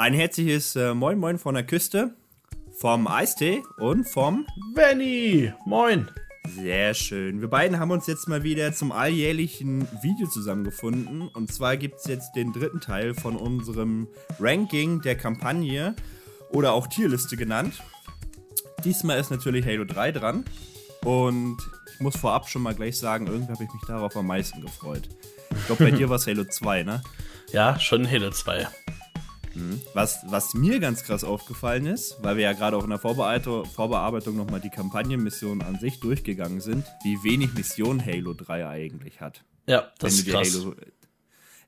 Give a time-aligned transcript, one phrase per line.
[0.00, 2.14] Ein herzliches äh, Moin Moin von der Küste,
[2.78, 5.52] vom Eistee und vom Benny.
[5.66, 6.10] Moin.
[6.48, 7.42] Sehr schön.
[7.42, 11.28] Wir beiden haben uns jetzt mal wieder zum alljährlichen Video zusammengefunden.
[11.28, 14.08] Und zwar gibt es jetzt den dritten Teil von unserem
[14.38, 15.94] Ranking der Kampagne
[16.48, 17.74] oder auch Tierliste genannt.
[18.82, 20.46] Diesmal ist natürlich Halo 3 dran.
[21.04, 21.58] Und
[21.92, 25.10] ich muss vorab schon mal gleich sagen, irgendwie habe ich mich darauf am meisten gefreut.
[25.50, 27.02] Ich glaube, bei dir war es Halo 2, ne?
[27.52, 28.66] Ja, schon Halo 2.
[29.54, 29.80] Mhm.
[29.94, 33.64] Was, was mir ganz krass aufgefallen ist, weil wir ja gerade auch in der Vorbereitung,
[33.64, 39.44] Vorbearbeitung nochmal die Kampagnenmissionen an sich durchgegangen sind, wie wenig Missionen Halo 3 eigentlich hat.
[39.66, 40.54] Ja, das ist krass.
[40.54, 40.74] Halo,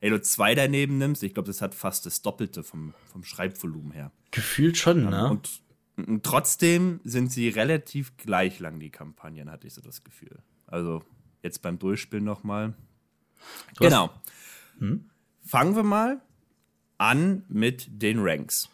[0.03, 4.11] Halo 2 daneben nimmst, ich glaube, das hat fast das Doppelte vom, vom Schreibvolumen her.
[4.31, 5.31] Gefühlt schon, ne?
[5.31, 5.61] Und,
[5.97, 10.39] und trotzdem sind sie relativ gleich lang, die Kampagnen, hatte ich so das Gefühl.
[10.67, 11.03] Also
[11.43, 12.75] jetzt beim Durchspielen nochmal.
[13.79, 14.11] Genau.
[14.79, 15.11] Hm?
[15.45, 16.21] Fangen wir mal
[17.02, 18.69] an mit den Ranks.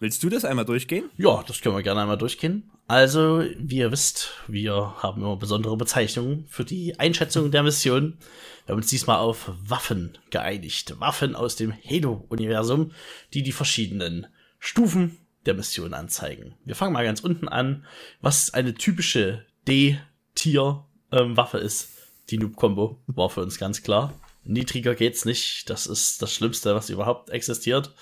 [0.00, 1.10] Willst du das einmal durchgehen?
[1.16, 2.70] Ja, das können wir gerne einmal durchgehen.
[2.86, 8.18] Also, wie ihr wisst, wir haben immer besondere Bezeichnungen für die Einschätzung der Mission.
[8.66, 10.98] Wir haben uns diesmal auf Waffen geeinigt.
[10.98, 12.92] Waffen aus dem Halo-Universum,
[13.32, 14.26] die die verschiedenen
[14.58, 16.54] Stufen der Mission anzeigen.
[16.64, 17.84] Wir fangen mal ganz unten an,
[18.20, 21.90] was eine typische D-Tier-Waffe ähm, ist.
[22.30, 24.14] Die Noob-Kombo war für uns ganz klar.
[24.44, 25.68] Niedriger geht's nicht.
[25.70, 27.94] Das ist das Schlimmste, was überhaupt existiert.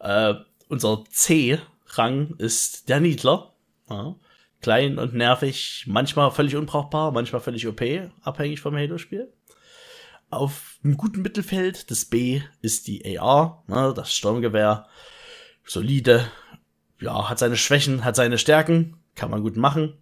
[0.00, 0.34] Äh,
[0.68, 3.54] unser C-Rang ist der Niedler.
[3.88, 4.16] Ja.
[4.60, 7.82] Klein und nervig, manchmal völlig unbrauchbar, manchmal völlig OP,
[8.22, 9.32] abhängig vom Halo-Spiel.
[10.28, 14.86] Auf einem guten Mittelfeld, das B ist die AR, ne, das Sturmgewehr.
[15.64, 16.30] Solide,
[17.00, 19.94] ja, hat seine Schwächen, hat seine Stärken, kann man gut machen.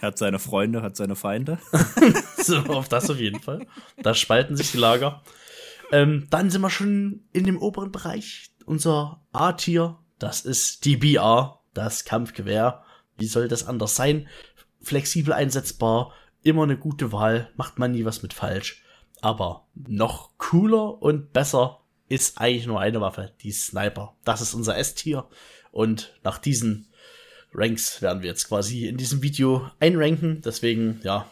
[0.00, 1.58] Hat seine Freunde, hat seine Feinde.
[2.36, 3.66] so, auf das auf jeden Fall.
[4.02, 5.22] Da spalten sich die Lager.
[5.90, 8.50] Ähm, dann sind wir schon in dem oberen Bereich.
[8.64, 12.84] Unser A-Tier, das ist die BR, das Kampfgewehr.
[13.16, 14.28] Wie soll das anders sein?
[14.80, 18.84] Flexibel einsetzbar, immer eine gute Wahl, macht man nie was mit falsch.
[19.20, 24.16] Aber noch cooler und besser ist eigentlich nur eine Waffe, die Sniper.
[24.24, 25.26] Das ist unser S-Tier.
[25.70, 26.87] Und nach diesen
[27.58, 30.40] Ranks werden wir jetzt quasi in diesem Video einranken.
[30.42, 31.30] Deswegen, ja,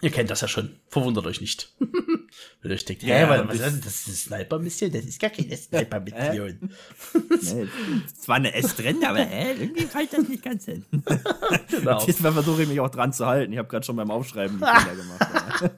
[0.00, 0.76] ihr kennt das ja schon.
[0.88, 1.72] Verwundert euch nicht.
[1.78, 3.80] Wenn ihr euch denkt, hä, ja, was ist das?
[3.80, 4.92] Das ist eine Sniper-Mission?
[4.92, 6.70] Das ist gar keine Sniper-Mission.
[7.30, 10.84] es war eine S drin, aber hä, irgendwie fällt das nicht ganz hin.
[11.68, 12.04] genau.
[12.04, 13.52] Diesmal versuche ich mich auch dran zu halten.
[13.52, 15.70] Ich habe gerade schon beim Aufschreiben die Fehler gemacht.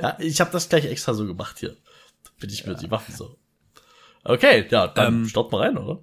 [0.00, 1.76] ja, ich habe das gleich extra so gemacht hier.
[2.40, 2.68] Bin ich ja.
[2.68, 3.36] mir die Waffen so.
[4.24, 6.02] Okay, ja, dann ähm, starten wir rein, oder?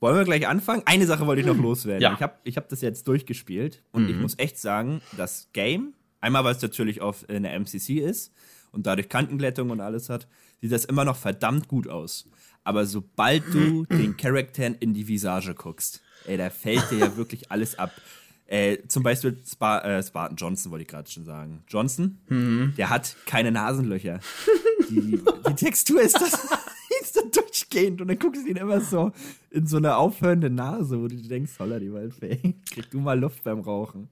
[0.00, 0.82] Wollen wir gleich anfangen?
[0.84, 2.02] Eine Sache wollte ich noch loswerden.
[2.02, 2.12] Ja.
[2.14, 4.10] Ich habe ich hab das jetzt durchgespielt und mhm.
[4.10, 8.32] ich muss echt sagen, das Game, einmal weil es natürlich auf einer MCC ist
[8.72, 10.26] und dadurch Kantenglättung und alles hat,
[10.60, 12.28] sieht das immer noch verdammt gut aus.
[12.62, 17.50] Aber sobald du den Charakteren in die Visage guckst, ey, da fällt dir ja wirklich
[17.50, 17.92] alles ab.
[18.48, 21.64] Äh, zum Beispiel Spa äh, Spartan Johnson, wollte ich gerade schon sagen.
[21.68, 22.74] Johnson, mhm.
[22.76, 24.20] der hat keine Nasenlöcher.
[24.90, 26.32] Die, die Textur ist das
[27.70, 29.12] durchgehend und dann guckst du ihn immer so
[29.50, 33.42] in so eine aufhörende Nase, wo du denkst, holla die Waldfee, krieg du mal Luft
[33.44, 34.08] beim Rauchen.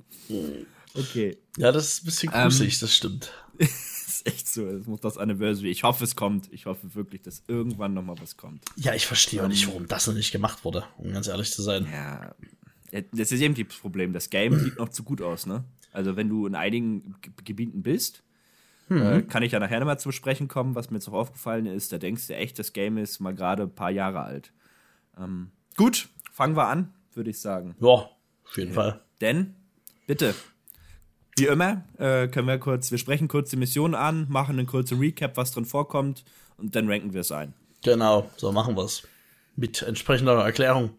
[0.94, 1.36] Okay.
[1.56, 3.32] Ja, das ist ein bisschen gruselig, ähm, das stimmt.
[3.58, 5.70] ist echt so, es muss das Anniversary.
[5.70, 6.52] Ich hoffe, es kommt.
[6.52, 8.64] Ich hoffe wirklich, dass irgendwann noch mal was kommt.
[8.76, 11.52] Ja, ich verstehe auch nicht, ähm, warum das noch nicht gemacht wurde, um ganz ehrlich
[11.52, 11.86] zu sein.
[11.90, 12.34] Ja,
[13.12, 14.12] das ist eben das Problem.
[14.12, 15.64] Das Game sieht noch zu gut aus, ne?
[15.92, 18.23] Also, wenn du in einigen Gebieten bist,
[18.88, 19.02] Mhm.
[19.02, 21.92] Äh, kann ich ja nachher nochmal zu besprechen kommen, was mir jetzt auch aufgefallen ist.
[21.92, 24.52] Da denkst du echt, das Game ist mal gerade ein paar Jahre alt.
[25.18, 27.76] Ähm, gut, fangen wir an, würde ich sagen.
[27.80, 29.00] Ja, auf jeden äh, Fall.
[29.20, 29.54] Denn,
[30.06, 30.34] bitte,
[31.36, 34.98] wie immer, äh, können wir kurz, wir sprechen kurz die Mission an, machen einen kurzen
[34.98, 36.24] Recap, was drin vorkommt
[36.56, 37.54] und dann ranken wir es ein.
[37.82, 39.06] Genau, so machen wir es.
[39.56, 40.90] Mit entsprechender Erklärung.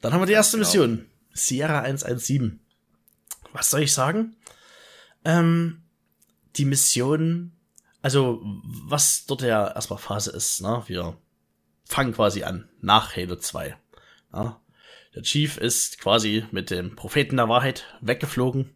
[0.00, 0.68] Dann haben wir die erste genau.
[0.68, 1.06] Mission.
[1.32, 2.60] Sierra 117.
[3.52, 4.36] Was soll ich sagen?
[5.24, 5.83] Ähm,
[6.56, 7.52] die Mission,
[8.02, 10.82] also was dort ja erstmal Phase ist, ne?
[10.86, 11.16] Wir
[11.84, 13.76] fangen quasi an, nach Halo 2.
[14.32, 14.60] Ja?
[15.14, 18.74] Der Chief ist quasi mit dem Propheten der Wahrheit weggeflogen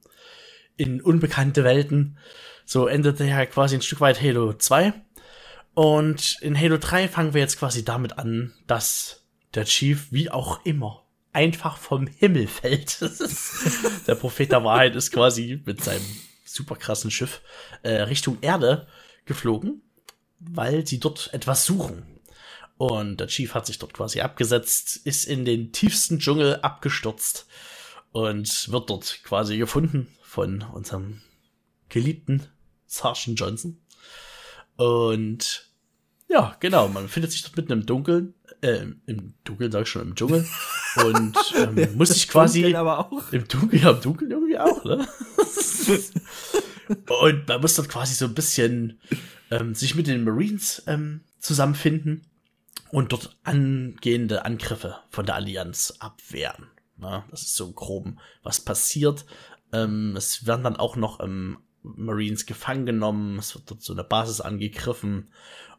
[0.77, 2.19] in unbekannte Welten.
[2.65, 4.93] So endete ja quasi ein Stück weit Halo 2.
[5.75, 9.25] Und in Halo 3 fangen wir jetzt quasi damit an, dass
[9.55, 13.01] der Chief, wie auch immer, einfach vom Himmel fällt.
[14.07, 16.05] der Prophet der Wahrheit ist quasi mit seinem
[16.49, 17.43] super krassen Schiff
[17.83, 18.87] äh, Richtung Erde
[19.25, 19.83] geflogen,
[20.41, 22.19] weil sie dort etwas suchen.
[22.77, 27.47] Und der Chief hat sich dort quasi abgesetzt, ist in den tiefsten Dschungel abgestürzt
[28.13, 31.21] und wird dort quasi gefunden von unserem
[31.89, 32.47] geliebten
[32.87, 33.79] Sergeant Johnson.
[34.77, 35.69] Und
[36.29, 36.89] Ja, genau.
[36.89, 40.47] Man befindet sich dort mitten im Dunkeln, äh, im Dunkeln sag ich schon, im Dschungel.
[41.05, 42.63] Und ähm, muss sich quasi.
[42.63, 43.33] Dunkeln aber auch.
[43.33, 45.07] Im Dunkeln, ja, im Dunkeln irgendwie auch, ne?
[46.89, 49.01] und man muss dort quasi so ein bisschen
[49.51, 52.27] ähm, sich mit den Marines ähm, zusammenfinden
[52.91, 56.69] und dort angehende Angriffe von der Allianz abwehren.
[56.97, 59.25] Na, das ist so im Groben, was passiert.
[59.73, 64.05] Ähm, es werden dann auch noch ähm, Marines gefangen genommen, es wird dort so eine
[64.05, 65.31] Basis angegriffen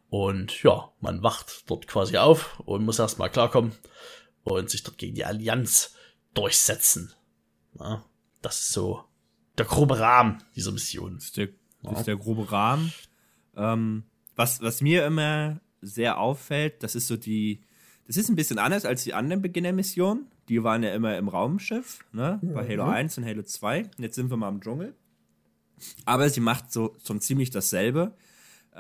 [0.10, 3.74] und ja, man wacht dort quasi auf und muss erstmal klarkommen
[4.44, 5.96] und sich dort gegen die Allianz
[6.34, 7.14] durchsetzen.
[7.80, 8.06] Ja,
[8.42, 9.04] das ist so
[9.60, 11.16] der grobe Rahmen dieser Mission.
[11.16, 11.50] Das ist der,
[11.84, 12.94] das ist der grobe Rahmen.
[13.56, 14.04] Ähm,
[14.36, 17.62] was, was mir immer sehr auffällt, das ist so die,
[18.08, 20.28] das ist ein bisschen anders als die anderen Beginner-Missionen.
[20.48, 22.40] Die waren ja immer im Raumschiff, ne?
[22.42, 22.92] Bei Halo mhm.
[22.92, 23.84] 1 und Halo 2.
[23.84, 24.96] Und jetzt sind wir mal im Dschungel.
[26.06, 28.16] Aber sie macht so schon ziemlich dasselbe.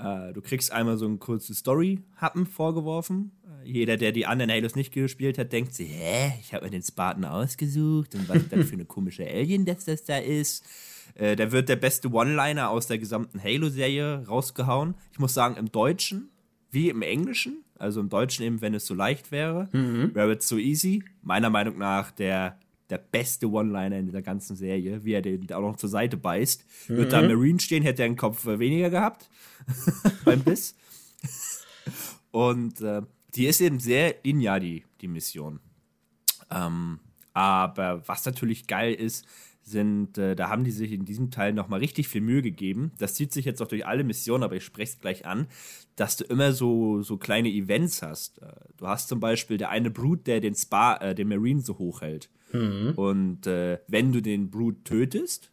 [0.04, 3.31] Äh, du kriegst einmal so ein kurzes Story-Happen vorgeworfen.
[3.63, 6.72] Äh, jeder, der die anderen Halos nicht gespielt hat, denkt sich, hä, ich habe mir
[6.72, 10.66] den Spartan ausgesucht und was das für eine komische Alien, dass das da ist.
[11.16, 14.96] Äh, da wird der beste One-Liner aus der gesamten Halo-Serie rausgehauen.
[15.12, 16.30] Ich muss sagen, im Deutschen
[16.72, 20.13] wie im Englischen, also im Deutschen eben, wenn es so leicht wäre, mhm.
[20.13, 21.04] wäre es so easy.
[21.24, 22.60] Meiner Meinung nach der
[22.90, 26.66] der beste One-Liner in dieser ganzen Serie, wie er den auch noch zur Seite beißt.
[26.88, 26.98] Mhm.
[26.98, 29.30] Wird da Marine stehen, hätte er einen Kopf weniger gehabt
[30.25, 30.75] beim Biss.
[32.31, 33.01] Und äh,
[33.36, 35.60] die ist eben sehr linear, die, die Mission.
[36.51, 37.00] Ähm,
[37.33, 39.25] aber was natürlich geil ist,
[39.69, 42.92] sind, äh, da haben die sich in diesem Teil nochmal richtig viel Mühe gegeben.
[42.98, 45.48] Das zieht sich jetzt auch durch alle Missionen, aber ich spreche es gleich an,
[45.95, 48.42] dass du immer so, so kleine Events hast.
[48.42, 51.77] Äh, du hast zum Beispiel der eine Brut, der den Spa, äh, den Marine so
[51.77, 52.30] hoch hält.
[52.51, 52.94] Mhm.
[52.95, 55.51] Und äh, wenn du den Brut tötest,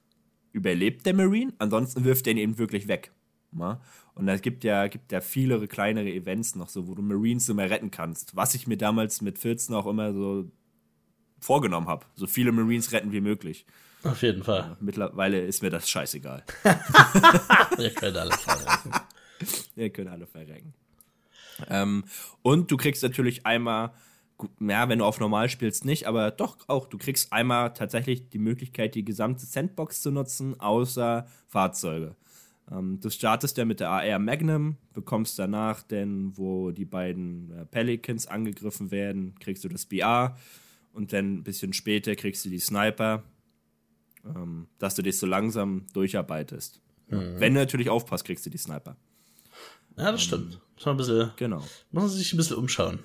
[0.52, 3.12] überlebt der Marine, ansonsten wirft er ihn eben wirklich weg.
[3.52, 3.80] Ma?
[4.16, 7.52] Und es gibt ja, gibt ja viele kleinere Events noch so, wo du Marines so
[7.52, 8.34] mehr retten kannst.
[8.34, 10.50] Was ich mir damals mit 14 auch immer so
[11.38, 12.06] vorgenommen habe.
[12.14, 13.66] So viele Marines retten wie möglich.
[14.04, 14.76] Auf jeden Fall.
[14.80, 16.44] Mittlerweile ist mir das scheißegal.
[17.78, 18.90] Ihr könnt alle verrecken.
[19.76, 20.72] Ihr könnt alle verrecken.
[21.68, 22.04] Ähm,
[22.40, 23.92] und du kriegst natürlich einmal,
[24.60, 28.38] ja, wenn du auf normal spielst, nicht, aber doch auch, du kriegst einmal tatsächlich die
[28.38, 32.16] Möglichkeit, die gesamte Sandbox zu nutzen, außer Fahrzeuge.
[32.70, 37.66] Ähm, du startest ja mit der AR Magnum, bekommst danach, denn wo die beiden äh,
[37.66, 40.36] Pelicans angegriffen werden, kriegst du das BR
[40.92, 43.22] und dann ein bisschen später kriegst du die Sniper
[44.34, 46.80] ähm, dass du dich so langsam durcharbeitest.
[47.08, 47.38] Mhm.
[47.38, 48.96] Wenn du natürlich aufpasst, kriegst du die Sniper.
[49.96, 50.60] Ja, das ähm, stimmt.
[50.74, 51.60] Muss man ein bisschen, genau.
[51.90, 53.00] muss man sich ein bisschen umschauen.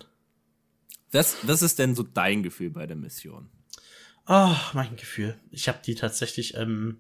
[1.11, 3.49] Was, was ist denn so dein Gefühl bei der Mission?
[4.27, 5.37] Oh, mein Gefühl.
[5.51, 6.99] Ich habe die tatsächlich ähm,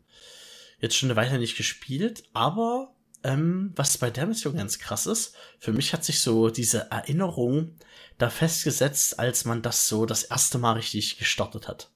[0.81, 2.93] jetzt schon eine Weile nicht gespielt, aber
[3.23, 7.75] ähm, was bei der Mission ganz krass ist, für mich hat sich so diese Erinnerung
[8.17, 11.91] da festgesetzt, als man das so das erste Mal richtig gestartet hat.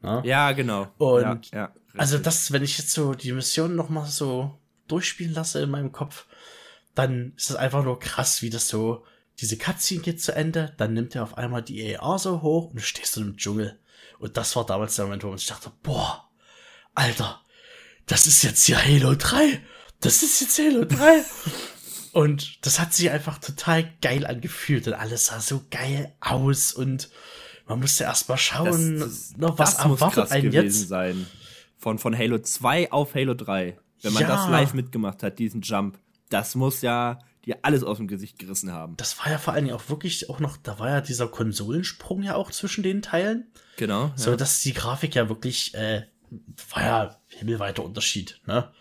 [0.00, 0.22] Ne?
[0.24, 0.88] Ja, genau.
[0.98, 4.58] Und ja, ja, also das, wenn ich jetzt so die Mission noch mal so
[4.88, 6.26] durchspielen lasse in meinem Kopf,
[6.94, 9.04] dann ist es einfach nur krass, wie das so,
[9.40, 12.76] diese Cutscene geht zu Ende, dann nimmt er auf einmal die AR so hoch und
[12.76, 13.78] du stehst in im Dschungel.
[14.18, 16.28] Und das war damals der Moment, wo ich dachte, boah,
[16.94, 17.40] Alter,
[18.06, 19.60] das ist jetzt hier Halo 3.
[20.00, 21.24] Das ist jetzt Halo 3.
[22.12, 27.10] und das hat sich einfach total geil angefühlt und alles sah so geil aus und
[27.66, 30.88] man musste erst mal schauen, das, das, noch was das erwartet einen gewesen jetzt.
[30.88, 31.26] sein.
[31.78, 33.78] Von, von Halo 2 auf Halo 3.
[34.02, 34.28] Wenn man ja.
[34.28, 35.98] das live mitgemacht hat, diesen Jump.
[36.28, 38.96] Das muss ja dir alles aus dem Gesicht gerissen haben.
[38.96, 42.22] Das war ja vor allen Dingen auch wirklich auch noch, da war ja dieser Konsolensprung
[42.22, 43.46] ja auch zwischen den Teilen.
[43.76, 44.06] Genau.
[44.06, 44.12] Ja.
[44.16, 46.06] So, dass die Grafik ja wirklich, äh,
[46.70, 48.72] war ja himmelweiter Unterschied, ne?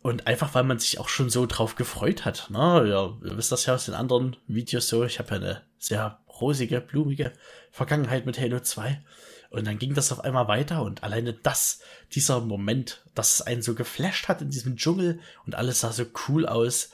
[0.00, 2.50] Und einfach, weil man sich auch schon so drauf gefreut hat.
[2.50, 2.86] Ne?
[2.88, 5.04] Ja, ihr wisst das ja aus den anderen Videos so.
[5.04, 7.32] Ich habe ja eine sehr rosige, blumige
[7.72, 9.02] Vergangenheit mit Halo 2.
[9.50, 11.80] Und dann ging das auf einmal weiter und alleine das,
[12.12, 16.04] dieser Moment, dass es einen so geflasht hat in diesem Dschungel und alles sah so
[16.28, 16.90] cool aus,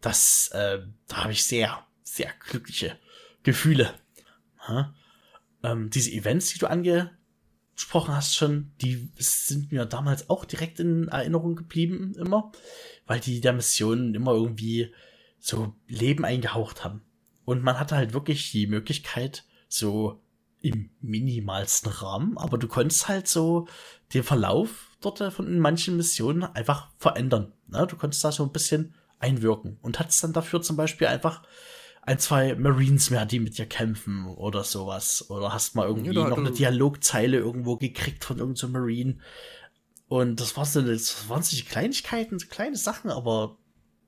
[0.00, 2.96] das, äh, da habe ich sehr, sehr glückliche
[3.42, 3.92] Gefühle.
[5.62, 6.68] Ähm, diese Events, die du
[7.76, 12.50] angesprochen hast schon, die sind mir damals auch direkt in Erinnerung geblieben, immer,
[13.06, 14.94] weil die der Mission immer irgendwie
[15.38, 17.02] so Leben eingehaucht haben.
[17.44, 20.22] Und man hatte halt wirklich die Möglichkeit, so
[20.62, 23.68] im minimalsten Rahmen, aber du konntest halt so
[24.14, 27.52] den Verlauf dort von manchen Missionen einfach verändern.
[27.68, 27.86] Ne?
[27.86, 31.42] Du konntest da so ein bisschen einwirken und hattest dann dafür zum Beispiel einfach
[32.06, 35.28] ein, zwei Marines mehr, die mit dir kämpfen oder sowas.
[35.28, 39.18] Oder hast mal irgendwie ja, noch eine Dialogzeile irgendwo gekriegt von irgendeinem so Marine.
[40.08, 43.58] Und das, war so, das waren so Kleinigkeiten, so kleine Sachen, aber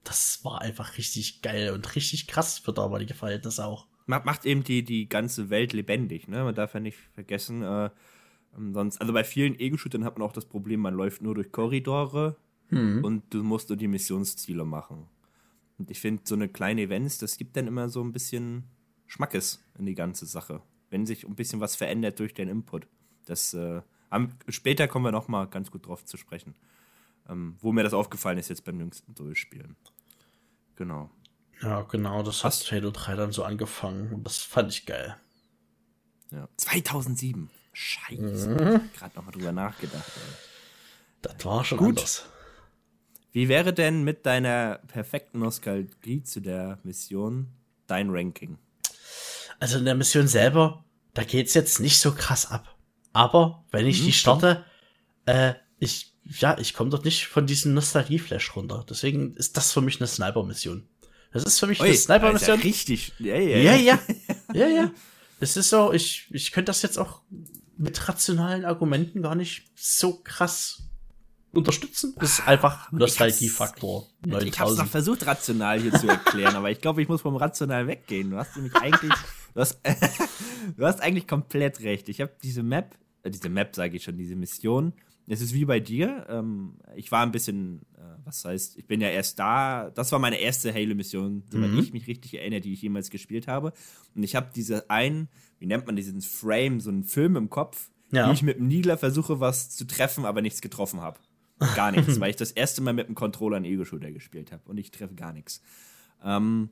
[0.04, 3.88] das war einfach richtig geil und richtig krass für damalige Verhältnisse auch.
[4.06, 6.44] Macht eben die, die ganze Welt lebendig, ne?
[6.44, 7.90] Man darf ja nicht vergessen, äh,
[8.56, 11.52] ähm, sonst, also bei vielen Ego-Shootern hat man auch das Problem, man läuft nur durch
[11.52, 12.36] Korridore
[12.68, 13.04] hm.
[13.04, 15.08] und du musst nur die Missionsziele machen.
[15.78, 18.64] Und ich finde, so eine kleine Events, das gibt dann immer so ein bisschen
[19.06, 20.60] Schmackes in die ganze Sache.
[20.90, 22.88] Wenn sich ein bisschen was verändert durch den Input.
[23.26, 26.54] Das, äh, am, später kommen wir noch mal ganz gut drauf zu sprechen.
[27.28, 29.76] Ähm, wo mir das aufgefallen ist jetzt beim jüngsten Durchspielen.
[30.76, 31.10] Genau.
[31.60, 35.16] Ja, genau, das hat Halo 3 dann so angefangen und das fand ich geil.
[36.30, 36.48] Ja.
[36.56, 37.50] 2007.
[37.72, 38.50] Scheiße.
[38.50, 38.90] Mhm.
[38.92, 40.10] Gerade nochmal drüber nachgedacht.
[40.16, 40.34] Ey.
[41.22, 41.88] Das war schon Gut.
[41.88, 42.26] anders.
[43.38, 47.46] Wie wäre denn mit deiner perfekten Nostalgie zu der Mission
[47.86, 48.58] dein Ranking?
[49.60, 52.76] Also in der Mission selber, da geht's jetzt nicht so krass ab.
[53.12, 54.64] Aber wenn ich hm, die starte,
[55.26, 58.84] äh, ich, ja, ich komme dort nicht von diesem Nostalgie-Flash runter.
[58.90, 60.88] Deswegen ist das für mich eine Sniper-Mission.
[61.32, 62.58] Das ist für mich Ui, eine Sniper-Mission.
[62.58, 63.12] Richtig.
[63.20, 63.76] Ja, ja, ja.
[63.76, 64.00] Ja,
[64.52, 64.66] ja.
[64.66, 64.90] ja,
[65.38, 67.22] Es ist so, ich, ich könnte das jetzt auch
[67.76, 70.87] mit rationalen Argumenten gar nicht so krass
[71.52, 72.14] unterstützen.
[72.18, 74.06] Das ist einfach Nostalgie-Faktor.
[74.26, 77.22] Ich, ich habe es noch versucht, rational hier zu erklären, aber ich glaube, ich muss
[77.22, 78.30] vom Rational weggehen.
[78.30, 79.12] Du hast nämlich eigentlich,
[79.54, 79.80] du hast,
[80.76, 82.08] du hast eigentlich komplett recht.
[82.08, 84.92] Ich habe diese Map, äh, diese Map sage ich schon, diese Mission.
[85.30, 86.26] Es ist wie bei dir.
[86.28, 89.90] Ähm, ich war ein bisschen, äh, was heißt, ich bin ja erst da.
[89.90, 91.78] Das war meine erste Halo-Mission, soweit mhm.
[91.78, 93.72] ich mich richtig erinnere, die ich jemals gespielt habe.
[94.14, 95.28] Und ich habe diese einen,
[95.58, 98.28] wie nennt man diesen Frame, so einen Film im Kopf, ja.
[98.28, 101.18] wie ich mit dem Needler versuche, was zu treffen, aber nichts getroffen habe.
[101.58, 104.78] Gar nichts, weil ich das erste Mal mit dem Controller einen Ego-Shooter gespielt habe und
[104.78, 105.60] ich treffe gar nichts.
[106.24, 106.70] Ähm,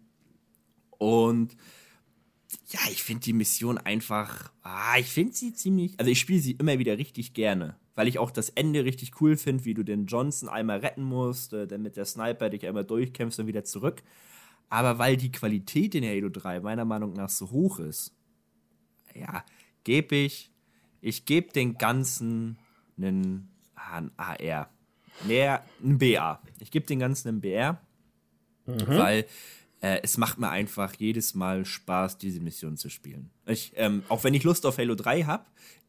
[0.99, 1.57] und
[2.69, 6.53] ja, ich finde die Mission einfach, ah, ich finde sie ziemlich, also ich spiele sie
[6.53, 10.07] immer wieder richtig gerne, weil ich auch das Ende richtig cool finde, wie du den
[10.07, 14.03] Johnson einmal retten musst, äh, dann mit der Sniper dich einmal durchkämpfst und wieder zurück.
[14.69, 18.13] Aber weil die Qualität in Halo 3 meiner Meinung nach so hoch ist,
[19.15, 19.45] ja,
[19.85, 20.51] gebe ich,
[21.01, 22.59] ich gebe den Ganzen
[22.97, 24.71] einen, ah, einen AR.
[25.25, 26.41] Nee, ein BA.
[26.61, 27.81] Ich gebe den Ganzen einen BR,
[28.67, 28.87] mhm.
[28.87, 29.27] weil
[29.81, 33.31] äh, es macht mir einfach jedes Mal Spaß, diese Mission zu spielen.
[33.47, 35.45] Ich, ähm, auch wenn ich Lust auf Halo 3 habe,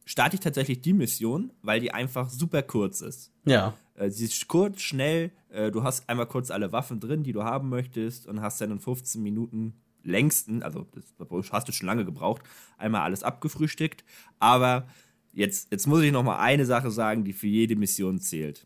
[0.06, 3.32] starte ich tatsächlich die Mission, weil die einfach super kurz ist.
[3.46, 3.74] Ja.
[3.96, 7.44] Äh, sie ist kurz, schnell, äh, du hast einmal kurz alle Waffen drin, die du
[7.44, 12.06] haben möchtest und hast dann in 15 Minuten längsten, also das hast du schon lange
[12.06, 12.42] gebraucht,
[12.78, 14.06] einmal alles abgefrühstückt.
[14.40, 14.88] Aber
[15.34, 18.66] jetzt, jetzt muss ich noch mal eine Sache sagen, die für jede Mission zählt.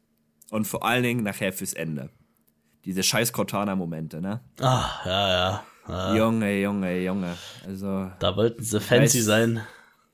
[0.52, 2.10] Und vor allen Dingen nachher fürs Ende.
[2.86, 4.42] Diese scheiß Cortana-Momente, ne?
[4.60, 5.64] Ah, ja, ja.
[5.86, 6.16] Ah.
[6.16, 7.38] Junge, Junge, Junge.
[7.66, 8.12] Also.
[8.20, 9.62] Da wollten sie fancy weiß, sein.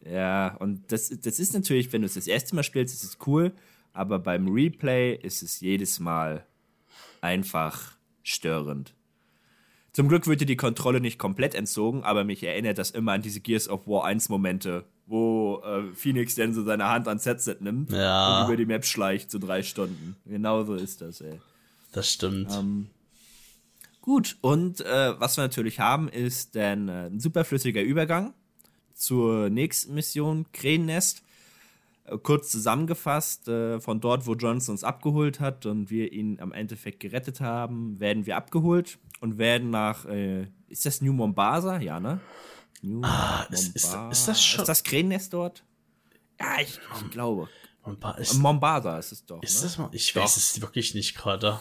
[0.06, 3.18] Ja, und das, das ist natürlich, wenn du es das erste Mal spielst, ist es
[3.26, 3.52] cool,
[3.94, 6.46] aber beim Replay ist es jedes Mal
[7.20, 8.94] einfach störend.
[9.92, 13.24] Zum Glück wird dir die Kontrolle nicht komplett entzogen, aber mich erinnert das immer an
[13.24, 17.58] diese Gears of War 1 Momente, wo äh, Phoenix dann so seine Hand ans Headset
[17.62, 18.42] nimmt ja.
[18.42, 20.16] und über die Map schleicht, so drei Stunden.
[20.26, 21.40] Genauso ist das, ey.
[21.94, 22.52] Das stimmt.
[22.52, 22.88] Ähm,
[24.02, 28.34] gut, und äh, was wir natürlich haben, ist dann äh, ein superflüssiger Übergang
[28.94, 31.24] zur nächsten Mission, Krähennest.
[32.08, 36.52] Äh, kurz zusammengefasst, äh, von dort, wo Johnson uns abgeholt hat und wir ihn am
[36.52, 41.80] Endeffekt gerettet haben, werden wir abgeholt und werden nach, äh, ist das New Mombasa?
[41.80, 42.20] Ja, ne?
[42.82, 44.62] New ah, ist, ist, ist, das schon?
[44.62, 45.64] Ist das Krähennest dort?
[46.40, 47.50] Ja, ich, ich glaube.
[48.40, 49.42] Mombasa ist es doch.
[49.42, 49.62] Ist ne?
[49.64, 49.90] das mal?
[49.94, 50.22] Ich doch.
[50.22, 51.60] weiß es wirklich nicht gerade.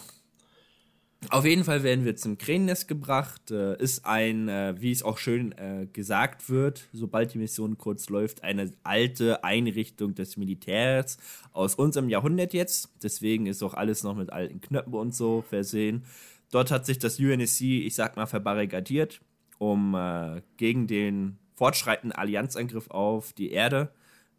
[1.30, 3.50] Auf jeden Fall werden wir zum Krähennest gebracht.
[3.50, 8.08] Äh, ist ein, äh, wie es auch schön äh, gesagt wird, sobald die Mission kurz
[8.10, 11.18] läuft, eine alte Einrichtung des Militärs
[11.52, 12.90] aus unserem Jahrhundert jetzt.
[13.02, 16.04] Deswegen ist auch alles noch mit alten Knöpfen und so versehen.
[16.50, 19.20] Dort hat sich das UNSC, ich sag mal, verbarrikadiert,
[19.58, 23.90] um äh, gegen den fortschreitenden Allianzangriff auf die Erde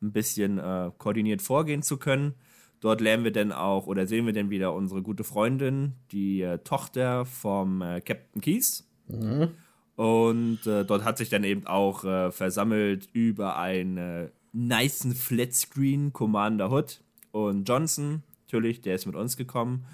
[0.02, 2.36] ein bisschen äh, koordiniert vorgehen zu können.
[2.80, 6.60] Dort lernen wir dann auch oder sehen wir dann wieder unsere gute Freundin, die äh,
[6.60, 8.88] Tochter vom äh, Captain Keys.
[9.08, 9.50] Mhm.
[9.96, 16.72] Und äh, dort hat sich dann eben auch äh, versammelt über einen nicen Flatscreen Commander
[16.72, 19.86] Hood und Johnson, natürlich, der ist mit uns gekommen.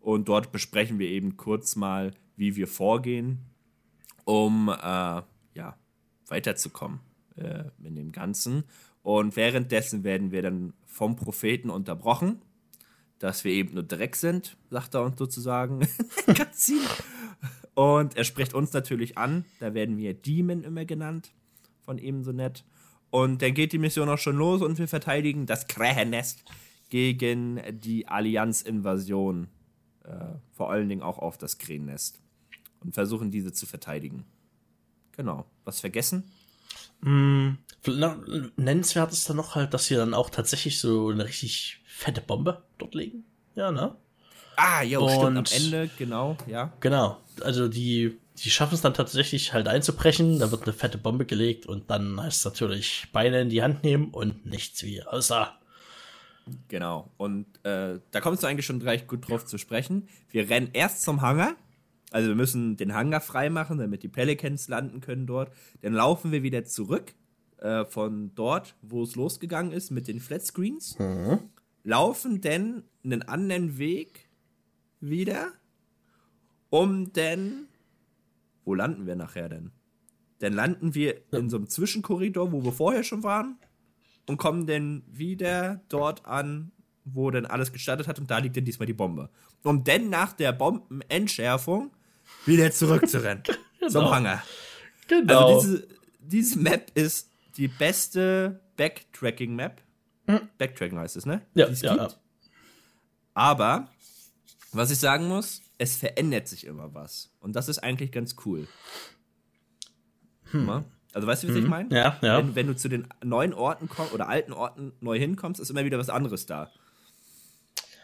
[0.00, 3.38] Und dort besprechen wir eben kurz mal, wie wir vorgehen,
[4.24, 5.22] um äh,
[5.54, 5.76] ja,
[6.28, 7.00] weiterzukommen
[7.36, 8.64] äh, in dem Ganzen.
[9.02, 12.42] Und währenddessen werden wir dann vom Propheten unterbrochen,
[13.18, 15.86] dass wir eben nur Dreck sind, sagt er uns sozusagen.
[17.74, 21.32] Und er spricht uns natürlich an, da werden wir Demon immer genannt,
[21.80, 22.64] von ihm so nett.
[23.10, 26.44] Und dann geht die Mission auch schon los und wir verteidigen das Krähennest
[26.88, 29.48] gegen die Allianz-Invasion
[30.04, 32.20] äh, vor allen Dingen auch auf das Krähennest
[32.84, 34.24] und versuchen diese zu verteidigen.
[35.12, 35.46] Genau.
[35.64, 36.24] Was vergessen?
[37.00, 37.54] Mm,
[38.56, 42.62] nennenswert ist dann noch halt, dass sie dann auch tatsächlich so eine richtig fette Bombe
[42.78, 43.24] dort legen.
[43.54, 43.94] Ja, ne?
[44.56, 45.52] Ah, ja, stimmt.
[45.52, 46.72] Am Ende, genau, ja.
[46.80, 47.18] Genau.
[47.40, 51.66] Also die, die schaffen es dann tatsächlich halt einzubrechen, da wird eine fette Bombe gelegt
[51.66, 55.52] und dann heißt es natürlich Beine in die Hand nehmen und nichts wie außer.
[56.68, 57.10] Genau.
[57.16, 60.08] Und äh, da kommst du eigentlich schon gleich gut drauf zu sprechen.
[60.30, 61.54] Wir rennen erst zum Hangar.
[62.12, 65.50] Also wir müssen den Hangar freimachen, damit die Pelicans landen können dort.
[65.80, 67.14] Dann laufen wir wieder zurück
[67.58, 70.98] äh, von dort, wo es losgegangen ist mit den Flatscreens.
[70.98, 71.38] Mhm.
[71.84, 74.28] Laufen dann einen anderen Weg
[75.00, 75.52] wieder,
[76.70, 77.66] um denn.
[78.64, 79.72] Wo landen wir nachher denn?
[80.38, 83.58] Dann landen wir in so einem Zwischenkorridor, wo wir vorher schon waren,
[84.28, 86.72] und kommen dann wieder dort an,
[87.04, 89.30] wo dann alles gestartet hat, und da liegt dann diesmal die Bombe.
[89.64, 91.90] Um dann nach der Bombenentschärfung
[92.46, 93.42] wieder zurückzurennen.
[93.78, 93.90] genau.
[93.90, 94.42] Zum Hangar.
[95.08, 95.56] Genau.
[95.56, 95.88] Also diese,
[96.20, 99.80] diese Map ist die beste Backtracking-Map.
[100.26, 100.48] Hm.
[100.58, 101.42] Backtracking heißt es, ne?
[101.54, 102.08] Ja, ja, ja.
[103.34, 103.88] Aber
[104.72, 107.30] was ich sagen muss, es verändert sich immer was.
[107.40, 108.68] Und das ist eigentlich ganz cool.
[110.50, 110.84] Hm.
[111.12, 111.62] Also weißt du, was hm.
[111.62, 111.94] ich meine?
[111.94, 112.38] Ja, ja.
[112.38, 115.84] Wenn, wenn, du zu den neuen Orten kommst oder alten Orten neu hinkommst, ist immer
[115.84, 116.70] wieder was anderes da.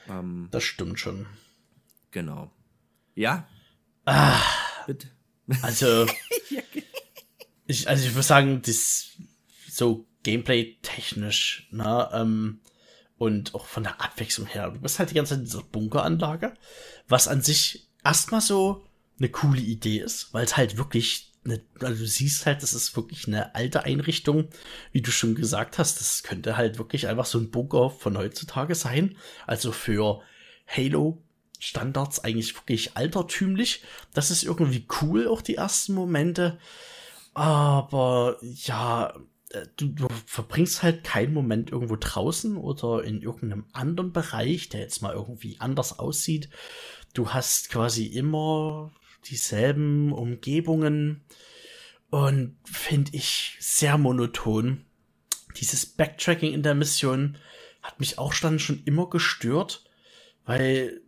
[0.09, 1.27] Ähm, das stimmt schon.
[2.11, 2.51] Genau.
[3.15, 3.47] Ja.
[4.09, 4.43] Ah,
[4.87, 5.09] Bitte.
[5.63, 6.07] Also,
[7.67, 9.11] ich, also ich würde sagen, das
[9.71, 12.61] so Gameplay-technisch, ne, ähm,
[13.19, 14.71] und auch von der Abwechslung her.
[14.71, 16.55] Du bist halt die ganze Zeit in dieser Bunkeranlage,
[17.09, 18.87] was an sich erstmal so
[19.19, 22.97] eine coole Idee ist, weil es halt wirklich eine, also du siehst halt, das ist
[22.97, 24.49] wirklich eine alte Einrichtung,
[24.93, 26.01] wie du schon gesagt hast.
[26.01, 29.17] Das könnte halt wirklich einfach so ein Bunker von heutzutage sein.
[29.47, 30.23] Also für
[30.67, 31.23] Halo
[31.59, 33.83] Standards eigentlich wirklich altertümlich.
[34.15, 36.59] Das ist irgendwie cool, auch die ersten Momente.
[37.35, 39.15] Aber ja,
[39.51, 44.81] äh, du, du verbringst halt keinen Moment irgendwo draußen oder in irgendeinem anderen Bereich, der
[44.81, 46.49] jetzt mal irgendwie anders aussieht.
[47.15, 48.93] Du hast quasi immer
[49.27, 51.25] dieselben Umgebungen
[52.11, 54.85] und finde ich sehr monoton.
[55.57, 57.39] Dieses Backtracking in der Mission
[57.83, 59.85] hat mich auch dann schon immer gestört,
[60.45, 61.01] weil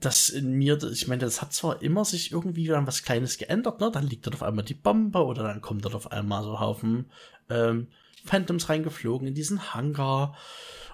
[0.00, 3.80] das in mir, ich meine, das hat zwar immer sich irgendwie dann was Kleines geändert,
[3.80, 3.90] ne?
[3.90, 7.10] Dann liegt dort auf einmal die Bombe oder dann kommt dort auf einmal so Haufen
[7.50, 7.88] ähm,
[8.24, 10.36] Phantoms reingeflogen in diesen Hangar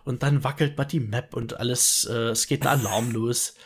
[0.04, 3.54] und dann wackelt mal die Map und alles, äh, es geht ein Alarm los.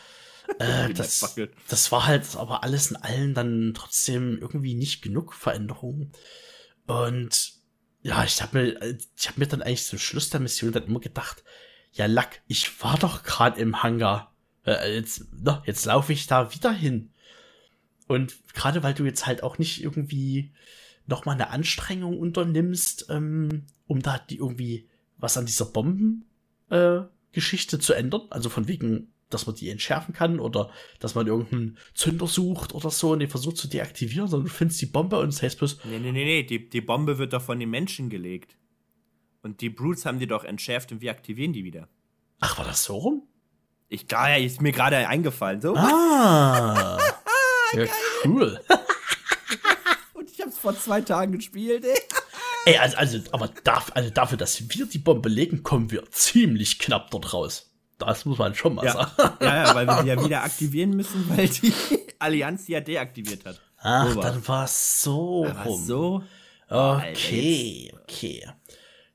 [0.57, 1.35] Äh, das,
[1.67, 6.11] das war halt aber alles in allen dann trotzdem irgendwie nicht genug Veränderungen.
[6.87, 7.53] Und
[8.01, 10.99] ja, ich habe mir, ich habe mir dann eigentlich zum Schluss der Mission dann immer
[10.99, 11.43] gedacht,
[11.91, 14.33] ja Lack, ich war doch gerade im Hangar.
[14.69, 17.09] Äh, jetzt, na, jetzt laufe ich da wieder hin.
[18.07, 20.51] Und gerade weil du jetzt halt auch nicht irgendwie
[21.07, 27.79] noch mal eine Anstrengung unternimmst, ähm, um da die irgendwie was an dieser Bomben-Geschichte äh,
[27.79, 28.21] zu ändern.
[28.29, 32.91] Also von wegen, dass man die entschärfen kann oder dass man irgendeinen Zünder sucht oder
[32.91, 35.79] so und den versucht zu deaktivieren, sondern du findest die Bombe und sagst bloß.
[35.85, 38.57] Nee, nee, nee, nee, die, die Bombe wird doch von den Menschen gelegt.
[39.41, 41.87] Und die Brutes haben die doch entschärft und wir aktivieren die wieder.
[42.39, 43.23] Ach, war das so rum?
[43.89, 45.61] Ich, ja, ist mir gerade eingefallen.
[45.61, 45.75] So.
[45.75, 46.99] Ah.
[47.73, 47.85] ja,
[48.23, 48.61] cool.
[50.13, 51.97] Und ich hab's vor zwei Tagen gespielt, ey.
[52.65, 56.77] Ey, also, also, aber darf, also dafür, dass wir die Bombe legen, kommen wir ziemlich
[56.77, 57.71] knapp dort raus.
[57.97, 58.93] Das muss man schon mal ja.
[58.93, 59.11] sagen.
[59.39, 61.73] Ja, ja, weil wir die ja wieder aktivieren müssen, weil die
[62.19, 63.61] Allianz die ja deaktiviert hat.
[63.77, 65.85] Ach, so dann war es so rum.
[65.85, 66.23] so.
[66.67, 68.45] Okay, okay.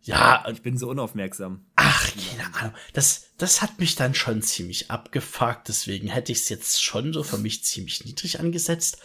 [0.00, 1.66] Ja, ich bin so unaufmerksam.
[1.76, 2.74] Ach, keine Ahnung.
[2.94, 5.68] Das, das hat mich dann schon ziemlich abgefuckt.
[5.68, 8.98] Deswegen hätte ich es jetzt schon so für mich ziemlich niedrig angesetzt.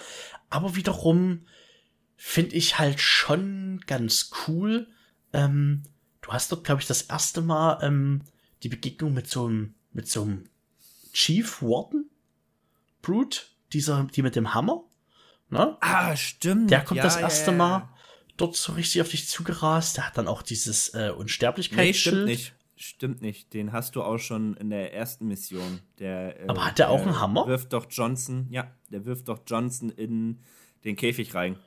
[0.49, 1.45] Aber wiederum
[2.15, 4.87] finde ich halt schon ganz cool.
[5.33, 5.83] Ähm,
[6.21, 8.21] du hast dort, glaube ich, das erste Mal ähm,
[8.61, 10.49] die Begegnung mit so einem, mit so einem
[11.13, 12.09] Chief Warden
[13.01, 13.41] Brute,
[13.73, 14.83] dieser, die mit dem Hammer.
[15.49, 15.77] Ne?
[15.79, 16.69] Ah, stimmt.
[16.69, 17.57] Der kommt ja, das erste ja, ja.
[17.57, 17.89] Mal
[18.37, 19.97] dort so richtig auf dich zugerast.
[19.97, 21.85] Der hat dann auch dieses äh, Unsterblichkeitsschild.
[21.85, 22.53] Nee, stimmt nicht.
[22.81, 23.53] Stimmt nicht.
[23.53, 25.81] Den hast du auch schon in der ersten Mission.
[25.99, 27.45] Der, äh, Aber hat der auch einen Hammer?
[27.45, 30.39] Wirft doch Johnson, ja, der wirft doch Johnson in
[30.85, 31.57] den Käfig rein.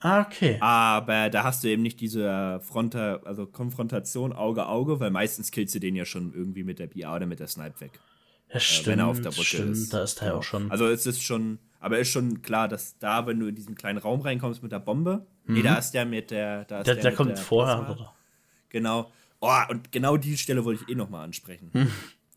[0.00, 0.58] Ah, okay.
[0.60, 5.74] Aber da hast du eben nicht diese Fronta, also Konfrontation Auge Auge, weil meistens killst
[5.74, 7.98] du den ja schon irgendwie mit der BA oder mit der Snipe weg.
[8.52, 8.86] Ja, stimmt.
[8.86, 9.94] Äh, wenn er auf der Brücke stimmt, ist.
[9.94, 10.70] Da ist er ja auch schon.
[10.70, 13.98] Also es ist schon, aber ist schon klar, dass da, wenn du in diesen kleinen
[13.98, 15.54] Raum reinkommst mit der Bombe, mhm.
[15.54, 17.94] nee, da ist der mit der, da ist der, der, der kommt der vorher, Plasma.
[17.94, 18.14] oder?
[18.68, 19.10] Genau.
[19.40, 21.70] Oh, und genau die Stelle wollte ich eh nochmal ansprechen.
[21.72, 21.88] Hm.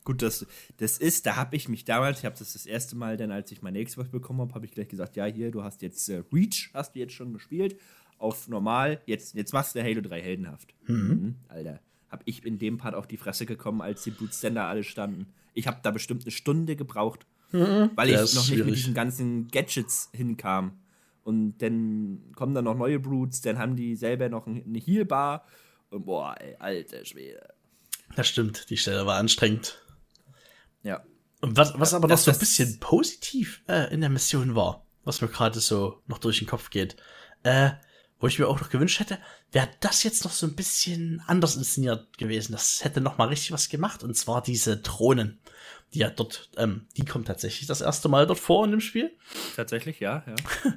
[0.03, 0.45] Gut, das,
[0.77, 3.51] das ist, da habe ich mich damals, ich habe das das erste Mal, dann als
[3.51, 6.23] ich meine Xbox bekommen habe, habe ich gleich gesagt, ja, hier, du hast jetzt äh,
[6.33, 7.79] Reach, hast du jetzt schon gespielt,
[8.17, 10.73] auf normal, jetzt, jetzt machst du Halo 3 heldenhaft.
[10.87, 10.95] Mhm.
[10.95, 14.83] Mhm, Alter, habe ich in dem Part auf die Fresse gekommen, als die Blutständer alle
[14.83, 15.27] standen.
[15.53, 19.49] Ich habe da bestimmt eine Stunde gebraucht, mhm, weil ich noch nicht mit diesen ganzen
[19.49, 20.79] Gadgets hinkam.
[21.23, 25.45] Und dann kommen dann noch neue Brutes, dann haben die selber noch eine Healbar.
[25.91, 27.53] Und boah, ey, alter Schwede.
[28.15, 29.77] Das stimmt, die Stelle war anstrengend.
[30.83, 31.03] Ja.
[31.41, 34.85] Und was, was aber das, noch so ein bisschen positiv äh, in der Mission war,
[35.03, 36.95] was mir gerade so noch durch den Kopf geht,
[37.43, 37.71] äh,
[38.19, 39.17] wo ich mir auch noch gewünscht hätte,
[39.51, 42.53] wäre das jetzt noch so ein bisschen anders inszeniert gewesen.
[42.53, 44.03] Das hätte noch mal richtig was gemacht.
[44.03, 45.39] Und zwar diese Drohnen,
[45.93, 49.11] die ja dort, ähm, die kommen tatsächlich das erste Mal dort vor in dem Spiel.
[49.55, 50.35] Tatsächlich, ja, ja.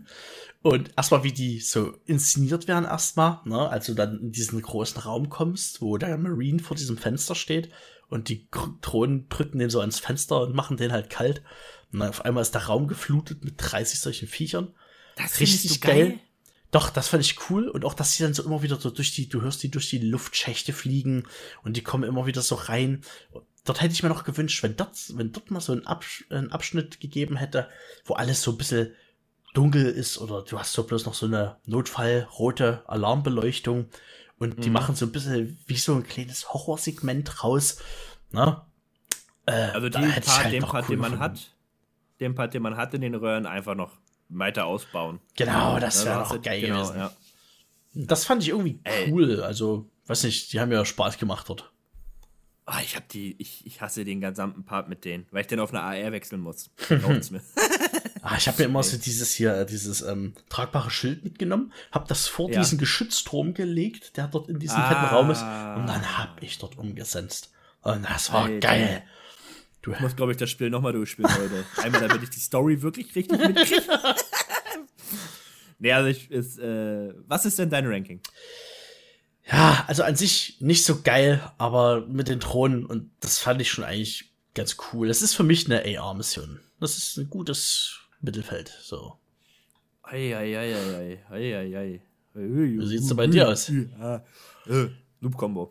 [0.64, 5.02] Und erstmal, wie die so inszeniert werden, erstmal, ne, als du dann in diesen großen
[5.02, 7.68] Raum kommst, wo der Marine vor diesem Fenster steht
[8.08, 8.48] und die
[8.80, 11.42] Drohnen drücken den so ans Fenster und machen den halt kalt.
[11.92, 14.74] Und dann auf einmal ist der Raum geflutet mit 30 solchen Viechern.
[15.16, 16.08] Das richtig geil.
[16.08, 16.20] geil.
[16.70, 17.68] Doch, das fand ich cool.
[17.68, 19.90] Und auch, dass sie dann so immer wieder so durch die, du hörst die durch
[19.90, 21.24] die Luftschächte fliegen
[21.62, 23.02] und die kommen immer wieder so rein.
[23.66, 26.50] Dort hätte ich mir noch gewünscht, wenn dort, wenn dort mal so ein, Absch ein
[26.52, 27.68] Abschnitt gegeben hätte,
[28.06, 28.94] wo alles so ein bisschen
[29.54, 33.86] dunkel ist oder du hast so bloß noch so eine notfallrote Alarmbeleuchtung
[34.38, 34.74] und die mhm.
[34.74, 37.78] machen so ein bisschen wie so ein kleines Horrorsegment raus.
[38.32, 38.60] Ne?
[39.46, 41.34] Äh, also den Part, halt den Part, cool den man gefunden.
[41.34, 41.54] hat,
[42.20, 43.92] den Part, den man hat in den Röhren, einfach noch
[44.28, 45.20] weiter ausbauen.
[45.36, 46.98] Genau, das wäre doch geil genau, gewesen.
[46.98, 47.12] Ja.
[47.94, 49.40] Das fand ich irgendwie cool.
[49.42, 51.70] Also, weiß nicht, die haben ja Spaß gemacht dort.
[52.66, 55.60] Oh, ich hab die, ich, ich hasse den gesamten Part mit denen, weil ich den
[55.60, 56.70] auf eine AR wechseln muss.
[56.88, 57.42] mir.
[58.24, 62.26] Ah, ich habe mir immer so dieses hier, dieses ähm, tragbare Schild mitgenommen, habe das
[62.26, 62.58] vor ja.
[62.58, 64.88] diesen Geschützturm gelegt, der dort in diesem ah.
[64.88, 67.52] fetten Raum ist, und dann hab ich dort umgesetzt.
[67.82, 68.66] Und das war Alter.
[68.66, 69.02] geil.
[69.82, 71.64] Du ich muss, glaube ich, das Spiel nochmal durchspielen heute.
[71.82, 73.82] Einmal, damit ich die Story wirklich richtig mitkriege.
[75.78, 78.22] nee, also ich, ist, äh, was ist denn dein Ranking?
[79.46, 83.70] Ja, also an sich nicht so geil, aber mit den Thronen und das fand ich
[83.70, 85.08] schon eigentlich ganz cool.
[85.08, 86.60] Das ist für mich eine AR-Mission.
[86.80, 89.14] Das ist ein gutes Mittelfeld, so.
[90.02, 92.02] Eieieiei, eieiei.
[92.34, 93.68] Wie sieht's denn bei dir aus?
[93.68, 94.24] Ja,
[94.66, 94.88] äh,
[95.20, 95.70] Loop-Combo.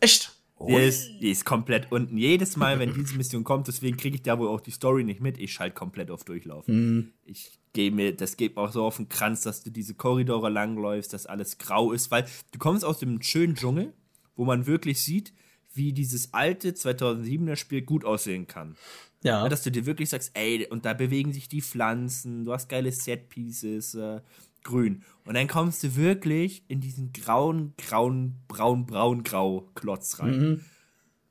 [0.00, 0.32] Echt?
[0.58, 2.16] Die ist, die ist komplett unten.
[2.16, 5.20] Jedes Mal, wenn diese Mission kommt, deswegen kriege ich da wohl auch die Story nicht
[5.20, 6.66] mit, ich schalte komplett auf Durchlauf.
[6.66, 7.12] Mhm.
[7.26, 10.48] Ich gehe mir, das geht mir auch so auf den Kranz, dass du diese Korridore
[10.48, 13.92] langläufst, dass alles grau ist, weil du kommst aus dem schönen Dschungel,
[14.34, 15.34] wo man wirklich sieht,
[15.74, 18.76] wie dieses alte 2007er Spiel gut aussehen kann.
[19.22, 19.48] Ja.
[19.48, 22.92] Dass du dir wirklich sagst, ey, und da bewegen sich die Pflanzen, du hast geile
[22.92, 24.20] Set-Pieces, äh,
[24.62, 25.02] grün.
[25.24, 30.38] Und dann kommst du wirklich in diesen grauen, grauen, braun, braun, grau Klotz rein.
[30.38, 30.64] Mhm.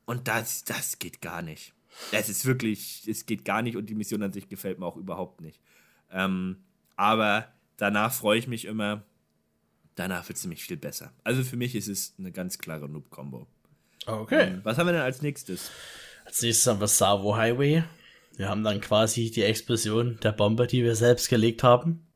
[0.06, 1.74] Und das, das geht gar nicht.
[2.12, 4.98] Das ist wirklich, es geht gar nicht und die Mission an sich gefällt mir auch
[4.98, 5.62] überhaupt nicht.
[6.12, 6.58] Ähm,
[6.95, 9.04] aber danach freue ich mich immer.
[9.95, 11.13] Danach wird es nämlich viel besser.
[11.24, 13.48] Also für mich ist es eine ganz klare Noob-Kombo.
[14.06, 14.48] Okay.
[14.48, 15.71] Ähm, was haben wir denn als nächstes?
[16.25, 17.83] Als nächstes haben wir Savo Highway.
[18.35, 22.07] Wir haben dann quasi die Explosion der Bombe, die wir selbst gelegt haben.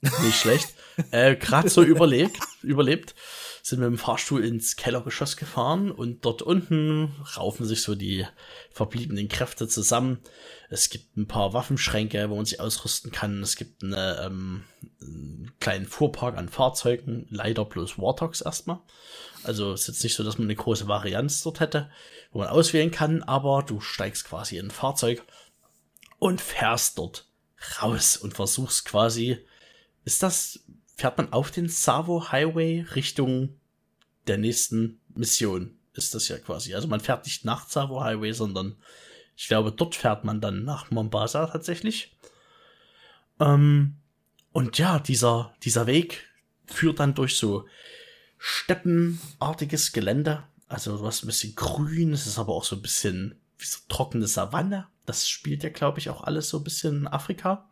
[0.00, 0.68] Nicht schlecht.
[1.10, 3.14] Äh, Gerade so überlebt, überlebt,
[3.62, 8.24] sind wir im Fahrstuhl ins Kellergeschoss gefahren und dort unten raufen sich so die
[8.70, 10.20] verbliebenen Kräfte zusammen.
[10.70, 13.42] Es gibt ein paar Waffenschränke, wo man sich ausrüsten kann.
[13.42, 14.64] Es gibt eine, ähm,
[15.02, 18.80] einen kleinen Fuhrpark an Fahrzeugen, leider bloß Warthogs erstmal.
[19.46, 21.90] Also ist jetzt nicht so, dass man eine große Varianz dort hätte,
[22.32, 25.22] wo man auswählen kann, aber du steigst quasi in ein Fahrzeug
[26.18, 27.28] und fährst dort
[27.80, 29.38] raus und versuchst quasi
[30.06, 30.60] ist das,
[30.96, 33.60] fährt man auf den Savo Highway Richtung
[34.28, 35.76] der nächsten Mission?
[35.94, 36.74] Ist das ja quasi.
[36.74, 38.76] Also man fährt nicht nach Savo Highway, sondern
[39.36, 42.16] ich glaube, dort fährt man dann nach Mombasa tatsächlich.
[43.40, 43.96] Ähm,
[44.52, 46.28] und ja, dieser, dieser Weg
[46.66, 47.66] führt dann durch so
[48.38, 50.44] steppenartiges Gelände.
[50.68, 53.78] Also du hast ein bisschen grün, es ist aber auch so ein bisschen wie so
[53.88, 54.88] trockene Savanne.
[55.04, 57.68] Das spielt ja, glaube ich, auch alles so ein bisschen in Afrika.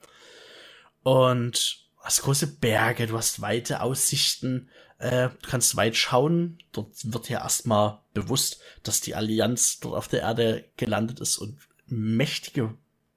[1.03, 6.59] Und hast große Berge, du hast weite Aussichten, äh, du kannst weit schauen.
[6.73, 11.59] Dort wird ja erstmal bewusst, dass die Allianz dort auf der Erde gelandet ist und
[11.87, 12.75] mächtige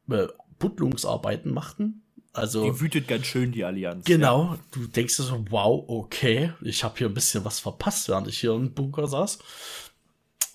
[0.10, 0.28] äh,
[0.60, 2.04] Buddlungsarbeiten machten.
[2.34, 4.06] Also, die wütet ganz schön, die Allianz.
[4.06, 4.60] Genau, ja.
[4.72, 8.54] du denkst so, wow, okay, ich habe hier ein bisschen was verpasst, während ich hier
[8.54, 9.40] im Bunker saß.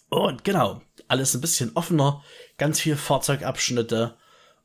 [0.09, 2.23] Und genau, alles ein bisschen offener,
[2.59, 4.17] ganz viel Fahrzeugabschnitte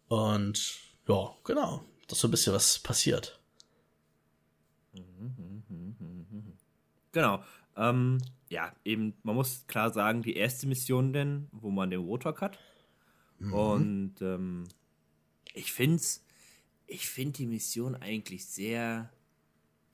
[0.08, 3.39] und ja, genau, das ist so ein bisschen was passiert.
[7.13, 7.43] Genau.
[7.76, 12.41] Ähm, ja, eben, man muss klar sagen, die erste Mission denn, wo man den Rotok
[12.41, 12.60] hat,
[13.39, 13.54] Mhm.
[13.54, 14.63] Und ähm,
[15.54, 16.02] ich finde
[16.88, 19.12] ich finde die Mission eigentlich sehr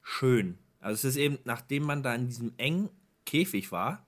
[0.01, 0.57] schön.
[0.79, 2.89] Also es ist eben, nachdem man da in diesem engen
[3.25, 4.05] Käfig war,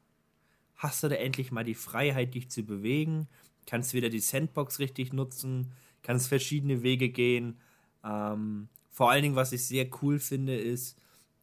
[0.76, 3.28] hast du da endlich mal die Freiheit, dich zu bewegen,
[3.66, 5.72] kannst wieder die Sandbox richtig nutzen,
[6.04, 7.58] kannst verschiedene Wege gehen.
[8.04, 10.98] Ähm, vor allen Dingen, was ich sehr cool finde, ist,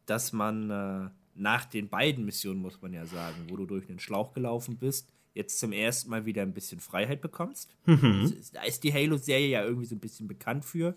[0.05, 3.99] dass man äh, nach den beiden Missionen, muss man ja sagen, wo du durch den
[3.99, 7.75] Schlauch gelaufen bist, jetzt zum ersten Mal wieder ein bisschen Freiheit bekommst.
[7.85, 8.33] Mhm.
[8.53, 10.95] Da ist die Halo-Serie ja irgendwie so ein bisschen bekannt für.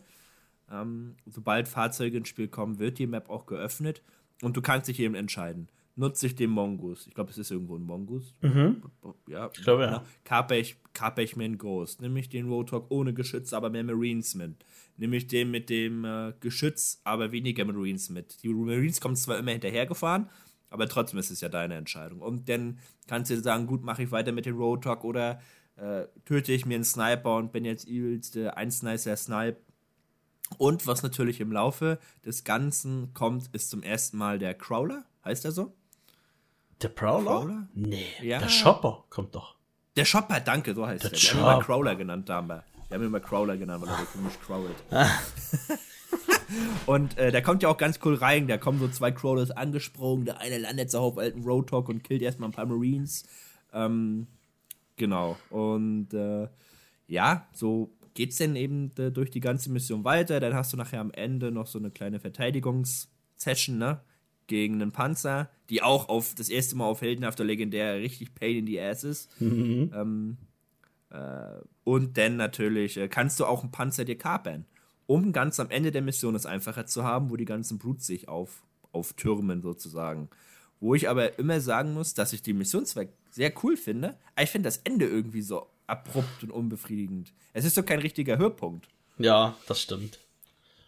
[0.71, 4.03] Ähm, sobald Fahrzeuge ins Spiel kommen, wird die Map auch geöffnet
[4.43, 5.69] und du kannst dich eben entscheiden.
[5.99, 7.09] Nutze ich den Mongoose?
[7.09, 8.35] Ich glaube, es ist irgendwo ein Mongoose.
[8.43, 8.83] Mhm.
[9.29, 10.05] Ja, ich glaube, ja.
[10.25, 12.03] Kaper ich, mir einen Ghost?
[12.03, 14.67] Nehme ich den Roadhog ohne Geschütz, aber mehr Marines mit?
[14.99, 18.43] Nehme ich den mit dem äh, Geschütz, aber weniger Marines mit?
[18.43, 20.29] Die Marines kommen zwar immer hinterhergefahren,
[20.69, 22.21] aber trotzdem ist es ja deine Entscheidung.
[22.21, 25.41] Und dann kannst du sagen, gut, mache ich weiter mit dem Roadhog oder
[25.77, 29.61] äh, töte ich mir einen Sniper und bin jetzt übelste Einsnicer Snipe
[30.59, 35.05] und was natürlich im Laufe des Ganzen kommt, ist zum ersten Mal der Crawler.
[35.25, 35.75] Heißt er so?
[36.83, 37.25] Der Prowler?
[37.25, 37.69] Crawler?
[37.75, 38.39] Nee, ja.
[38.39, 39.57] der Shopper kommt doch.
[39.97, 41.11] Der Shopper, danke, so heißt der.
[41.11, 41.21] Der.
[41.21, 42.65] Wir haben ihn immer Crawler genannt, da haben wir.
[42.89, 44.77] Wir haben ihn immer Crawler genannt, weil er so komisch crawlt.
[44.91, 45.11] Ah.
[46.87, 48.47] und äh, der kommt ja auch ganz cool rein.
[48.47, 50.25] Da kommen so zwei Crawlers angesprungen.
[50.25, 53.25] Der eine landet so auf alten Road Talk und killt erstmal ein paar Marines.
[53.73, 54.29] Ähm,
[54.97, 55.37] genau.
[55.51, 56.49] Und äh,
[57.09, 60.41] ja, so geht es denn eben äh, durch die ganze Mission weiter.
[60.41, 64.01] Dann hast du nachher am Ende noch so eine kleine Verteidigungssession, ne?
[64.49, 68.67] Gegen einen Panzer, die auch auf das erste Mal auf heldenhafter Legendär richtig Pain in
[68.67, 69.41] the Ass ist.
[69.41, 69.93] Mhm.
[69.93, 70.37] Ähm,
[71.11, 74.65] äh, und dann natürlich äh, kannst du auch einen Panzer dir kapern,
[75.07, 78.29] um ganz am Ende der Mission es einfacher zu haben, wo die ganzen Brutes sich
[78.29, 80.31] auf, auftürmen sozusagen.
[80.79, 84.45] Wo ich aber immer sagen muss, dass ich die Mission zwar sehr cool finde, aber
[84.45, 87.33] ich finde das Ende irgendwie so abrupt und unbefriedigend.
[87.53, 88.89] Es ist so kein richtiger Höhepunkt.
[89.19, 90.19] Ja, das stimmt.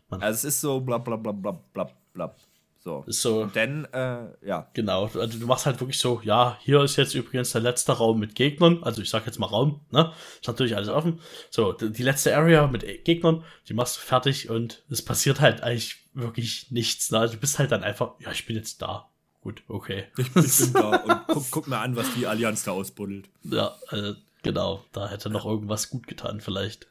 [0.08, 2.34] Man also es ist so bla bla bla bla bla bla.
[2.80, 3.04] So.
[3.06, 3.44] Ist so.
[3.46, 4.70] Denn, äh, ja.
[4.72, 8.18] Genau, also du machst halt wirklich so, ja, hier ist jetzt übrigens der letzte Raum
[8.20, 8.82] mit Gegnern.
[8.82, 10.12] Also ich sag jetzt mal Raum, ne?
[10.40, 11.20] Ist natürlich alles offen.
[11.50, 15.96] So, die letzte Area mit Gegnern, die machst du fertig und es passiert halt eigentlich
[16.14, 17.10] wirklich nichts.
[17.10, 17.18] Ne?
[17.18, 19.10] Also du bist halt dann einfach, ja, ich bin jetzt da.
[19.40, 20.04] Gut, okay.
[20.16, 23.28] Ich, ich bin da und guck, guck mal an, was die Allianz da ausbuddelt.
[23.44, 26.88] Ja, also Genau, da hätte noch irgendwas gut getan, vielleicht.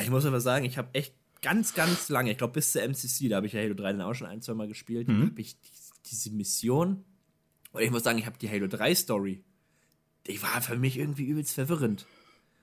[0.00, 3.28] Ich muss aber sagen, ich habe echt ganz, ganz lange, ich glaube bis zur MCC,
[3.28, 5.30] da habe ich ja Halo 3 dann auch schon ein, zwei Mal gespielt, mhm.
[5.30, 5.56] habe ich
[6.06, 7.04] diese Mission,
[7.72, 9.44] und ich muss sagen, ich habe die Halo 3 Story,
[10.26, 12.06] die war für mich irgendwie übelst verwirrend.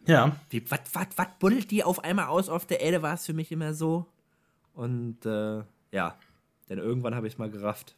[0.08, 0.40] Ja.
[0.50, 3.34] Wie, was, was, was buddelt die auf einmal aus auf der Erde, war es für
[3.34, 4.12] mich immer so.
[4.74, 6.20] Und, äh, ja,
[6.70, 7.96] denn irgendwann habe ich es mal gerafft.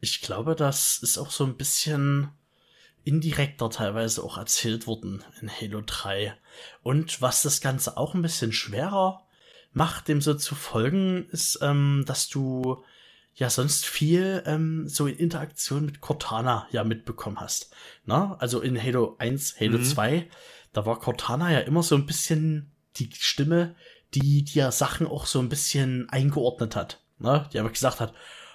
[0.00, 2.28] Ich glaube, das ist auch so ein bisschen
[3.04, 6.34] indirekter teilweise auch erzählt worden in Halo 3.
[6.82, 9.26] Und was das Ganze auch ein bisschen schwerer
[9.72, 12.82] macht, dem so zu folgen, ist, ähm, dass du
[13.34, 17.74] ja sonst viel ähm, so in Interaktion mit Cortana ja mitbekommen hast.
[18.04, 18.36] Na?
[18.38, 19.84] Also in Halo 1, Halo mhm.
[19.84, 20.28] 2,
[20.72, 23.74] da war Cortana ja immer so ein bisschen die Stimme,
[24.14, 27.02] die dir Sachen auch so ein bisschen eingeordnet hat.
[27.18, 27.48] Ne?
[27.52, 28.12] Die aber gesagt hat,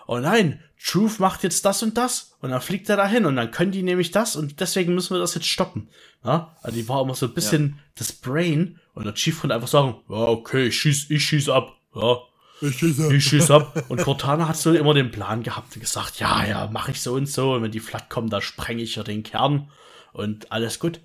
[0.07, 3.51] oh nein, Truth macht jetzt das und das und dann fliegt er dahin und dann
[3.51, 5.89] können die nämlich das und deswegen müssen wir das jetzt stoppen.
[6.23, 6.55] Ja?
[6.61, 7.83] Also die war immer so ein bisschen ja.
[7.95, 11.77] das Brain und der Chief konnte einfach sagen, ja, okay, ich schieß, ich schieß ab.
[11.93, 12.17] Ja,
[12.61, 13.11] ich schieß ab.
[13.11, 13.85] Ich schieß ab.
[13.89, 17.13] Und Cortana hat so immer den Plan gehabt und gesagt, ja, ja, mach ich so
[17.13, 17.53] und so.
[17.53, 19.69] Und wenn die Flat kommen, da spreng ich ja den Kern
[20.13, 20.99] und alles gut.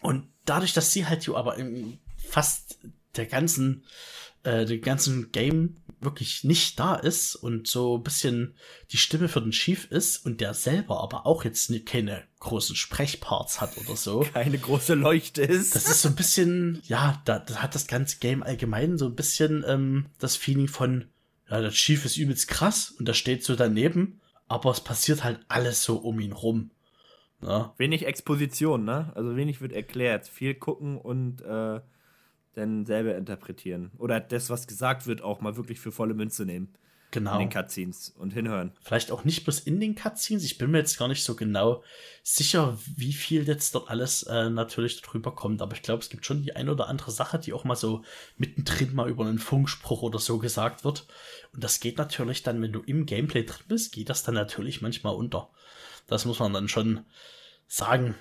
[0.00, 2.78] Und dadurch, dass sie halt aber in fast
[3.16, 3.84] der ganzen,
[4.42, 8.54] äh, den ganzen Game wirklich nicht da ist und so ein bisschen
[8.92, 13.60] die Stimme für den Chief ist und der selber aber auch jetzt keine großen Sprechparts
[13.60, 14.20] hat oder so.
[14.32, 15.74] Keine große Leuchte ist.
[15.74, 19.16] Das ist so ein bisschen, ja, da, da hat das ganze Game allgemein so ein
[19.16, 21.06] bisschen ähm, das Feeling von,
[21.50, 25.40] ja, der Chief ist übelst krass und der steht so daneben, aber es passiert halt
[25.48, 26.70] alles so um ihn rum.
[27.40, 27.72] Ne?
[27.76, 29.12] Wenig Exposition, ne?
[29.14, 30.26] Also wenig wird erklärt.
[30.28, 31.80] Viel gucken und äh,
[32.58, 33.90] dann selber interpretieren.
[33.98, 36.74] Oder das, was gesagt wird, auch mal wirklich für volle Münze nehmen.
[37.10, 37.34] Genau.
[37.34, 38.72] In den Cutscenes und hinhören.
[38.82, 40.44] Vielleicht auch nicht bloß in den Cutscenes.
[40.44, 41.82] Ich bin mir jetzt gar nicht so genau
[42.22, 45.62] sicher, wie viel jetzt dort alles äh, natürlich darüber kommt.
[45.62, 48.02] Aber ich glaube, es gibt schon die ein oder andere Sache, die auch mal so
[48.36, 51.06] mittendrin mal über einen Funkspruch oder so gesagt wird.
[51.54, 54.82] Und das geht natürlich dann, wenn du im Gameplay drin bist, geht das dann natürlich
[54.82, 55.48] manchmal unter.
[56.08, 57.06] Das muss man dann schon
[57.66, 58.16] sagen.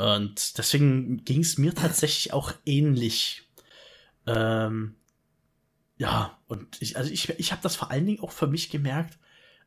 [0.00, 3.42] Und deswegen ging es mir tatsächlich auch ähnlich.
[4.26, 4.96] Ähm,
[5.98, 9.18] ja, und ich, also ich, ich habe das vor allen Dingen auch für mich gemerkt,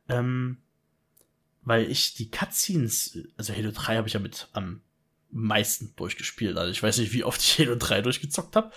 [0.08, 0.58] ähm,
[1.62, 4.82] weil ich die Cutscenes, also Halo 3 habe ich ja mit am
[5.30, 6.56] meisten durchgespielt.
[6.56, 8.72] Also ich weiß nicht, wie oft ich Halo 3 durchgezockt habe.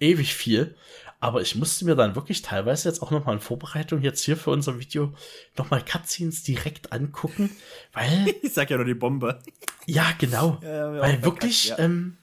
[0.00, 0.76] Ewig viel.
[1.22, 4.50] Aber ich musste mir dann wirklich teilweise jetzt auch nochmal in Vorbereitung jetzt hier für
[4.50, 5.14] unser Video
[5.56, 7.48] nochmal Cutscenes direkt angucken,
[7.92, 8.34] weil.
[8.42, 9.38] ich sag ja nur die Bombe.
[9.86, 10.58] Ja, genau.
[10.64, 11.78] Ja, weil wirklich, ja.
[11.78, 12.16] ähm,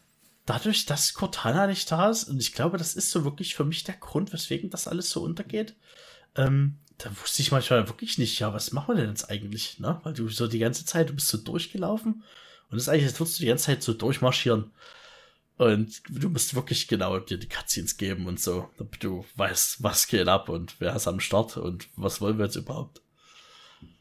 [0.45, 3.85] dadurch, dass Cortana nicht da ist, und ich glaube, das ist so wirklich für mich
[3.85, 5.77] der Grund, weswegen das alles so untergeht,
[6.35, 10.01] ähm, da wusste ich manchmal wirklich nicht, ja, was machen wir denn jetzt eigentlich, ne?
[10.03, 12.25] Weil du so die ganze Zeit, du bist so durchgelaufen
[12.69, 14.71] und es ist eigentlich, als würdest du die ganze Zeit so durchmarschieren.
[15.59, 20.07] Und du musst wirklich genau dir die Cutscenes geben und so, damit du weißt, was
[20.07, 23.01] geht ab und wer ist am Start und was wollen wir jetzt überhaupt.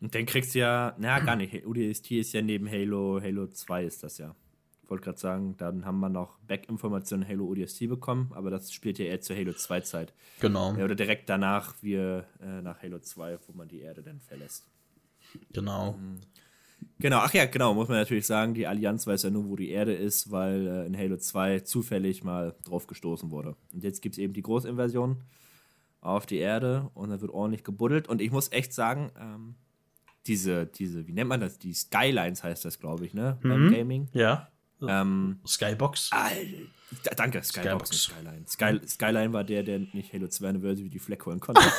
[0.00, 3.84] Und dann kriegst du ja, na gar nicht, UDST ist ja neben Halo, Halo 2
[3.84, 4.36] ist das ja.
[4.84, 9.00] Ich wollte gerade sagen, dann haben wir noch Back-Informationen Halo ODST bekommen, aber das spielt
[9.00, 10.14] ja eher zur Halo 2 Zeit.
[10.38, 10.74] Genau.
[10.74, 14.64] Oder direkt danach, wir äh, nach Halo 2, wo man die Erde dann verlässt.
[15.52, 15.94] Genau.
[15.94, 16.20] Mhm.
[17.00, 19.70] Genau, ach ja, genau, muss man natürlich sagen, die Allianz weiß ja nur, wo die
[19.70, 23.54] Erde ist, weil äh, in Halo 2 zufällig mal drauf gestoßen wurde.
[23.72, 25.22] Und jetzt gibt es eben die Großinvasion
[26.00, 28.08] auf die Erde und da wird ordentlich gebuddelt.
[28.08, 29.54] Und ich muss echt sagen, ähm,
[30.26, 31.58] diese, diese, wie nennt man das?
[31.58, 33.38] Die Skylines heißt das, glaube ich, ne?
[33.42, 33.48] Mhm.
[33.48, 34.08] Beim Gaming.
[34.12, 34.48] Ja.
[34.80, 36.10] Ähm, Skybox.
[36.12, 37.90] Alter, danke, Skybox.
[37.90, 38.46] Skybox.
[38.46, 38.46] Skyline.
[38.46, 41.62] Sky, Skyline war der, der nicht Halo 2 Anniversary die Fleck holen konnte.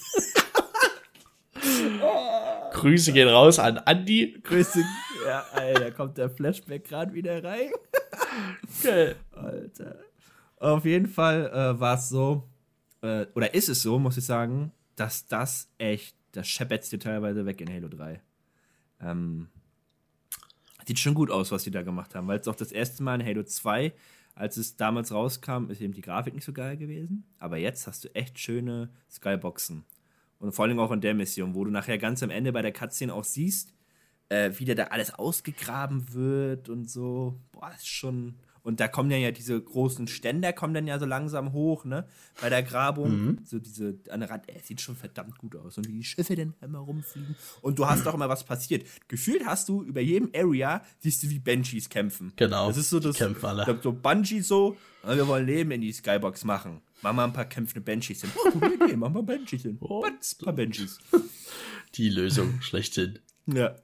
[2.79, 4.39] Grüße gehen raus an Andy.
[4.41, 4.81] Grüße.
[5.25, 7.71] Ja, Alter, kommt der Flashback gerade wieder rein.
[8.81, 9.17] Geil.
[9.31, 9.97] Alter.
[10.57, 12.47] Auf jeden Fall äh, war es so,
[13.01, 17.45] äh, oder ist es so, muss ich sagen, dass das echt, das scheppert dir teilweise
[17.45, 18.21] weg in Halo 3.
[19.01, 19.49] Ähm,
[20.85, 23.19] sieht schon gut aus, was die da gemacht haben, weil es auch das erste Mal
[23.19, 23.93] in Halo 2,
[24.35, 27.25] als es damals rauskam, ist eben die Grafik nicht so geil gewesen.
[27.39, 29.83] Aber jetzt hast du echt schöne Skyboxen.
[30.39, 32.71] Und vor allem auch in der Mission, wo du nachher ganz am Ende bei der
[32.71, 33.73] Cutscene auch siehst,
[34.29, 37.39] äh, wie da alles ausgegraben wird und so.
[37.51, 38.39] Boah, ist schon.
[38.69, 42.05] Und da kommen dann ja diese großen Ständer, kommen dann ja so langsam hoch, ne?
[42.39, 43.25] Bei der Grabung.
[43.25, 43.37] Mhm.
[43.43, 45.75] So diese an der Rand, ey, sieht schon verdammt gut aus.
[45.79, 47.35] Und wie die Schiffe denn immer rumfliegen.
[47.61, 48.85] Und du hast doch immer was passiert.
[49.07, 52.31] Gefühlt hast du über jedem Area, siehst du, wie Banshees kämpfen.
[52.35, 52.67] Genau.
[52.67, 53.15] Das ist so das.
[53.15, 53.79] Kämpfen alle.
[53.81, 56.81] So Bungie so, wir wollen Leben in die Skybox machen.
[57.01, 58.29] Machen wir ein paar kämpfende Banshees hin.
[58.35, 59.77] Oh, gute Idee, machen wir Banshees hin.
[59.81, 60.99] Oh, ein paar Banshees.
[61.95, 63.17] Die Lösung schlechthin.
[63.47, 63.75] Ja.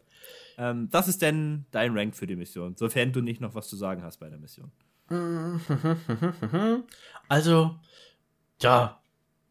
[0.57, 3.75] Ähm, das ist denn dein Rank für die Mission, sofern du nicht noch was zu
[3.75, 4.71] sagen hast bei der Mission.
[7.27, 7.79] Also,
[8.61, 9.01] ja,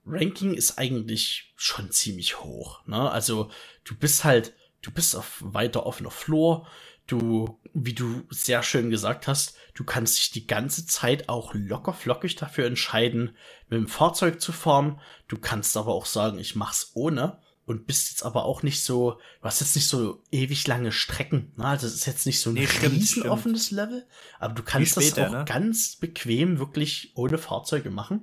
[0.06, 2.86] Ranking ist eigentlich schon ziemlich hoch.
[2.86, 3.10] Ne?
[3.10, 3.50] Also,
[3.82, 6.66] du bist halt, du bist auf weiter offener Flur,
[7.06, 11.92] Du, wie du sehr schön gesagt hast, du kannst dich die ganze Zeit auch locker
[11.92, 13.36] flockig dafür entscheiden,
[13.68, 14.98] mit dem Fahrzeug zu fahren.
[15.28, 19.12] Du kannst aber auch sagen, ich mach's ohne und bist jetzt aber auch nicht so,
[19.40, 21.52] du hast jetzt nicht so ewig lange Strecken.
[21.56, 21.64] Ne?
[21.64, 24.06] Also es ist jetzt nicht so ein nee, riesen offenes Level,
[24.38, 25.44] aber du kannst später, das auch ne?
[25.46, 28.22] ganz bequem wirklich ohne Fahrzeuge machen.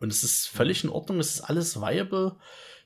[0.00, 2.36] Und es ist völlig in Ordnung, es ist alles viable.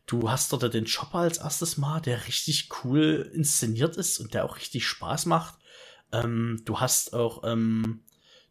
[0.06, 4.44] Du hast dort den Chopper als erstes Mal, der richtig cool inszeniert ist und der
[4.44, 5.54] auch richtig Spaß macht.
[6.10, 8.02] Ähm, du hast auch ähm,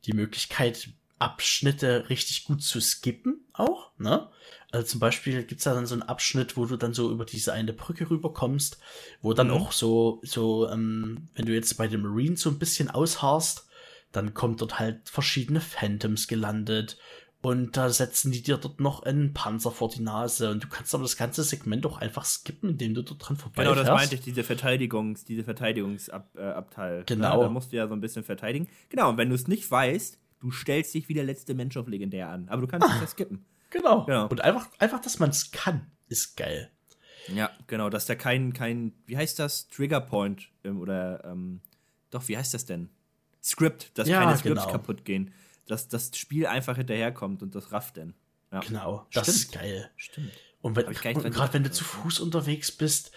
[0.06, 4.30] die Möglichkeit, Abschnitte richtig gut zu skippen, auch, ne?
[4.72, 7.52] Also zum Beispiel gibt's da dann so einen Abschnitt, wo du dann so über diese
[7.54, 8.80] eine Brücke rüberkommst,
[9.22, 9.54] wo dann mhm.
[9.54, 13.68] auch so, so, ähm, wenn du jetzt bei den Marines so ein bisschen ausharrst,
[14.12, 16.98] dann kommt dort halt verschiedene Phantoms gelandet
[17.42, 20.94] und da setzen die dir dort noch einen Panzer vor die Nase und du kannst
[20.94, 24.16] aber das ganze Segment auch einfach skippen, indem du dort dran vorbei Genau, das meinte
[24.16, 27.02] ich, diese Verteidigungs, diese Verteidigungsabteil.
[27.02, 27.38] Äh, genau.
[27.38, 28.68] Ja, da musst du ja so ein bisschen verteidigen.
[28.90, 31.88] Genau, und wenn du es nicht weißt, du stellst dich wie der letzte Mensch auf
[31.88, 32.48] legendär an.
[32.48, 33.44] Aber du kannst ah, es skippen.
[33.72, 34.06] Genau.
[34.06, 34.28] genau.
[34.28, 36.70] Und einfach, einfach, dass man es kann, ist geil.
[37.28, 39.68] Ja, genau, dass da kein, kein, wie heißt das?
[39.70, 41.62] Triggerpoint ähm, oder, ähm,
[42.10, 42.90] doch, wie heißt das denn?
[43.44, 44.72] Script, dass ja, keine Scripts genau.
[44.72, 45.34] kaputt gehen
[45.72, 48.14] dass das Spiel einfach hinterherkommt und das rafft denn.
[48.52, 48.60] Ja.
[48.60, 49.38] Genau, das Stimmt.
[49.38, 49.92] ist geil.
[49.96, 50.32] Stimmt.
[50.62, 53.12] Und, wenn, gerade wenn du zu Fuß unterwegs bist,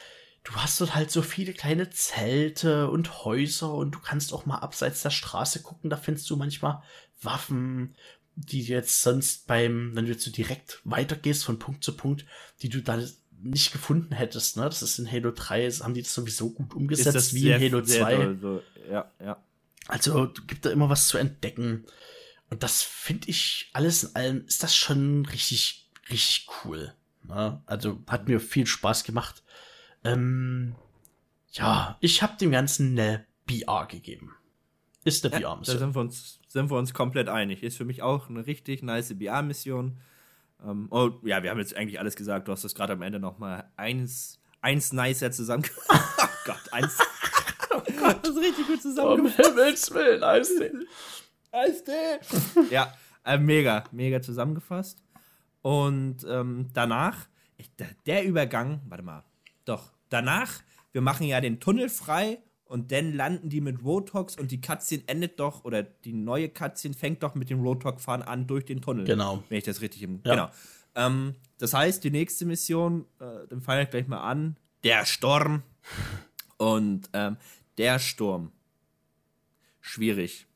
[0.44, 4.58] du hast dort halt so viele kleine Zelte und Häuser und du kannst auch mal
[4.58, 6.82] abseits der Straße gucken, da findest du manchmal
[7.20, 7.96] Waffen,
[8.36, 12.26] die jetzt sonst beim, wenn du jetzt so direkt weitergehst von Punkt zu Punkt,
[12.62, 13.00] die du da
[13.42, 14.64] nicht gefunden hättest, ne?
[14.64, 18.36] Das ist in Halo 3, haben die das sowieso gut umgesetzt, wie in Halo 2.
[18.40, 19.42] So, ja, ja.
[19.86, 21.84] Also gibt da immer was zu entdecken.
[22.50, 26.94] Und das finde ich alles in allem, ist das schon richtig, richtig cool.
[27.24, 27.60] Ne?
[27.66, 29.42] Also hat mir viel Spaß gemacht.
[30.04, 30.74] Ähm,
[31.52, 34.34] ja, ich habe dem Ganzen eine BR gegeben.
[35.04, 35.74] Ist eine ja, BR-Mission.
[35.74, 37.64] Da sind wir, uns, sind wir uns komplett einig.
[37.64, 39.98] Ist für mich auch eine richtig nice BR-Mission.
[40.64, 42.46] Ähm, oh, ja, wir haben jetzt eigentlich alles gesagt.
[42.46, 45.64] Du hast das gerade am Ende noch mal eins, eins nicer zusammen.
[45.88, 46.96] oh Gott, eins.
[48.22, 49.48] das ist richtig gut zusammengefasst.
[49.50, 50.70] Um Himmels Willen, Eistee.
[51.50, 52.20] Eistee.
[52.70, 52.94] ja,
[53.24, 55.02] äh, mega, mega zusammengefasst.
[55.60, 57.26] Und ähm, danach,
[57.56, 57.68] ich,
[58.06, 59.24] der Übergang, warte mal,
[59.64, 60.60] doch, danach,
[60.92, 65.04] wir machen ja den Tunnel frei und dann landen die mit Rotox und die Cutscene
[65.06, 69.04] endet doch, oder die neue Cutscene fängt doch mit dem Rotox-Fahren an durch den Tunnel.
[69.04, 69.42] Genau.
[69.48, 70.20] Wenn ich das richtig im.
[70.24, 70.30] Ja.
[70.34, 70.50] Genau.
[70.94, 74.56] Ähm, das heißt, die nächste Mission, äh, dann fange ich gleich mal an.
[74.82, 75.62] Der Sturm.
[76.56, 77.36] Und ähm,
[77.78, 78.52] der Sturm.
[79.80, 80.46] Schwierig.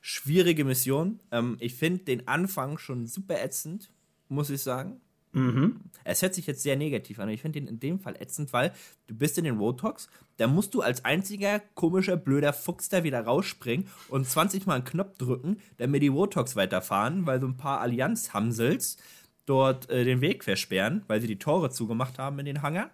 [0.00, 1.20] Schwierige Mission.
[1.30, 3.90] Ähm, ich finde den Anfang schon super ätzend,
[4.28, 5.00] muss ich sagen.
[5.32, 5.80] Mhm.
[6.04, 8.72] Es hört sich jetzt sehr negativ an, ich finde ihn in dem Fall ätzend, weil
[9.06, 13.22] du bist in den Rotox, da musst du als einziger komischer, blöder Fuchs da wieder
[13.22, 17.80] rausspringen und 20 Mal einen Knopf drücken, damit die Rotox weiterfahren, weil so ein paar
[17.80, 18.98] Allianz-Hamsels
[19.46, 22.90] dort äh, den Weg versperren, weil sie die Tore zugemacht haben in den Hangar.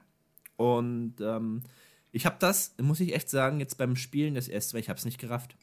[0.57, 1.63] Und ähm,
[2.13, 4.99] ich habe das, muss ich echt sagen, jetzt beim Spielen das erste Mal, ich habe
[4.99, 5.57] es nicht gerafft.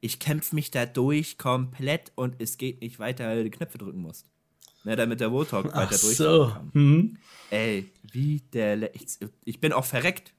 [0.00, 3.78] Ich kämpfe mich da durch komplett und es geht nicht weiter, weil du die Knöpfe
[3.78, 4.26] drücken musst.
[4.84, 6.52] Ne, damit der Wotalk weiter durch so.
[6.52, 6.70] kann.
[6.74, 7.16] Mhm.
[7.50, 8.76] Ey, wie der.
[8.76, 9.06] Le ich,
[9.44, 10.34] ich bin auch verreckt.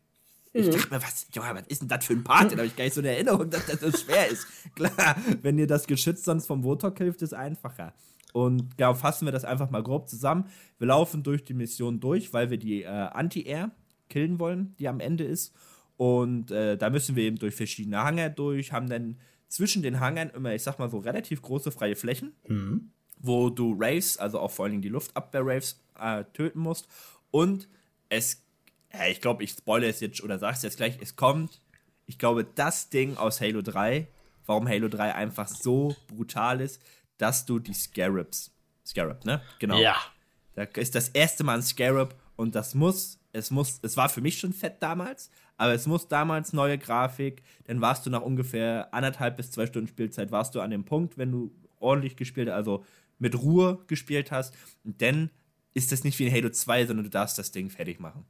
[0.53, 0.71] Ich mhm.
[0.71, 2.51] dachte mir, was, Junge, was ist denn das für ein Part?
[2.51, 4.47] Da habe ich gar nicht so eine Erinnerung, dass das so schwer ist.
[4.75, 7.93] Klar, wenn dir das Geschütz sonst vom Wotalk hilft, ist es einfacher.
[8.31, 10.45] Und ja, fassen wir das einfach mal grob zusammen.
[10.77, 13.71] Wir laufen durch die Mission durch, weil wir die äh, Anti-Air
[14.09, 15.53] killen wollen, die am Ende ist.
[15.97, 19.17] Und äh, da müssen wir eben durch verschiedene Hanger durch, haben dann
[19.47, 22.91] zwischen den Hangern immer, ich sag mal so, relativ große freie Flächen, mhm.
[23.17, 26.87] Wo du Raves, also auch vor allen Dingen die Luftabwehr-Raves, äh, töten musst.
[27.31, 27.67] Und
[28.09, 28.43] es,
[28.93, 31.61] ja, ich glaube, ich spoilere es jetzt oder sag's jetzt gleich, es kommt,
[32.05, 34.07] ich glaube, das Ding aus Halo 3,
[34.45, 36.81] warum Halo 3 einfach so brutal ist,
[37.17, 38.51] dass du die Scarabs,
[38.85, 39.41] Scarab, ne?
[39.59, 39.79] Genau.
[39.79, 39.95] Ja.
[40.53, 44.21] Da ist das erste Mal ein Scarab und das muss es muss, es war für
[44.21, 48.93] mich schon fett damals, aber es muss damals neue Grafik, dann warst du nach ungefähr
[48.93, 52.85] anderthalb bis zwei Stunden Spielzeit, warst du an dem Punkt, wenn du ordentlich gespielt, also
[53.19, 54.53] mit Ruhe gespielt hast,
[54.83, 55.29] und dann
[55.73, 58.25] ist das nicht wie in Halo 2, sondern du darfst das Ding fertig machen.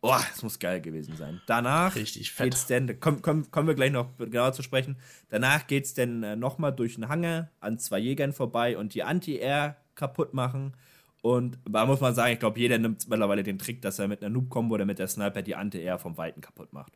[0.00, 1.42] Boah, das muss geil gewesen sein.
[1.46, 2.52] Danach Richtig fett.
[2.52, 4.96] geht's denn, komm, komm, kommen wir gleich noch genauer zu sprechen.
[5.28, 9.76] Danach geht's dann äh, nochmal durch einen Hangar an zwei Jägern vorbei und die Anti-Air
[9.94, 10.74] kaputt machen.
[11.20, 14.22] Und da muss man sagen, ich glaube, jeder nimmt mittlerweile den Trick, dass er mit
[14.22, 16.94] einer Noob-Kombo oder mit der Sniper die Ante eher vom Weiten kaputt macht.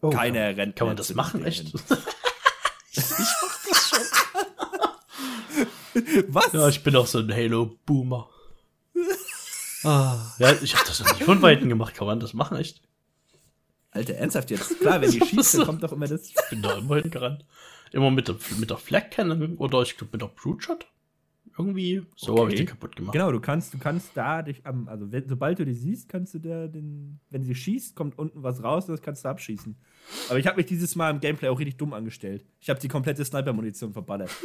[0.00, 0.76] Oh, Keiner kann, rennt.
[0.76, 1.72] Kann man das machen, echt?
[2.92, 3.02] ich.
[6.28, 6.52] Was?
[6.52, 8.28] Ja, ich bin auch so ein Halo-Boomer.
[9.84, 11.94] ah, ja, ich habe das noch nicht von Weiten gemacht.
[11.94, 12.82] Kann man das machen, echt?
[13.90, 14.80] Alter, ernsthaft jetzt?
[14.80, 16.28] Klar, wenn die schießt, dann kommt doch immer das.
[16.28, 17.44] Ich bin da immer hingerannt.
[17.92, 20.86] Immer mit der, mit der Flag Cannon oder ich glaube mit der Brute Shot.
[21.58, 22.40] Irgendwie so okay.
[22.40, 23.12] habe ich den kaputt gemacht.
[23.12, 26.32] Genau, du kannst, du kannst da dich am, also wenn, sobald du die siehst, kannst
[26.32, 29.76] du da den, wenn sie schießt, kommt unten was raus, das kannst du abschießen.
[30.30, 32.46] Aber ich habe mich dieses Mal im Gameplay auch richtig dumm angestellt.
[32.58, 34.30] Ich habe die komplette Sniper-Munition verballert.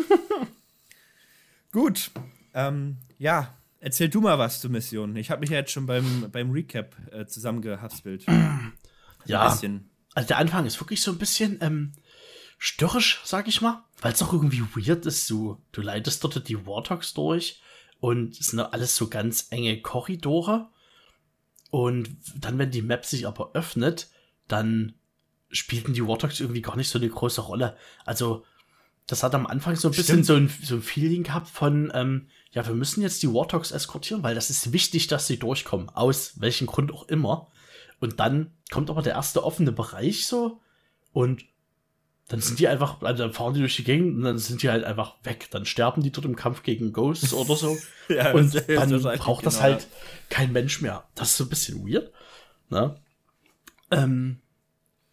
[1.77, 2.09] Gut,
[2.55, 5.15] ähm, ja, erzähl du mal was zur Mission.
[5.15, 8.25] Ich habe mich ja jetzt schon beim, beim Recap äh, zusammengehaspelt.
[9.25, 11.93] ja, also der Anfang ist wirklich so ein bisschen, ähm,
[12.57, 15.29] störrisch, sag ich mal, weil es auch irgendwie weird ist.
[15.29, 17.61] Du, du leitest dort die Warthogs durch
[17.99, 20.69] und es sind alles so ganz enge Korridore.
[21.69, 22.09] Und
[22.39, 24.09] dann, wenn die Map sich aber öffnet,
[24.47, 24.95] dann
[25.51, 27.77] spielten die Warthogs irgendwie gar nicht so eine große Rolle.
[28.03, 28.45] Also,
[29.07, 32.27] das hat am Anfang so ein bisschen so ein, so ein Feeling gehabt von, ähm,
[32.51, 35.89] ja, wir müssen jetzt die Warthogs eskortieren, weil das ist wichtig, dass sie durchkommen.
[35.89, 37.49] Aus welchem Grund auch immer.
[37.99, 40.61] Und dann kommt aber der erste offene Bereich so
[41.13, 41.45] und
[42.27, 44.69] dann sind die einfach, also dann fahren die durch die Gegend und dann sind die
[44.69, 45.47] halt einfach weg.
[45.51, 47.77] Dann sterben die dort im Kampf gegen Ghosts oder so.
[48.09, 49.87] ja, und dann braucht das genau, halt ja.
[50.29, 51.05] kein Mensch mehr.
[51.15, 52.11] Das ist so ein bisschen weird.
[52.69, 52.99] Ne?
[53.91, 54.41] Ähm,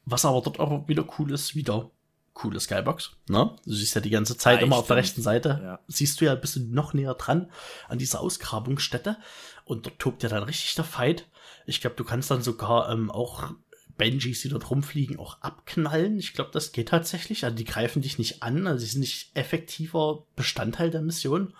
[0.05, 1.93] was aber dort aber wieder cool ist, wieder
[2.35, 3.13] coole Skybox.
[3.29, 3.57] Ne?
[3.65, 5.61] Du siehst ja die ganze Zeit ja, immer auf der rechten Seite.
[5.63, 5.81] Ja.
[5.87, 7.51] Siehst du ja, bist du noch näher dran
[7.89, 9.17] an dieser Ausgrabungsstätte.
[9.65, 11.27] Und dort tobt ja dann richtig der Fight.
[11.65, 13.55] Ich glaube, du kannst dann sogar ähm, auch
[13.97, 16.19] Benjis, die dort rumfliegen, auch abknallen.
[16.19, 17.45] Ich glaube, das geht tatsächlich.
[17.45, 21.55] Also die greifen dich nicht an, also sie sind nicht effektiver Bestandteil der Mission.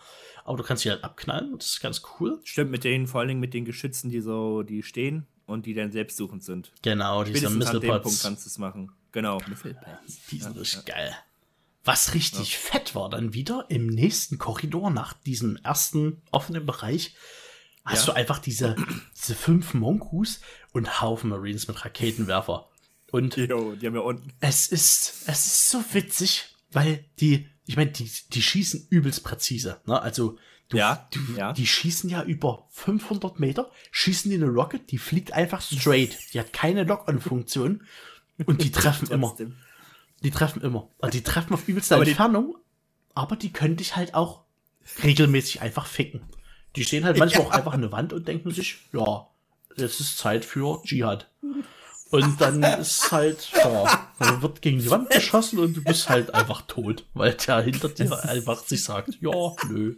[0.45, 2.39] Aber du kannst sie halt abknallen das ist ganz cool.
[2.45, 5.73] Stimmt, mit denen, vor allen Dingen mit den Geschützen, die so, die stehen und die
[5.73, 6.73] dann selbstsuchend sind.
[6.83, 8.93] Genau, diese Missile An dem Punkt kannst du es machen.
[9.15, 9.77] Genau, Missile
[10.29, 10.95] Die sind ja, richtig ja.
[10.95, 11.17] geil.
[11.85, 12.59] Was richtig ja.
[12.59, 17.15] fett war dann wieder im nächsten Korridor nach diesem ersten offenen Bereich,
[17.85, 18.75] hast du einfach diese,
[19.17, 20.41] diese fünf Monkus
[20.73, 22.69] und Haufen Marines mit Raketenwerfer.
[23.13, 24.33] Und jo, die haben ja unten.
[24.41, 29.81] Es ist, es ist so witzig, weil die, ich meine, die, die schießen übelst präzise.
[29.87, 30.03] Ne?
[30.03, 30.39] Also,
[30.71, 31.53] du, ja, du, ja.
[31.53, 36.19] die schießen ja über 500 Meter, schießen die eine Rocket, die fliegt einfach straight.
[36.33, 37.85] Die hat keine Lock-on-Funktion.
[38.47, 39.37] Und die treffen immer.
[40.23, 40.89] Die treffen immer.
[41.01, 42.57] Also die treffen auf übelste aber Entfernung,
[43.15, 44.43] aber die können dich halt auch
[45.03, 46.23] regelmäßig einfach ficken.
[46.77, 47.49] Die stehen halt manchmal ja.
[47.49, 49.29] auch einfach an der Wand und denken sich, ja,
[49.77, 51.29] jetzt ist Zeit für Dschihad.
[52.11, 56.33] Und dann ist halt, ja, dann wird gegen die Wand geschossen und du bist halt
[56.33, 59.97] einfach tot, weil der hinter dir einfach sich sagt, ja, nö.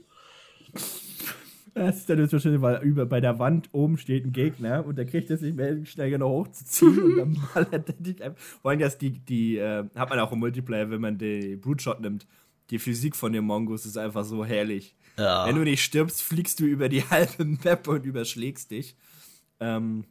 [1.76, 4.96] Das ist dann so schön, weil über bei der Wand oben steht ein Gegner und
[4.96, 8.42] der kriegt es nicht mehr schnell genug hochzuziehen und dann ballert er dich einfach.
[8.62, 11.82] Vor allem, dass die, die, äh, hat man auch im Multiplayer, wenn man die Brute
[11.82, 12.26] Shot nimmt.
[12.70, 14.96] Die Physik von den Mongos ist einfach so herrlich.
[15.18, 15.46] Ja.
[15.46, 18.96] Wenn du nicht stirbst, fliegst du über die halbe Map und überschlägst dich.
[19.60, 20.06] Ähm,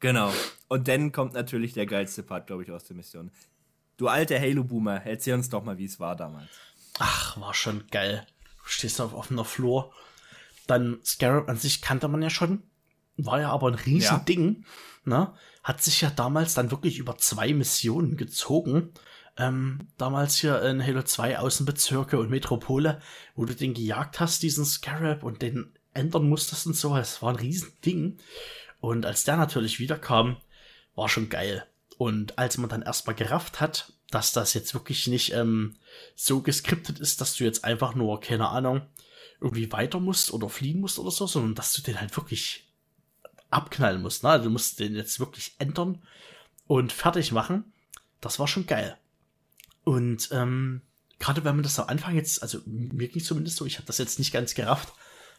[0.00, 0.32] genau.
[0.68, 3.30] Und dann kommt natürlich der geilste Part, glaube ich, aus der Mission.
[3.98, 6.48] Du alter Halo-Boomer, erzähl uns doch mal, wie es war damals.
[6.98, 8.26] Ach, war schon geil.
[8.62, 9.92] Du stehst auf offener Flur
[10.66, 12.62] dann Scarab an sich kannte man ja schon,
[13.16, 14.64] war ja aber ein Riesending.
[15.06, 15.18] Ja.
[15.18, 15.34] Ne?
[15.62, 18.92] Hat sich ja damals dann wirklich über zwei Missionen gezogen.
[19.36, 23.00] Ähm, damals hier in Halo 2 Außenbezirke und Metropole,
[23.34, 26.96] wo du den gejagt hast, diesen Scarab, und den ändern musstest und so.
[26.96, 28.18] Es war ein Riesending.
[28.80, 30.36] Und als der natürlich wiederkam,
[30.94, 31.66] war schon geil.
[31.98, 35.76] Und als man dann erstmal gerafft hat, dass das jetzt wirklich nicht ähm,
[36.14, 38.82] so geskriptet ist, dass du jetzt einfach nur, keine Ahnung,
[39.40, 42.66] irgendwie weiter musst oder fliehen musst oder so, sondern dass du den halt wirklich
[43.50, 44.24] abknallen musst.
[44.24, 44.40] Ne?
[44.40, 46.02] Du musst den jetzt wirklich ändern
[46.66, 47.72] und fertig machen.
[48.20, 48.96] Das war schon geil.
[49.84, 50.82] Und ähm,
[51.18, 53.98] gerade wenn man das am Anfang jetzt, also mir ging zumindest so, ich habe das
[53.98, 54.92] jetzt nicht ganz gerafft,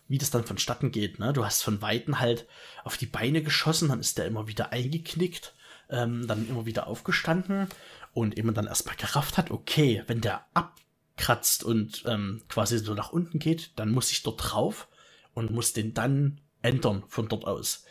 [0.08, 1.20] wie das dann vonstatten geht.
[1.20, 1.34] Ne?
[1.34, 2.48] Du hast von Weitem halt
[2.84, 5.54] auf die Beine geschossen, dann ist der immer wieder eingeknickt,
[5.90, 7.68] ähm, dann immer wieder aufgestanden
[8.14, 10.76] und eben dann erstmal gerafft hat, okay, wenn der ab
[11.18, 14.88] kratzt und ähm, quasi so nach unten geht, dann muss ich dort drauf
[15.34, 17.86] und muss den dann ändern von dort aus.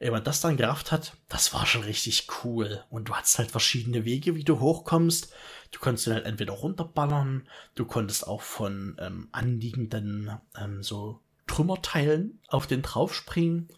[0.00, 2.84] Wenn man das dann gerafft hat, das war schon richtig cool.
[2.90, 5.32] Und du hattest halt verschiedene Wege, wie du hochkommst.
[5.70, 11.20] Du konntest ihn halt entweder runterballern, du konntest auch von ähm, anliegenden ähm, so
[11.54, 13.68] Trümmerteilen auf den draufspringen.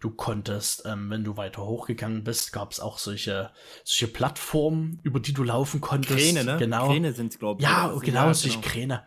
[0.00, 3.50] Du konntest, ähm, wenn du weiter hochgegangen bist, gab es auch solche,
[3.84, 6.18] solche Plattformen, über die du laufen konntest.
[6.18, 6.56] Kräne, ne?
[6.58, 6.88] Genau.
[6.88, 7.68] Kräne sind glaube ich.
[7.68, 8.72] Ja, genau, ja, solche genau.
[8.72, 9.06] Kräne.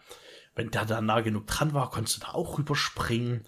[0.53, 3.47] Wenn der da nah genug dran war, konntest du da auch rüberspringen.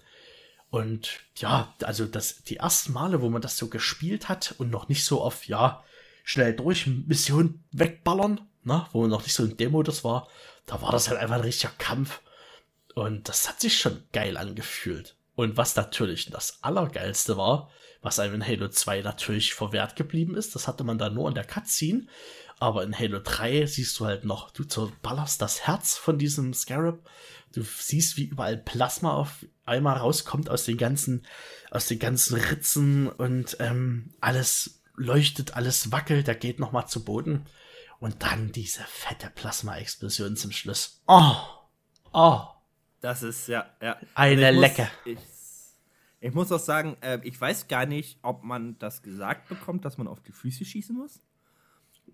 [0.70, 4.88] Und ja, also das, die ersten Male, wo man das so gespielt hat und noch
[4.88, 5.84] nicht so auf, ja,
[6.24, 10.28] schnell durch Mission wegballern, ne, wo man noch nicht so ein Demo das war,
[10.66, 12.22] da war das halt einfach ein richtiger Kampf.
[12.94, 15.16] Und das hat sich schon geil angefühlt.
[15.34, 17.70] Und was natürlich das Allergeilste war,
[18.02, 21.34] was einem in Halo 2 natürlich verwehrt geblieben ist, das hatte man da nur in
[21.34, 22.06] der Cutscene.
[22.60, 27.00] Aber in Halo 3 siehst du halt noch, du zerballerst das Herz von diesem Scarab.
[27.52, 31.26] Du siehst, wie überall Plasma auf einmal rauskommt aus den ganzen,
[31.70, 37.46] aus den ganzen Ritzen und ähm, alles leuchtet, alles wackelt, der geht nochmal zu Boden.
[37.98, 41.02] Und dann diese fette Plasma-Explosion zum Schluss.
[41.06, 41.36] Oh!
[42.12, 42.53] Oh!
[43.04, 43.98] Das ist, ja, ja.
[44.14, 44.88] Eine ich Lecke.
[45.04, 45.18] ich,
[46.20, 49.98] ich, muss auch sagen, äh, ich weiß gar nicht, ob man das gesagt bekommt, dass
[49.98, 51.20] man auf die Füße schießen muss.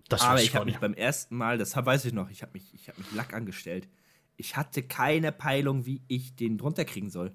[0.09, 2.89] Das Aber ich habe mich beim ersten Mal, das weiß ich noch, ich habe mich,
[2.89, 3.87] hab mich Lack angestellt.
[4.35, 7.31] Ich hatte keine Peilung, wie ich den drunter kriegen soll.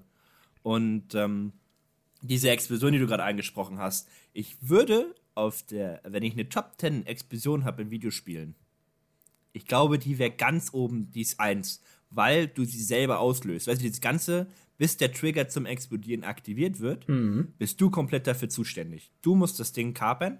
[0.61, 1.53] Und ähm,
[2.21, 6.73] diese Explosion, die du gerade angesprochen hast, ich würde auf der, wenn ich eine Top
[6.77, 8.53] 10 Explosion habe in Videospielen,
[9.51, 11.81] ich glaube, die wäre ganz oben, die ist eins
[12.17, 13.67] weil du sie selber auslöst.
[13.67, 14.47] Weißt du, das Ganze,
[14.79, 17.53] bis der Trigger zum Explodieren aktiviert wird, mhm.
[17.59, 19.11] bist du komplett dafür zuständig.
[19.21, 20.39] Du musst das Ding kapern,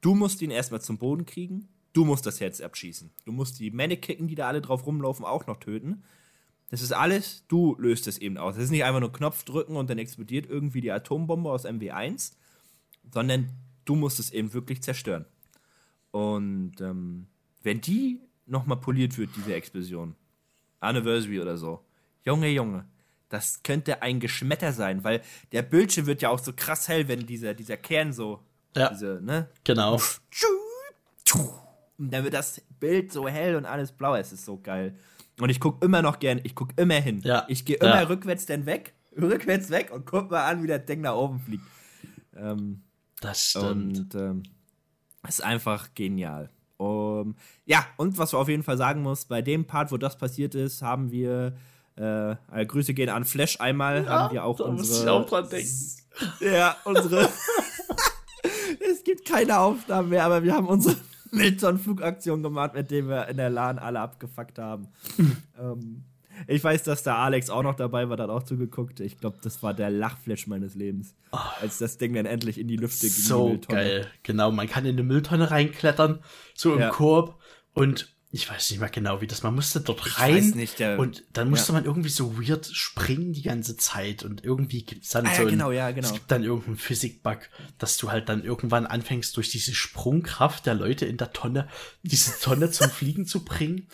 [0.00, 3.10] du musst ihn erstmal zum Boden kriegen, du musst das Herz abschießen.
[3.26, 6.02] Du musst die Mannequin, die da alle drauf rumlaufen, auch noch töten.
[6.70, 8.54] Das ist alles, du löst es eben aus.
[8.54, 12.32] Das ist nicht einfach nur Knopf drücken und dann explodiert irgendwie die Atombombe aus MW1,
[13.12, 13.50] sondern
[13.84, 15.26] du musst es eben wirklich zerstören.
[16.10, 17.26] Und ähm,
[17.62, 20.14] wenn die nochmal poliert wird, diese Explosion,
[20.80, 21.84] Anniversary oder so.
[22.24, 22.84] Junge, Junge.
[23.28, 25.22] Das könnte ein Geschmetter sein, weil
[25.52, 28.42] der Bildschirm wird ja auch so krass hell, wenn dieser, dieser Kern so.
[28.74, 28.90] Ja.
[28.90, 29.48] Diese, ne?
[29.64, 30.00] Genau.
[31.98, 34.14] Und dann wird das Bild so hell und alles blau.
[34.14, 34.96] Es ist so geil.
[35.40, 37.20] Und ich gucke immer noch gern, ich gucke immer hin.
[37.22, 37.44] Ja.
[37.48, 38.02] Ich gehe immer ja.
[38.02, 41.64] rückwärts dann weg, rückwärts weg und guck mal an, wie das Ding nach oben fliegt.
[42.36, 42.82] Ähm,
[43.20, 43.98] das stimmt.
[43.98, 44.42] Und ähm,
[45.26, 46.50] ist einfach genial.
[46.78, 47.34] Um,
[47.66, 50.54] ja, und was wir auf jeden Fall sagen muss, bei dem Part, wo das passiert
[50.54, 51.56] ist, haben wir
[51.98, 54.88] äh, äh Grüße gehen an Flash einmal, ja, haben wir auch da unsere.
[54.88, 55.72] Muss ich auch dran denken.
[56.40, 57.28] Ja, unsere.
[58.90, 60.96] es gibt keine Aufnahmen mehr, aber wir haben unsere
[61.32, 64.88] Milton-Flugaktion gemacht, mit dem wir in der LAN alle abgefuckt haben.
[65.58, 66.04] ähm,
[66.46, 69.00] ich weiß, dass da Alex auch noch dabei war, hat auch zugeguckt.
[69.00, 71.14] Ich glaube, das war der Lachflash meines Lebens.
[71.32, 73.24] Oh, als das Ding dann endlich in die Lüfte ging.
[73.24, 74.06] So geil.
[74.22, 76.20] Genau, man kann in eine Mülltonne reinklettern,
[76.54, 76.90] so im ja.
[76.90, 77.38] Korb.
[77.74, 81.24] Und ich weiß nicht mehr genau, wie das, man musste dort rein nicht, der, und
[81.32, 81.78] dann musste ja.
[81.78, 85.48] man irgendwie so weird springen die ganze Zeit und irgendwie gibt's dann ah, so ja,
[85.48, 86.06] genau, ja, genau.
[86.06, 87.38] es gibt dann irgendeinen Physikbug,
[87.78, 91.68] dass du halt dann irgendwann anfängst durch diese Sprungkraft der Leute in der Tonne
[92.02, 93.88] diese Tonne zum Fliegen zu bringen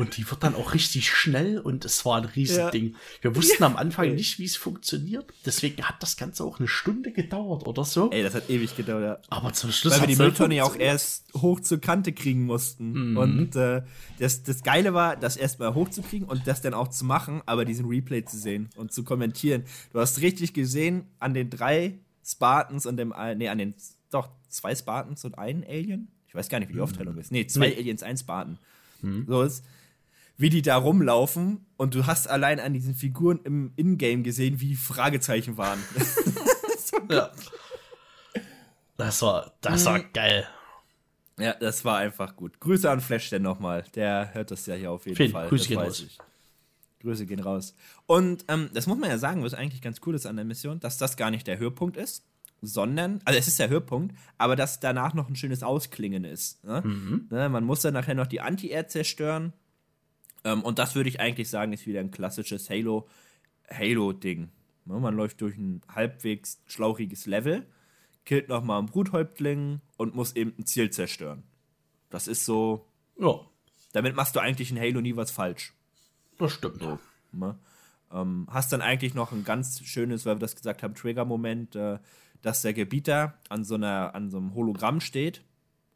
[0.00, 2.92] und die wird dann auch richtig schnell und es war ein Riesending.
[2.92, 2.98] Ja.
[3.20, 3.66] Wir wussten ja.
[3.66, 5.30] am Anfang nicht, wie es funktioniert.
[5.44, 8.10] Deswegen hat das Ganze auch eine Stunde gedauert oder so.
[8.10, 9.18] Ey, das hat ewig gedauert, ja.
[9.28, 13.10] Aber zum Schluss Weil wir die Mülltonne ja auch erst hoch zur Kante kriegen mussten.
[13.10, 13.16] Mhm.
[13.18, 13.82] Und äh,
[14.18, 17.84] das, das Geile war, das erstmal hochzukriegen und das dann auch zu machen, aber diesen
[17.84, 19.64] Replay zu sehen und zu kommentieren.
[19.92, 23.74] Du hast richtig gesehen, an den drei Spartans und dem, nee, an den,
[24.10, 26.08] doch, zwei Spartans und einen Alien.
[26.26, 27.30] Ich weiß gar nicht, wie die Aufteilung ist.
[27.32, 27.76] Nee, zwei nee.
[27.76, 28.56] Aliens, ein Spartan.
[29.02, 29.26] Mhm.
[29.28, 29.62] So ist
[30.40, 34.68] wie die da rumlaufen und du hast allein an diesen Figuren im Ingame gesehen, wie
[34.68, 35.78] die Fragezeichen waren.
[36.78, 37.30] so ja.
[38.96, 40.06] Das war, das war mhm.
[40.14, 40.48] geil.
[41.38, 42.58] Ja, das war einfach gut.
[42.58, 43.84] Grüße an Flash denn nochmal.
[43.94, 45.48] Der hört das ja hier auf jeden Vielen Fall.
[45.48, 46.00] Grüße gehen raus.
[46.06, 46.18] Ich.
[47.00, 47.74] Grüße gehen raus.
[48.06, 50.80] Und ähm, das muss man ja sagen, was eigentlich ganz cool ist an der Mission,
[50.80, 52.24] dass das gar nicht der Höhepunkt ist,
[52.62, 56.64] sondern, also es ist der Höhepunkt, aber dass danach noch ein schönes Ausklingen ist.
[56.64, 56.80] Ne?
[56.82, 57.26] Mhm.
[57.30, 59.52] Ne, man muss dann nachher noch die Anti-Air zerstören
[60.44, 63.08] ähm, und das würde ich eigentlich sagen, ist wieder ein klassisches Halo,
[63.70, 64.50] Halo-Ding.
[64.86, 67.66] Ja, man läuft durch ein halbwegs schlauchiges Level,
[68.24, 71.42] killt nochmal einen Bruthäuptling und muss eben ein Ziel zerstören.
[72.08, 72.86] Das ist so.
[73.18, 73.40] Ja.
[73.92, 75.74] Damit machst du eigentlich in Halo nie was falsch.
[76.38, 76.80] Das stimmt.
[76.80, 76.98] So,
[77.32, 77.58] ne?
[78.12, 81.98] ähm, hast dann eigentlich noch ein ganz schönes, weil wir das gesagt haben, Trigger-Moment, äh,
[82.40, 85.44] dass der Gebieter an so, einer, an so einem Hologramm steht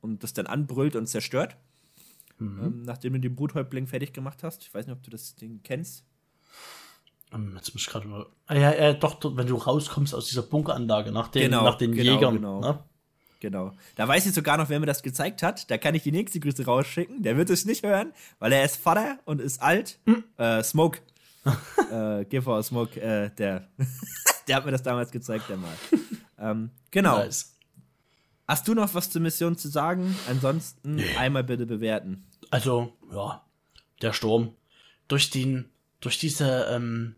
[0.01, 1.57] und das dann anbrüllt und zerstört
[2.39, 2.64] mhm.
[2.64, 4.62] ähm, nachdem du den Bruthäuptling fertig gemacht hast.
[4.62, 6.05] Ich weiß nicht, ob du das Ding kennst.
[7.32, 8.26] Ähm, jetzt muss ich gerade mal.
[8.47, 11.93] Ah, ja, ja, doch, wenn du rauskommst aus dieser Bunkeranlage nach den, genau, nach den
[11.93, 12.37] genau, Jägern.
[12.37, 12.61] Genau.
[12.61, 12.78] Ne?
[13.41, 13.72] Genau.
[13.97, 15.70] Da weiß ich sogar noch, wer mir das gezeigt hat.
[15.70, 17.22] Da kann ich die nächste Grüße rausschicken.
[17.22, 19.99] Der wird es nicht hören, weil er ist Vater und ist alt.
[20.07, 20.24] Hm.
[20.39, 21.01] Äh, Smoke.
[21.93, 23.68] äh, Giver Smoke, äh, der,
[24.49, 25.74] der hat mir das damals gezeigt, der mal.
[26.39, 27.18] ähm, genau.
[27.18, 27.53] Nice.
[28.47, 30.16] Hast du noch was zur Mission zu sagen?
[30.28, 31.16] Ansonsten nee.
[31.16, 32.26] einmal bitte bewerten.
[32.51, 33.45] Also, ja,
[34.03, 34.55] der Sturm.
[35.09, 35.70] Durch den,
[36.01, 37.16] durch diese, ähm,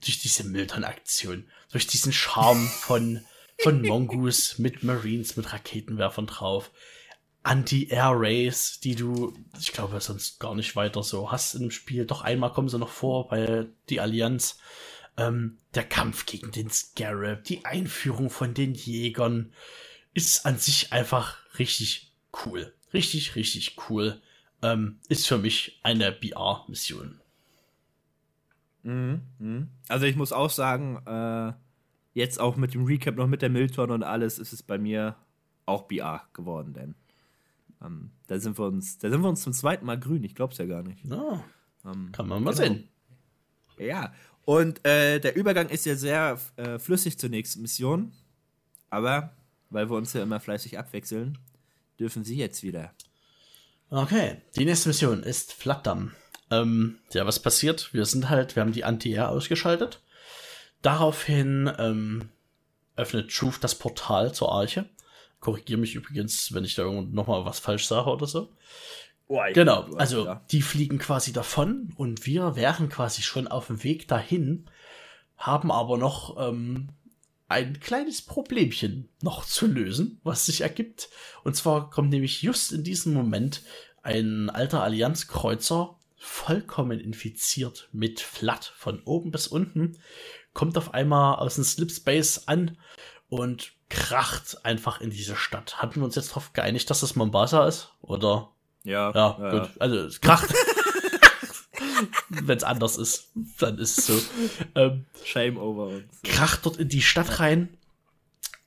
[0.00, 3.24] durch diese Milton-Aktion, durch diesen Charme von,
[3.58, 6.70] von Mongoose mit Marines, mit Raketenwerfern drauf,
[7.42, 12.04] Anti-Air-Rays, die du, ich glaube, sonst gar nicht weiter so hast im Spiel.
[12.04, 14.58] Doch einmal kommen sie noch vor bei die Allianz.
[15.16, 19.52] Ähm, der Kampf gegen den Scarab, die Einführung von den Jägern,
[20.14, 22.12] ist an sich einfach richtig
[22.44, 22.72] cool.
[22.92, 24.20] Richtig, richtig cool.
[24.62, 27.20] Ähm, ist für mich eine BR-Mission.
[28.82, 29.66] Mhm, mh.
[29.88, 31.52] Also ich muss auch sagen, äh,
[32.14, 35.16] jetzt auch mit dem Recap noch mit der Milton und alles, ist es bei mir
[35.66, 36.94] auch BR geworden, denn
[37.82, 40.24] ähm, da sind wir uns, da sind wir uns zum zweiten Mal grün.
[40.24, 41.04] Ich glaub's ja gar nicht.
[41.04, 41.42] No.
[41.84, 42.62] Ähm, Kann man mal genau.
[42.62, 42.88] sehen.
[43.78, 44.12] Ja.
[44.44, 48.12] Und äh, der Übergang ist ja sehr äh, flüssig zur nächsten Mission.
[48.90, 49.34] Aber
[49.70, 51.38] weil wir uns ja immer fleißig abwechseln,
[51.98, 52.92] dürfen Sie jetzt wieder.
[53.90, 56.14] Okay, die nächste Mission ist Flattern.
[56.50, 57.92] Ähm, ja, was passiert?
[57.92, 60.00] Wir sind halt, wir haben die Anti-Air ausgeschaltet.
[60.82, 62.28] Daraufhin ähm,
[62.96, 64.88] öffnet Truth das Portal zur Arche.
[65.40, 68.52] Korrigiere mich übrigens, wenn ich da irgendwo nochmal was falsch sage oder so.
[69.26, 70.44] Oh, genau, also ja.
[70.50, 74.68] die fliegen quasi davon und wir wären quasi schon auf dem Weg dahin,
[75.36, 76.88] haben aber noch ähm,
[77.50, 81.10] ein kleines Problemchen noch zu lösen, was sich ergibt.
[81.42, 83.62] Und zwar kommt nämlich just in diesem Moment
[84.02, 89.98] ein alter Allianzkreuzer, vollkommen infiziert mit Flat von oben bis unten,
[90.52, 92.78] kommt auf einmal aus dem Slipspace an
[93.28, 95.82] und kracht einfach in diese Stadt.
[95.82, 97.92] Hatten wir uns jetzt darauf geeinigt, dass das Mombasa ist?
[98.00, 98.52] Oder?
[98.84, 99.10] Ja.
[99.12, 99.70] Ja, ja gut.
[99.80, 100.54] Also es kracht.
[102.28, 104.22] Wenn es anders ist, dann ist es so.
[104.74, 106.22] Ähm, Shame over uns.
[106.22, 107.76] Kracht dort in die Stadt rein.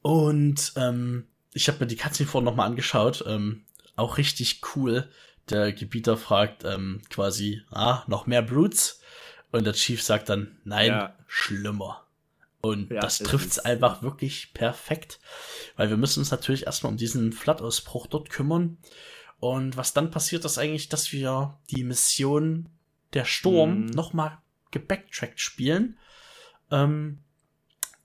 [0.01, 3.23] Und ähm, ich habe mir die Cutscene vorhin nochmal angeschaut.
[3.27, 3.65] Ähm,
[3.95, 5.09] auch richtig cool.
[5.49, 9.01] Der Gebieter fragt ähm, quasi, ah, noch mehr Brutes?
[9.51, 11.15] Und der Chief sagt dann, nein, ja.
[11.27, 12.07] schlimmer.
[12.61, 15.19] Und ja, das trifft's einfach wirklich perfekt.
[15.75, 18.77] Weil wir müssen uns natürlich erstmal um diesen Flattausbruch dort kümmern.
[19.39, 22.69] Und was dann passiert, ist eigentlich, dass wir die Mission
[23.14, 23.86] der Sturm mhm.
[23.88, 24.39] nochmal
[24.72, 25.97] gebacktrackt spielen.
[26.72, 27.20] Ähm,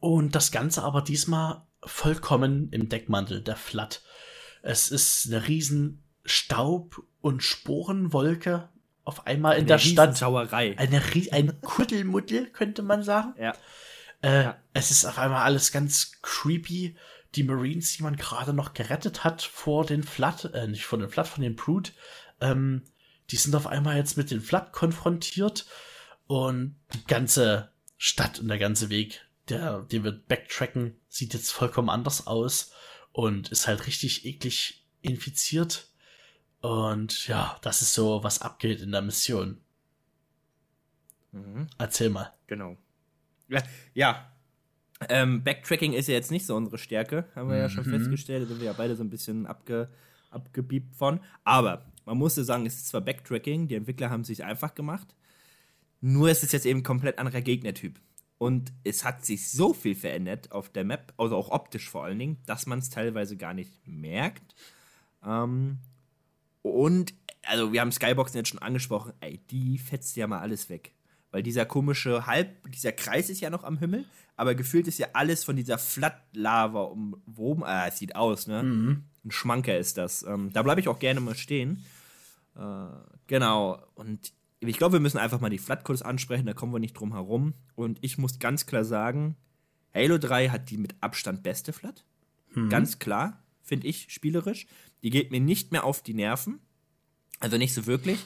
[0.00, 4.02] und das Ganze aber diesmal vollkommen im Deckmantel der Flat.
[4.62, 8.68] Es ist eine riesen Staub- und Sporenwolke
[9.04, 10.20] auf einmal in Eine der Stadt.
[10.76, 11.02] Eine,
[11.32, 13.34] ein Kuddelmuddel, könnte man sagen.
[13.38, 13.54] Ja.
[14.20, 14.58] Äh, Ja.
[14.74, 16.96] Es ist auf einmal alles ganz creepy.
[17.34, 21.08] Die Marines, die man gerade noch gerettet hat vor den Flood, äh, nicht vor den
[21.08, 21.92] Flood, von den Brood,
[22.40, 22.84] ähm,
[23.30, 25.66] die sind auf einmal jetzt mit den Flood konfrontiert
[26.26, 31.88] und die ganze Stadt und der ganze Weg, der, den wir backtracken, sieht jetzt vollkommen
[31.90, 32.72] anders aus
[33.12, 35.88] und ist halt richtig eklig infiziert.
[36.60, 39.60] Und ja, das ist so, was abgeht in der Mission.
[41.32, 41.68] Mhm.
[41.78, 42.32] Erzähl mal.
[42.46, 42.76] Genau.
[43.48, 43.62] Ja,
[43.94, 44.32] ja.
[45.08, 47.90] Ähm, Backtracking ist ja jetzt nicht so unsere Stärke, haben wir ja schon Mhm.
[47.98, 48.42] festgestellt.
[48.42, 49.88] Da sind wir ja beide so ein bisschen abge,
[50.30, 51.20] abgebiebt von.
[51.44, 54.74] Aber man muss ja sagen, es ist zwar Backtracking, die Entwickler haben es sich einfach
[54.74, 55.14] gemacht,
[56.00, 58.00] nur es ist jetzt eben ein komplett anderer Gegnertyp.
[58.38, 62.18] Und es hat sich so viel verändert auf der Map, also auch optisch vor allen
[62.18, 64.54] Dingen, dass man es teilweise gar nicht merkt.
[65.26, 65.78] Ähm,
[66.62, 67.12] und,
[67.44, 70.92] also wir haben Skyboxen jetzt schon angesprochen, ey, die fetzt ja mal alles weg.
[71.30, 74.06] Weil dieser komische Halb, dieser Kreis ist ja noch am Himmel,
[74.36, 77.64] aber gefühlt ist ja alles von dieser Flat-Lava umwoben.
[77.64, 78.60] Ah, es sieht aus, ne?
[79.24, 80.22] Ein Schmanker ist das.
[80.22, 81.84] Ähm, da bleibe ich auch gerne mal stehen.
[82.58, 82.88] Äh,
[83.26, 83.82] genau.
[83.94, 86.94] Und ich glaube, wir müssen einfach mal die Flat kurz ansprechen, da kommen wir nicht
[86.94, 87.54] drum herum.
[87.74, 89.36] Und ich muss ganz klar sagen,
[89.94, 92.04] Halo 3 hat die mit Abstand beste Flat.
[92.68, 94.66] Ganz klar, finde ich, spielerisch.
[95.02, 96.58] Die geht mir nicht mehr auf die Nerven.
[97.40, 98.18] Also nicht so wirklich.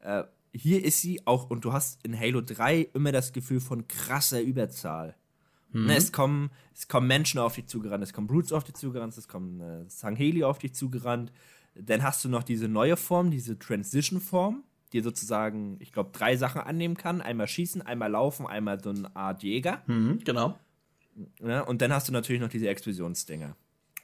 [0.00, 3.88] Äh, hier ist sie auch, und du hast in Halo 3 immer das Gefühl von
[3.88, 5.16] krasser Überzahl.
[5.72, 9.16] Ne, es, kommen, es kommen Menschen auf dich zugerannt, es kommen Brutes auf dich zugerannt,
[9.16, 11.32] es kommen äh, Sangheli auf dich zugerannt.
[11.82, 16.60] Dann hast du noch diese neue Form, diese Transition-Form, die sozusagen, ich glaube, drei Sachen
[16.60, 17.20] annehmen kann.
[17.20, 19.82] Einmal schießen, einmal laufen, einmal so eine Art Jäger.
[19.86, 20.58] Mhm, genau.
[21.40, 21.64] Ne?
[21.64, 23.56] Und dann hast du natürlich noch diese Explosionsdinger.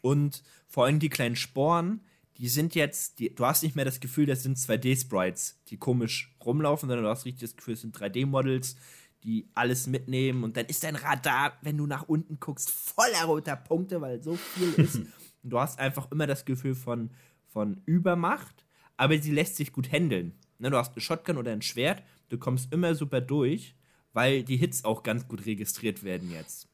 [0.02, 2.00] Und vor allem die kleinen Sporen,
[2.36, 6.36] die sind jetzt, die, du hast nicht mehr das Gefühl, das sind 2D-Sprites, die komisch
[6.44, 8.76] rumlaufen, sondern du hast richtig das Gefühl, es sind 3D-Models,
[9.24, 10.44] die alles mitnehmen.
[10.44, 14.36] Und dann ist dein Radar, wenn du nach unten guckst, voller roter Punkte, weil so
[14.36, 14.96] viel ist.
[15.42, 17.10] Und du hast einfach immer das Gefühl von,
[17.56, 18.66] von Übermacht,
[18.98, 20.34] aber sie lässt sich gut handeln.
[20.58, 20.68] Ne?
[20.68, 23.74] Du hast eine Shotgun oder ein Schwert, du kommst immer super durch,
[24.12, 26.68] weil die Hits auch ganz gut registriert werden jetzt.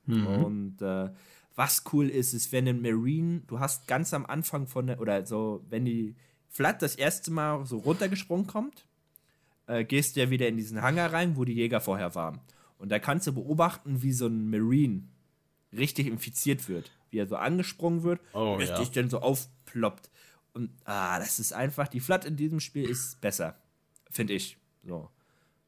[0.45, 1.11] Und äh,
[1.55, 5.25] was cool ist, ist, wenn ein Marine, du hast ganz am Anfang von der, oder
[5.25, 6.17] so, wenn die
[6.49, 8.85] Flat das erste Mal so runtergesprungen kommt,
[9.69, 12.41] äh, gehst du ja wieder in diesen Hangar rein, wo die Jäger vorher waren.
[12.79, 15.05] Und da kannst du beobachten, wie so ein Marine
[15.73, 16.91] richtig infiziert wird.
[17.11, 18.95] Wie er so angesprungen wird, Oh, richtig ja.
[19.03, 20.11] dann so aufploppt.
[20.53, 23.57] Und ah, das ist einfach, die Flat in diesem Spiel ist besser.
[24.11, 24.59] Finde ich.
[24.85, 25.11] So.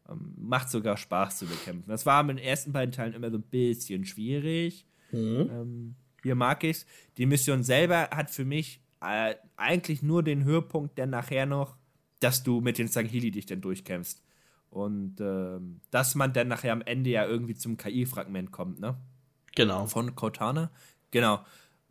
[0.09, 1.89] Ähm, macht sogar Spaß zu bekämpfen.
[1.89, 4.87] Das war mit den ersten beiden Teilen immer so ein bisschen schwierig.
[5.51, 6.87] Ähm, hier mag ich's.
[7.17, 11.77] Die Mission selber hat für mich äh, eigentlich nur den Höhepunkt, dann nachher noch,
[12.21, 14.23] dass du mit den Sanghili dich dann durchkämpfst.
[14.71, 18.97] Und ähm, dass man dann nachher am Ende ja irgendwie zum KI-Fragment kommt, ne?
[19.55, 19.87] Genau.
[19.87, 20.71] Von Cortana.
[21.13, 21.45] Genau.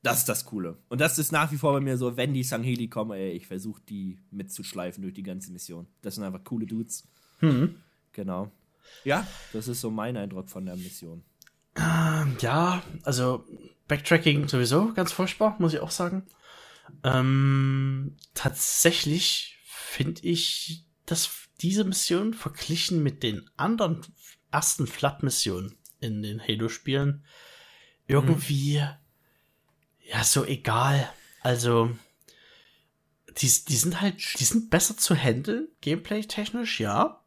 [0.03, 0.77] Das ist das Coole.
[0.89, 3.47] Und das ist nach wie vor bei mir so, wenn die Sangheli kommen, ey, ich
[3.47, 5.87] versuche die mitzuschleifen durch die ganze Mission.
[6.01, 7.07] Das sind einfach coole Dudes.
[8.11, 8.51] Genau.
[9.03, 11.23] Ja, das ist so mein Eindruck von der Mission.
[11.75, 13.45] Ja, also
[13.87, 16.27] Backtracking sowieso ganz furchtbar, muss ich auch sagen.
[17.03, 24.01] Ähm, tatsächlich finde ich, dass diese Mission verglichen mit den anderen
[24.51, 27.23] ersten Flat-Missionen in den Halo-Spielen
[28.07, 28.83] irgendwie
[30.13, 31.09] ja so egal.
[31.41, 31.91] Also
[33.37, 37.21] die, die sind halt, die sind besser zu handeln, gameplay-technisch, ja.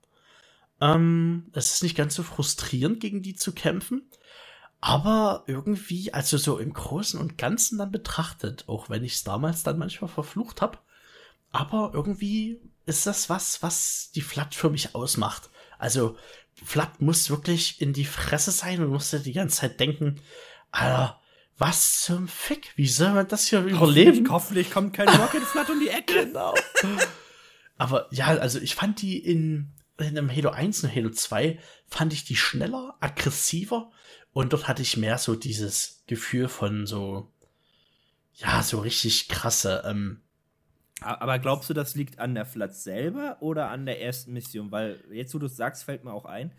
[0.80, 4.08] Ähm, es ist nicht ganz so frustrierend, gegen die zu kämpfen.
[4.80, 9.62] Aber irgendwie, also so im Großen und Ganzen dann betrachtet, auch wenn ich es damals
[9.62, 10.78] dann manchmal verflucht habe,
[11.50, 15.50] aber irgendwie ist das was, was die Flat für mich ausmacht.
[15.78, 16.16] Also
[16.62, 20.20] Flat muss wirklich in die Fresse sein und musste die ganze Zeit denken,
[20.70, 21.20] Alter,
[21.58, 22.72] was zum Fick?
[22.76, 24.28] Wie soll man das hier überleben?
[24.30, 26.26] Hoffentlich kommt kein Rocket Flat um die Ecke.
[26.26, 26.54] Genau.
[27.78, 32.12] Aber ja, also ich fand die in, in einem Halo 1 und Halo 2 fand
[32.12, 33.90] ich die schneller, aggressiver
[34.32, 37.32] und dort hatte ich mehr so dieses Gefühl von so,
[38.34, 40.20] ja, so richtig krasse, ähm,
[41.00, 44.70] Aber glaubst du, das liegt an der Flat selber oder an der ersten Mission?
[44.70, 46.52] Weil jetzt, wo du es sagst, fällt mir auch ein,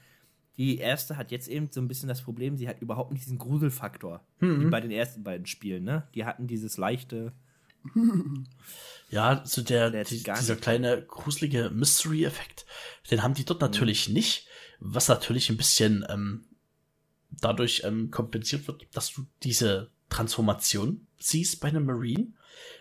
[0.58, 3.38] die erste hat jetzt eben so ein bisschen das Problem, sie hat überhaupt nicht diesen
[3.38, 6.08] Gruselfaktor, wie bei den ersten beiden Spielen, ne?
[6.16, 7.34] Die hatten dieses leichte,
[9.10, 12.66] ja, so der, Der die, dieser kleine gruselige Mystery-Effekt,
[13.12, 14.48] den haben die dort natürlich nicht,
[14.80, 16.46] was natürlich ein bisschen ähm,
[17.30, 22.34] dadurch ähm, kompensiert wird, dass du diese Transformation siehst bei einem Marine.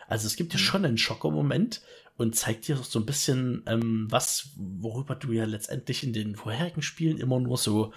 [0.08, 1.82] Also es gibt ja schon einen Schocker-Moment
[2.16, 6.82] und zeigt dir so ein bisschen ähm, was, worüber du ja letztendlich in den vorherigen
[6.82, 7.92] Spielen immer nur so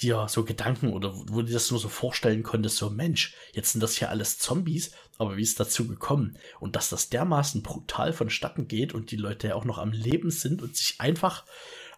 [0.00, 3.72] dir so Gedanken oder wo du dir das nur so vorstellen konntest, so Mensch, jetzt
[3.72, 6.38] sind das hier alles Zombies, aber wie ist dazu gekommen?
[6.60, 10.30] Und dass das dermaßen brutal vonstatten geht und die Leute ja auch noch am Leben
[10.30, 11.44] sind und sich einfach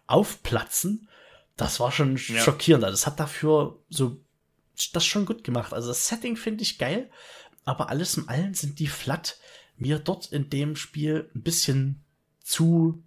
[0.07, 1.09] aufplatzen,
[1.57, 2.41] das war schon ja.
[2.41, 2.85] schockierend.
[2.85, 4.21] Also es hat dafür so
[4.93, 5.73] das schon gut gemacht.
[5.73, 7.11] Also das Setting finde ich geil,
[7.65, 9.39] aber alles im Allen sind die Flat
[9.77, 12.05] mir dort in dem Spiel ein bisschen
[12.41, 13.03] zu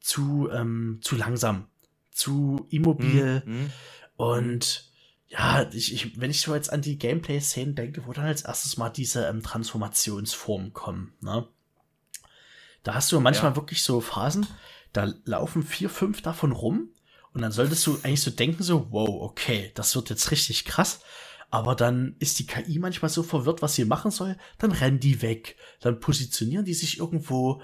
[0.00, 1.68] zu ähm, zu langsam,
[2.10, 3.42] zu immobil.
[3.44, 3.70] Mhm.
[4.16, 4.90] Und
[5.28, 8.76] ja, ich, ich, wenn ich so jetzt an die Gameplay-Szenen denke, wo dann als erstes
[8.76, 11.48] mal diese ähm, Transformationsformen kommen, ne?
[12.82, 13.56] Da hast du manchmal ja.
[13.56, 14.46] wirklich so Phasen,
[14.92, 16.90] da laufen vier, fünf davon rum
[17.32, 21.00] und dann solltest du eigentlich so denken, so, wow, okay, das wird jetzt richtig krass.
[21.52, 25.20] Aber dann ist die KI manchmal so verwirrt, was sie machen soll, dann rennen die
[25.20, 25.56] weg.
[25.80, 27.60] Dann positionieren die sich irgendwo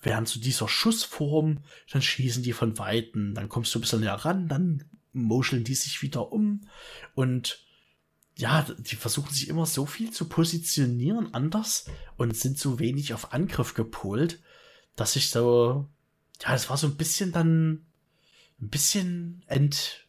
[0.00, 4.14] während zu dieser Schussform, dann schießen die von Weitem, dann kommst du ein bisschen näher
[4.14, 6.68] ran, dann moscheln die sich wieder um.
[7.16, 7.66] Und
[8.36, 11.86] ja, die versuchen sich immer so viel zu positionieren anders
[12.16, 14.40] und sind so wenig auf Angriff gepolt,
[14.94, 15.88] dass ich so,
[16.40, 17.86] ja, es war so ein bisschen dann
[18.60, 20.06] ein bisschen ent,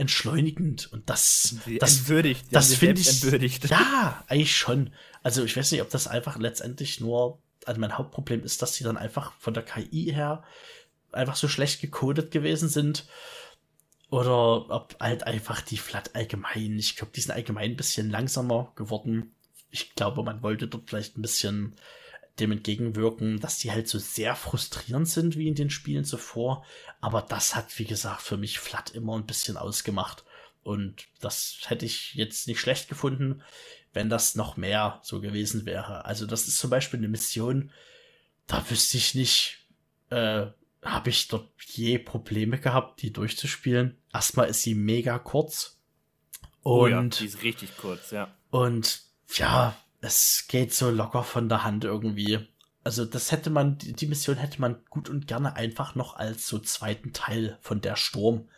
[0.00, 3.68] entschleunigend und das, das, entwürdigt, das finde ich, entwürdigt.
[3.68, 4.94] ja, eigentlich schon.
[5.22, 8.82] Also ich weiß nicht, ob das einfach letztendlich nur, also mein Hauptproblem ist, dass sie
[8.82, 10.42] dann einfach von der KI her
[11.12, 13.06] einfach so schlecht gecodet gewesen sind
[14.08, 18.72] oder ob halt einfach die Flat allgemein, ich glaube, die sind allgemein ein bisschen langsamer
[18.76, 19.34] geworden.
[19.70, 21.76] Ich glaube, man wollte dort vielleicht ein bisschen
[22.40, 26.64] dem entgegenwirken, dass die halt so sehr frustrierend sind wie in den Spielen zuvor.
[27.00, 30.24] Aber das hat, wie gesagt, für mich Flat immer ein bisschen ausgemacht.
[30.62, 33.42] Und das hätte ich jetzt nicht schlecht gefunden,
[33.92, 36.04] wenn das noch mehr so gewesen wäre.
[36.04, 37.70] Also das ist zum Beispiel eine Mission,
[38.46, 39.66] da wüsste ich nicht,
[40.10, 40.46] äh,
[40.82, 43.96] habe ich dort je Probleme gehabt, die durchzuspielen.
[44.12, 45.78] Erstmal ist sie mega kurz.
[46.62, 48.34] Und oh ja, die ist richtig kurz, ja.
[48.50, 49.02] Und
[49.34, 52.48] ja, es geht so locker von der Hand irgendwie.
[52.82, 56.58] Also das hätte man, die Mission hätte man gut und gerne einfach noch als so
[56.58, 58.48] zweiten Teil von der Sturm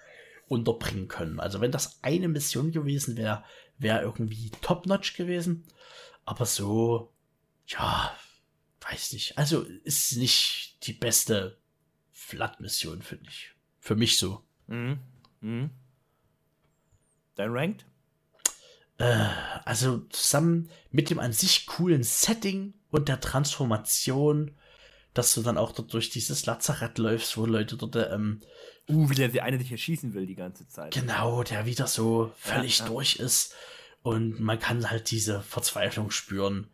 [0.46, 1.40] unterbringen können.
[1.40, 3.44] Also wenn das eine Mission gewesen wäre,
[3.78, 5.64] wäre irgendwie top-notch gewesen.
[6.24, 7.12] Aber so,
[7.66, 8.16] ja,
[8.80, 9.38] weiß nicht.
[9.38, 11.58] Also ist nicht die beste
[12.12, 13.50] Flat-Mission, finde ich.
[13.80, 14.44] Für mich so.
[14.68, 15.00] Mhm.
[15.40, 15.70] Mhm.
[17.34, 17.86] Dein Ranked?
[19.02, 19.28] Äh,
[19.64, 24.52] also zusammen mit dem an sich coolen Setting und der Transformation,
[25.12, 28.40] dass du dann auch dort durch dieses Lazarett läufst, wo Leute dort, ähm,
[28.90, 30.92] Uh, wie der, der eine dich erschießen will die ganze Zeit.
[30.92, 32.90] Genau, der wieder so völlig ja, ja.
[32.90, 33.54] durch ist.
[34.02, 36.66] Und man kann halt diese Verzweiflung spüren.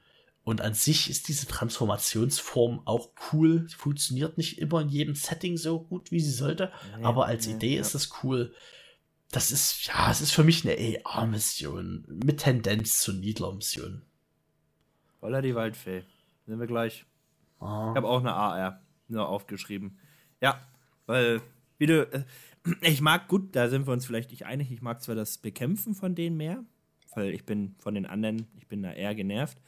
[0.43, 3.67] Und an sich ist diese Transformationsform auch cool.
[3.69, 6.73] Sie funktioniert nicht immer in jedem Setting so gut, wie sie sollte.
[6.99, 8.55] Ja, aber als Idee ist das cool.
[9.31, 12.05] Das ist, ja, es ist für mich eine AR-Mission.
[12.25, 14.03] Mit Tendenz zur Niedler-Mission.
[15.21, 16.05] Holla die Waldfee.
[16.47, 17.05] Sind wir gleich.
[17.61, 17.91] Ah.
[17.91, 19.99] Ich habe auch eine AR nur aufgeschrieben.
[20.41, 20.61] Ja,
[21.07, 21.43] weil,
[21.79, 22.25] wie du, äh,
[22.81, 24.71] ich mag gut, da sind wir uns vielleicht nicht einig.
[24.71, 26.65] Ich mag zwar das Bekämpfen von denen mehr,
[27.15, 29.59] weil ich bin von den anderen, ich bin da eher genervt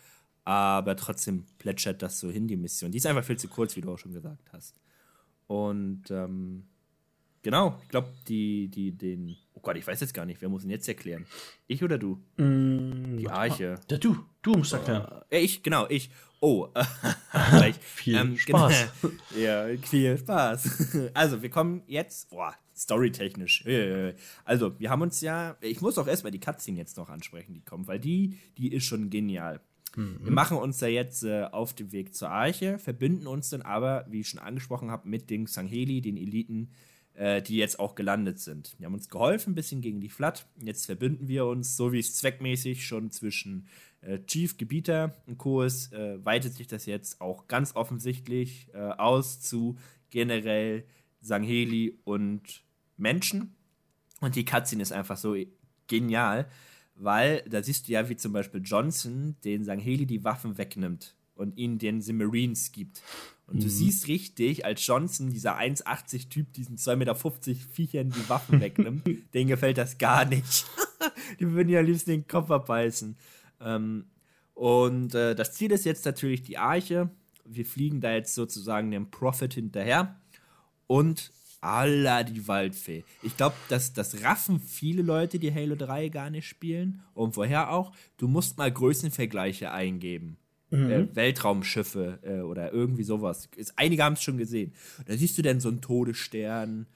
[0.44, 2.90] aber trotzdem plätschert das so hin, die Mission.
[2.90, 4.74] Die ist einfach viel zu kurz, wie du auch schon gesagt hast.
[5.46, 6.66] Und ähm,
[7.42, 9.36] genau, ich glaube, die, die, den.
[9.60, 11.26] Oh Gott, ich weiß jetzt gar nicht, wer muss ihn jetzt erklären?
[11.66, 12.18] Ich oder du?
[12.38, 13.74] Mm, die Arche.
[13.90, 15.20] Der du, du musst erklären.
[15.28, 16.10] Äh, ich, genau, ich.
[16.40, 16.68] Oh,
[17.82, 18.88] viel ähm, Spaß.
[19.38, 21.10] Ja, viel Spaß.
[21.14, 23.66] also, wir kommen jetzt, boah, storytechnisch.
[24.46, 27.62] Also, wir haben uns ja, ich muss auch erstmal die Cutscene jetzt noch ansprechen, die
[27.62, 29.60] kommt, weil die, die ist schon genial.
[29.94, 30.20] Mhm.
[30.22, 34.06] Wir machen uns da jetzt äh, auf den Weg zur Arche, verbinden uns dann aber,
[34.08, 36.70] wie ich schon angesprochen habe, mit den Sangheli, den Eliten,
[37.14, 38.78] äh, die jetzt auch gelandet sind.
[38.78, 40.46] Die haben uns geholfen, ein bisschen gegen die Flat.
[40.62, 43.66] Jetzt verbinden wir uns, so wie es zweckmäßig schon zwischen
[44.00, 45.62] äh, Chief, Gebieter und Co.
[45.62, 49.76] ist, äh, weitet sich das jetzt auch ganz offensichtlich äh, aus zu
[50.10, 50.84] generell
[51.20, 52.64] Sangheli und
[52.96, 53.54] Menschen.
[54.20, 55.36] Und die Cutscene ist einfach so
[55.86, 56.48] genial
[57.00, 61.56] weil da siehst du ja, wie zum Beispiel Johnson den Sangheli die Waffen wegnimmt und
[61.56, 63.02] ihnen den Marines gibt.
[63.50, 63.62] Und mhm.
[63.62, 69.48] du siehst richtig, als Johnson, dieser 1,80-Typ, diesen 2,50 Meter Viechern die Waffen wegnimmt, denen
[69.48, 70.66] gefällt das gar nicht.
[71.40, 73.16] die würden ja am liebsten den Kopf abbeißen.
[73.60, 74.06] Ähm,
[74.54, 77.10] und äh, das Ziel ist jetzt natürlich die Arche.
[77.44, 80.20] Wir fliegen da jetzt sozusagen dem Prophet hinterher.
[80.86, 83.04] Und Allah, die Waldfee.
[83.22, 87.02] Ich glaube, das, das raffen viele Leute, die Halo 3 gar nicht spielen.
[87.14, 90.36] Und vorher auch, du musst mal Größenvergleiche eingeben.
[90.70, 90.90] Mhm.
[90.90, 93.48] äh, Weltraumschiffe äh, oder irgendwie sowas.
[93.56, 94.72] Ist, einige haben es schon gesehen.
[95.06, 96.86] da siehst du dann so einen Todesstern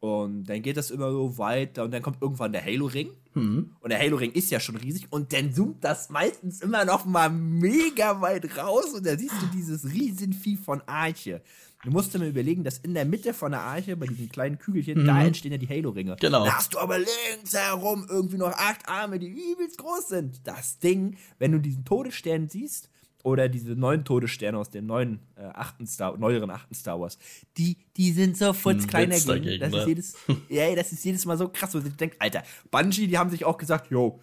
[0.00, 3.10] und dann geht das immer so weiter und dann kommt irgendwann der Halo-Ring.
[3.34, 3.76] Mhm.
[3.80, 7.28] Und der Halo-Ring ist ja schon riesig und dann zoomt das meistens immer noch mal
[7.28, 11.42] mega weit raus und da siehst du dieses Riesenvieh von Arche.
[11.82, 14.58] Du musst dir mal überlegen, dass in der Mitte von der Arche, bei diesen kleinen
[14.58, 15.06] Kügelchen, mhm.
[15.06, 16.16] da entstehen ja die Halo-Ringe.
[16.20, 16.44] Genau.
[16.44, 20.46] Da hast du aber links herum irgendwie noch acht Arme, die übelst groß sind.
[20.46, 22.88] Das Ding, wenn du diesen Todesstern siehst,
[23.22, 27.18] oder diese neuen Todessterne aus dem neuen äh, achten Star, neueren achten Star Wars,
[27.56, 29.60] die, die sind so futzklein dagegen.
[29.60, 29.86] Das, ist ne?
[29.86, 30.14] jedes,
[30.48, 33.44] ja, das ist jedes Mal so krass, wo ich denke, Alter, Bungie, die haben sich
[33.44, 34.20] auch gesagt, jo,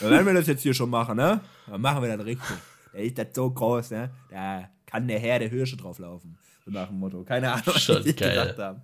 [0.00, 2.56] wenn wir das jetzt hier schon machen, ne, dann machen wir das richtig.
[2.92, 6.36] Da ist das so groß, ne, da kann der Herr der Hirsche drauflaufen.
[6.64, 7.22] So nach dem Motto.
[7.24, 8.30] Keine Ahnung, was schon die geil.
[8.30, 8.82] gedacht haben.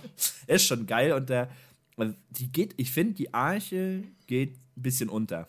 [0.46, 1.50] ist schon geil und der,
[2.30, 5.48] die geht, ich finde, die Arche geht ein bisschen unter.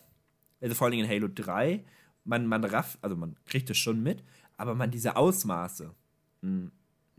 [0.60, 1.84] Also vor allem in Halo 3
[2.24, 4.24] man, man rafft, also man kriegt es schon mit,
[4.56, 5.94] aber man diese Ausmaße,
[6.42, 6.72] hm,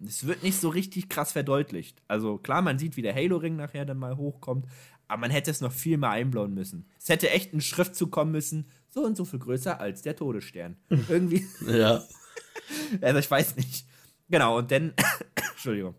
[0.05, 2.01] es wird nicht so richtig krass verdeutlicht.
[2.07, 4.65] Also klar, man sieht, wie der Halo-Ring nachher dann mal hochkommt,
[5.07, 6.85] aber man hätte es noch viel mehr einblauen müssen.
[6.99, 10.77] Es hätte echt ein Schriftzug kommen müssen, so und so viel größer als der Todesstern.
[10.89, 11.45] Irgendwie.
[11.67, 12.03] ja.
[13.01, 13.85] also ich weiß nicht.
[14.29, 14.93] Genau, und dann,
[15.51, 15.95] Entschuldigung.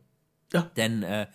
[0.53, 0.71] Ja.
[0.75, 1.27] Dann äh,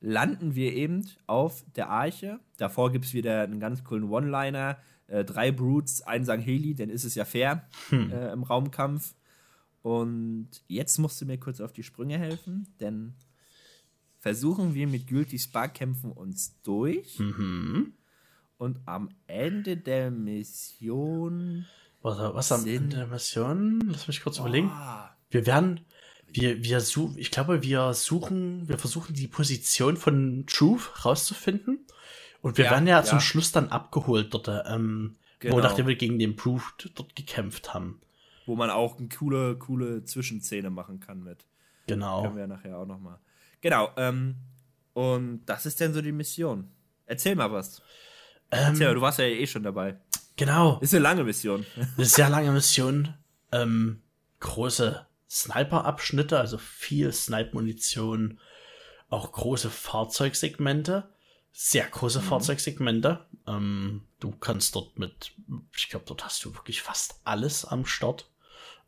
[0.00, 2.40] landen wir eben auf der Arche.
[2.56, 4.78] Davor gibt es wieder einen ganz coolen One-Liner
[5.12, 8.10] äh, drei Brutes, ein Heli, dann ist es ja fair hm.
[8.10, 9.14] äh, im Raumkampf.
[9.82, 13.14] Und jetzt musst du mir kurz auf die Sprünge helfen, denn
[14.18, 17.18] versuchen wir mit Guilty Spark kämpfen uns durch.
[17.18, 17.92] Mhm.
[18.56, 21.66] Und am Ende der Mission.
[22.00, 23.80] Was, was am Ende der Mission?
[23.86, 24.42] Lass mich kurz oh.
[24.42, 24.70] überlegen.
[25.30, 25.80] Wir werden.
[26.34, 31.84] Wir, wir suchen, ich glaube, wir suchen, wir versuchen die Position von Truth rauszufinden.
[32.42, 35.56] Und wir ja, werden ja, zum Schluss dann abgeholt dort, ähm, genau.
[35.56, 38.00] wo, nachdem wir gegen den Proved dort gekämpft haben.
[38.46, 41.46] Wo man auch eine coole, coole Zwischenszene machen kann mit.
[41.86, 42.22] Genau.
[42.22, 43.18] Können wir ja nachher auch nochmal.
[43.60, 44.34] Genau, ähm,
[44.92, 46.68] und das ist dann so die Mission.
[47.06, 47.80] Erzähl mal was.
[48.50, 49.96] Ähm, Erzähl mal, du warst ja eh schon dabei.
[50.36, 50.78] Genau.
[50.80, 51.64] Ist eine lange Mission.
[51.96, 53.14] Eine sehr lange Mission.
[53.52, 54.02] Ähm,
[54.40, 58.40] große Sniper-Abschnitte, also viel Snipe-Munition,
[59.08, 61.08] auch große Fahrzeugsegmente
[61.52, 62.24] sehr große mhm.
[62.24, 63.26] Fahrzeugsegmente.
[63.46, 65.32] Ähm, du kannst dort mit,
[65.76, 68.30] ich glaube, dort hast du wirklich fast alles am Start,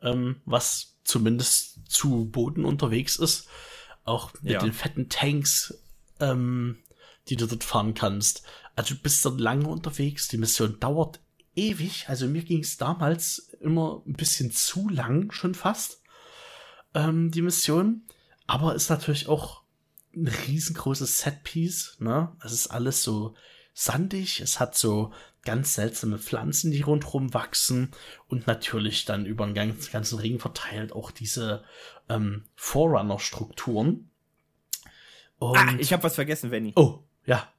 [0.03, 3.49] ähm, was zumindest zu Boden unterwegs ist.
[4.05, 4.61] Auch mit ja.
[4.61, 5.79] den fetten Tanks,
[6.21, 6.79] ähm,
[7.29, 8.43] die du dort fahren kannst.
[8.77, 10.29] Also du bist dort lange unterwegs.
[10.29, 11.21] Die Mission dauert
[11.55, 12.07] ewig.
[12.09, 16.03] Also mir ging es damals immer ein bisschen zu lang, schon fast,
[16.95, 18.03] ähm, die Mission.
[18.47, 19.64] Aber ist natürlich auch
[20.17, 22.35] ein riesengroßes Setpiece, ne?
[22.45, 23.35] Es ist alles so
[23.73, 25.12] sandig, es hat so
[25.45, 27.91] ganz seltsame Pflanzen, die rundherum wachsen
[28.29, 31.65] und natürlich dann über den ganzen, ganzen Ring verteilt auch diese
[32.09, 34.11] ähm, Forerunner-Strukturen.
[35.41, 36.73] Ah, ich habe was vergessen, Benny.
[36.77, 37.53] Oh, ja.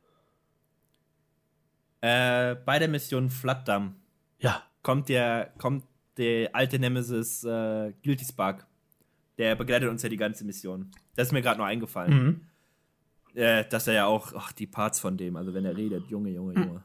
[2.01, 3.95] Äh, bei der Mission Flatdamm
[4.39, 4.64] ja.
[4.82, 5.86] kommt der, kommt
[6.18, 8.66] der alte Nemesis äh, Guilty Spark.
[9.38, 10.91] Der begleitet uns ja die ganze Mission.
[11.16, 12.13] Das ist mir gerade noch eingefallen.
[13.34, 13.39] Mhm.
[13.39, 16.30] Äh, dass er ja auch, ach, die Parts von dem, also wenn er redet, Junge,
[16.30, 16.84] Junge, Junge.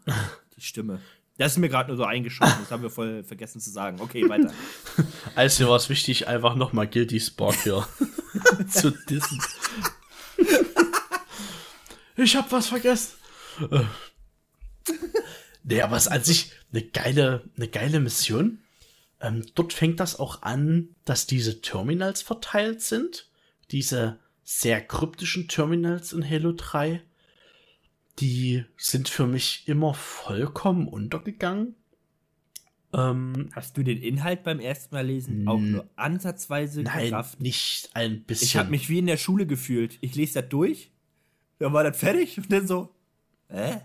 [0.57, 1.01] die Stimme.
[1.39, 4.01] Das ist mir gerade nur so eingeschossen, das haben wir voll vergessen zu sagen.
[4.01, 4.53] Okay, weiter.
[5.35, 7.87] Also war es wichtig, einfach nochmal Guilty Spark hier
[8.69, 9.41] zu dissen.
[12.17, 13.15] ich hab was vergessen.
[15.63, 18.59] nee, aber es ist an sich eine geile, eine geile Mission.
[19.21, 23.30] Ähm, dort fängt das auch an, dass diese Terminals verteilt sind.
[23.71, 27.03] Diese sehr kryptischen Terminals in Halo 3.
[28.19, 31.77] Die sind für mich immer vollkommen untergegangen.
[32.93, 37.41] Ähm, Hast du den Inhalt beim ersten Mal lesen auch nur ansatzweise nein, gerafft?
[37.41, 38.47] nicht ein bisschen.
[38.47, 39.99] Ich habe mich wie in der Schule gefühlt.
[40.01, 40.91] Ich lese das durch,
[41.61, 42.93] dann war das fertig und dann so,
[43.49, 43.77] äh?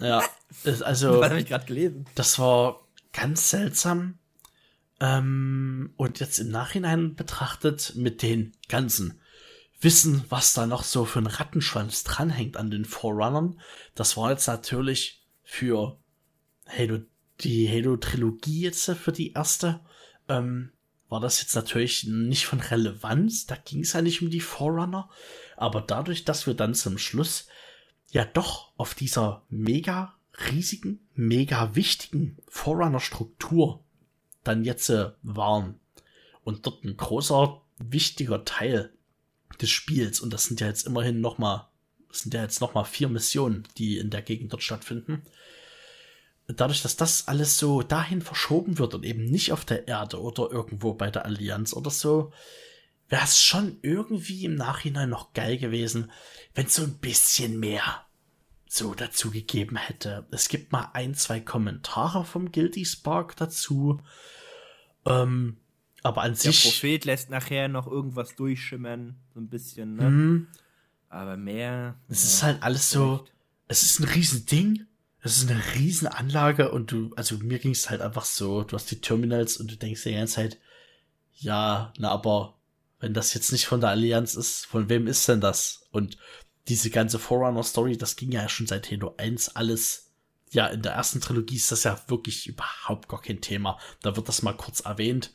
[0.00, 0.22] Ja,
[0.84, 1.20] also.
[1.20, 2.06] Was habe ich gerade gelesen?
[2.14, 2.80] Das war
[3.12, 4.18] ganz seltsam.
[5.00, 9.20] Ähm, und jetzt im Nachhinein betrachtet mit den ganzen
[9.82, 13.60] Wissen, was da noch so für ein Rattenschwanz dranhängt an den Forerunnern,
[13.94, 15.98] das war jetzt natürlich für
[16.66, 17.00] Halo,
[17.40, 19.80] die Halo-Trilogie jetzt für die erste,
[20.28, 20.70] ähm,
[21.08, 25.10] war das jetzt natürlich nicht von Relevanz, da ging es ja nicht um die Forerunner,
[25.56, 27.48] aber dadurch, dass wir dann zum Schluss
[28.10, 30.14] ja doch auf dieser mega
[30.50, 33.84] riesigen, mega wichtigen Forerunner-Struktur
[34.44, 35.78] dann jetzt äh, waren.
[36.44, 38.92] Und dort ein großer, wichtiger Teil
[39.60, 41.66] des Spiels, und das sind ja jetzt immerhin nochmal,
[42.08, 45.22] das sind ja jetzt nochmal vier Missionen, die in der Gegend dort stattfinden,
[46.48, 50.50] dadurch, dass das alles so dahin verschoben wird und eben nicht auf der Erde oder
[50.50, 52.32] irgendwo bei der Allianz oder so,
[53.08, 56.10] wäre es schon irgendwie im Nachhinein noch geil gewesen,
[56.54, 58.06] wenn so ein bisschen mehr
[58.66, 60.26] so dazu gegeben hätte.
[60.30, 64.00] Es gibt mal ein, zwei Kommentare vom Guilty Spark dazu.
[65.04, 65.58] Ähm,
[66.02, 66.62] aber an Der sich.
[66.62, 70.10] Der Prophet lässt nachher noch irgendwas durchschimmern, so ein bisschen, ne?
[70.10, 70.46] Mhm.
[71.08, 71.96] Aber mehr.
[72.08, 73.26] Es ist halt alles so.
[73.68, 74.86] Es ist ein Riesending.
[75.20, 78.90] Es ist eine Riesenanlage und du, also mir ging es halt einfach so, du hast
[78.90, 80.58] die Terminals und du denkst die ganze Zeit,
[81.34, 82.58] ja, na aber
[82.98, 85.86] wenn das jetzt nicht von der Allianz ist, von wem ist denn das?
[85.92, 86.18] Und
[86.66, 90.10] diese ganze Forerunner-Story, das ging ja schon seit Halo 1 alles.
[90.50, 93.78] Ja, in der ersten Trilogie ist das ja wirklich überhaupt gar kein Thema.
[94.02, 95.32] Da wird das mal kurz erwähnt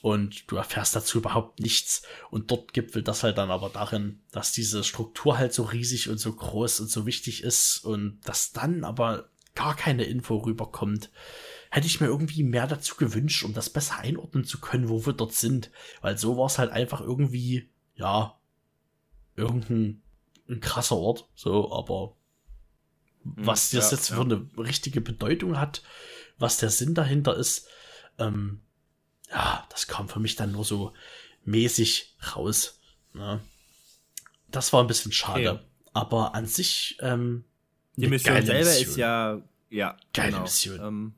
[0.00, 2.02] und du erfährst dazu überhaupt nichts.
[2.30, 6.18] Und dort gipfelt das halt dann aber darin, dass diese Struktur halt so riesig und
[6.18, 11.10] so groß und so wichtig ist und dass dann aber gar keine Info rüberkommt.
[11.70, 15.12] Hätte ich mir irgendwie mehr dazu gewünscht, um das besser einordnen zu können, wo wir
[15.12, 15.70] dort sind.
[16.00, 18.38] Weil so war es halt einfach irgendwie, ja,
[19.36, 20.02] irgendein
[20.48, 22.16] ein krasser Ort, so, aber
[23.22, 24.16] hm, was das ja, jetzt ja.
[24.16, 25.82] für eine richtige Bedeutung hat,
[26.38, 27.68] was der Sinn dahinter ist,
[28.18, 28.62] ähm,
[29.30, 30.92] ja, das kam für mich dann nur so
[31.44, 32.80] mäßig raus.
[33.14, 33.40] Ne?
[34.50, 35.52] Das war ein bisschen schade.
[35.52, 35.62] Okay.
[35.92, 37.44] Aber an sich, ähm,
[37.96, 38.88] die Mission selber Mission.
[38.88, 40.42] ist ja, ja, geile genau.
[40.42, 40.80] Mission.
[40.80, 41.14] Ähm,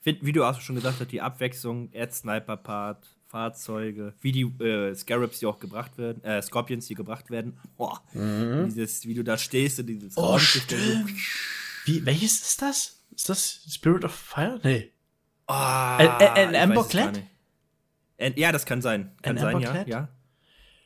[0.00, 5.40] find, wie du auch schon gesagt hast, die Abwechslung, Ad-Sniper-Part, Fahrzeuge, wie die äh, Scarabs,
[5.40, 7.58] die auch gebracht werden, äh, Scorpions, die gebracht werden.
[7.76, 8.66] Boah, mhm.
[8.66, 10.38] dieses, wie du da stehst und dieses oh,
[11.84, 13.04] Wie, welches ist das?
[13.14, 14.60] Ist das Spirit of Fire?
[14.62, 14.92] Nee.
[15.48, 17.22] Oh, ein, Amberclad?
[18.36, 19.12] Ja, das kann sein.
[19.22, 20.08] Kann sein, ja, ja.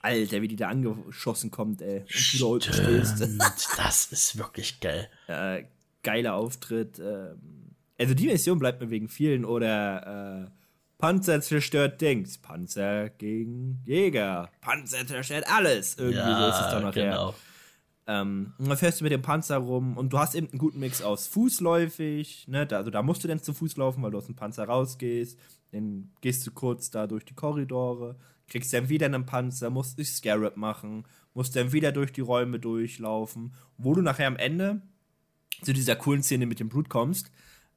[0.02, 2.00] Alter, wie die da angeschossen kommt, ey.
[2.42, 3.38] Und du da stehst.
[3.76, 5.08] das ist wirklich geil.
[5.28, 5.64] Äh,
[6.02, 6.98] geiler Auftritt.
[6.98, 10.50] Ähm, also die Mission bleibt mir wegen vielen oder äh,
[10.98, 15.96] Panzer zerstört Dings, Panzer gegen Jäger, Panzer zerstört alles.
[15.98, 17.11] Irgendwie ja, so ist es dann nachher.
[17.11, 17.34] Genau.
[18.07, 20.80] Ähm, und dann fährst du mit dem Panzer rum und du hast eben einen guten
[20.80, 22.66] Mix aus fußläufig, ne?
[22.66, 25.38] Da, also da musst du dann zu Fuß laufen, weil du aus dem Panzer rausgehst.
[25.72, 28.16] Dann gehst du kurz da durch die Korridore,
[28.48, 32.59] kriegst dann wieder einen Panzer, musst dich Scarab machen, musst dann wieder durch die Räume
[32.59, 33.55] durchlaufen.
[33.76, 34.82] Wo du nachher am Ende
[35.62, 37.30] zu dieser coolen Szene mit dem Blut kommst,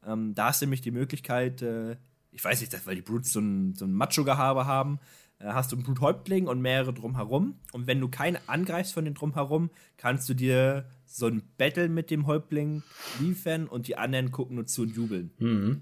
[0.06, 1.98] ähm, da hast du nämlich die Möglichkeit, äh,
[2.32, 5.00] ich weiß nicht, weil die Brutes so ein, so ein Macho-Gehabe haben,
[5.46, 7.56] hast du einen Bluthäuptling und mehrere drumherum.
[7.72, 12.10] Und wenn du keinen angreifst von den drumherum, kannst du dir so ein Battle mit
[12.12, 12.84] dem Häuptling
[13.20, 15.32] liefern und die anderen gucken nur zu und jubeln.
[15.40, 15.82] Mhm.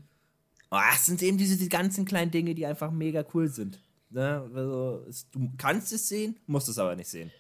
[0.72, 3.80] Oh, das sind eben diese die ganzen kleinen Dinge, die einfach mega cool sind.
[4.10, 4.50] Ne?
[4.54, 7.32] Also, es, du kannst es sehen, musst es aber nicht sehen.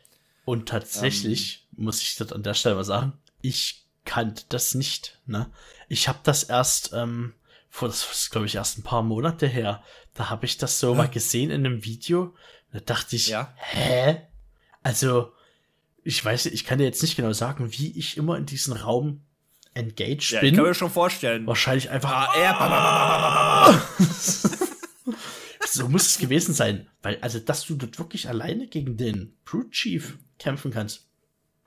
[0.46, 5.20] Und tatsächlich ähm, muss ich das an der Stelle mal sagen, ich kannte das nicht.
[5.26, 5.50] Ne?
[5.88, 7.34] Ich habe das erst ähm,
[7.72, 9.82] vor, das ist glaube ich erst ein paar Monate her,
[10.14, 10.98] da habe ich das so ja.
[10.98, 12.36] mal gesehen in einem Video.
[12.74, 13.54] Da dachte ich, ja.
[13.58, 14.22] hä?
[14.84, 15.32] Also,
[16.04, 19.22] ich weiß, ich kann dir jetzt nicht genau sagen, wie ich immer in diesen Raum
[19.74, 20.50] engaged ja, bin.
[20.50, 21.48] Ich kann mir schon vorstellen.
[21.48, 22.12] Wahrscheinlich einfach.
[22.12, 23.74] Ah,
[25.66, 26.90] so muss es gewesen sein.
[27.02, 31.08] Weil, also, dass du dort wirklich alleine gegen den Brute Chief kämpfen kannst,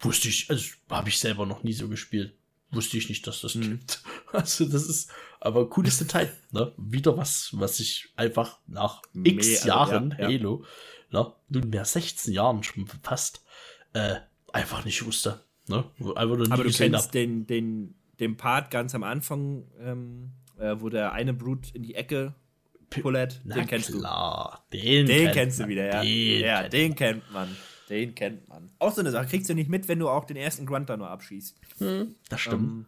[0.00, 2.34] wusste ich, also habe ich selber noch nie so gespielt
[2.74, 3.78] wusste ich nicht, dass das mhm.
[3.78, 4.02] gibt.
[4.32, 5.10] Also das ist
[5.44, 6.32] aber cooles Detail.
[6.52, 6.72] Ne?
[6.76, 10.26] Wieder was, was ich einfach nach x Me also, Jahren ja.
[10.26, 10.64] Halo,
[11.10, 11.32] ne?
[11.50, 13.44] nunmehr 16 Jahren schon fast,
[13.92, 14.16] äh,
[14.52, 15.42] einfach nicht wusste.
[15.68, 15.84] Ne?
[15.98, 20.88] Einfach nur aber du kennst den, den, den Part ganz am Anfang, ähm, äh, wo
[20.88, 22.34] der eine Brut in die Ecke
[22.88, 24.66] pullert, den kennst klar.
[24.70, 24.78] du.
[24.78, 26.02] Den, den kennst du wieder, ja.
[26.02, 27.56] Den ja, kennt den kennt man.
[27.90, 28.70] Den kennt man.
[28.78, 31.10] Auch so eine Sache, kriegst du nicht mit, wenn du auch den ersten Grunter nur
[31.10, 31.60] abschießt.
[31.78, 32.62] Hm, das stimmt.
[32.62, 32.86] Ähm,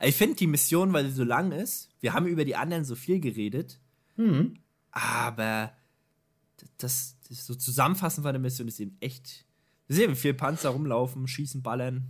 [0.00, 2.94] ich finde die Mission, weil sie so lang ist, wir haben über die anderen so
[2.94, 3.78] viel geredet,
[4.16, 4.58] hm.
[4.90, 5.72] aber
[6.78, 9.44] das, das so zusammenfassend war der Mission ist eben echt.
[9.86, 12.04] Wir sehen viel Panzer rumlaufen, schießen, ballern.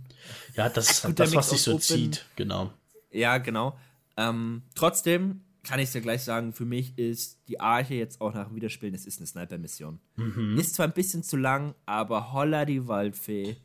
[0.55, 1.81] Ja, das ist halt das, was sich so Open.
[1.81, 2.71] zieht, genau.
[3.11, 3.77] Ja, genau.
[4.15, 8.47] Ähm, trotzdem, kann ich dir gleich sagen, für mich ist die Arche jetzt auch nach
[8.47, 9.99] dem Wiederspielen, es ist eine Sniper-Mission.
[10.15, 10.57] Mhm.
[10.57, 13.57] Ist zwar ein bisschen zu lang, aber holla die Waldfee.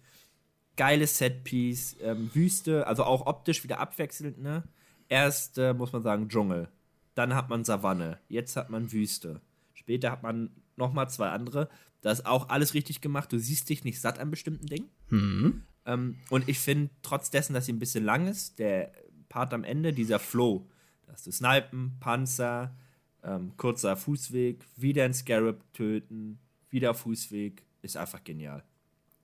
[0.81, 4.63] Geiles Setpiece, ähm, Wüste, also auch optisch wieder abwechselnd, ne?
[5.11, 6.69] Erst äh, muss man sagen Dschungel,
[7.15, 9.43] dann hat man Savanne, jetzt hat man Wüste.
[9.75, 11.69] Später hat man nochmal zwei andere.
[12.01, 13.31] Das ist auch alles richtig gemacht.
[13.31, 14.89] Du siehst dich nicht satt an bestimmten Dingen.
[15.11, 15.65] Mhm.
[15.85, 18.91] Ähm, und ich finde, trotz dessen, dass sie ein bisschen lang ist, der
[19.29, 20.67] Part am Ende, dieser Flow,
[21.13, 22.75] hast du Snipen, Panzer,
[23.23, 26.39] ähm, kurzer Fußweg, wieder ein Scarab töten,
[26.71, 28.65] wieder Fußweg, ist einfach genial.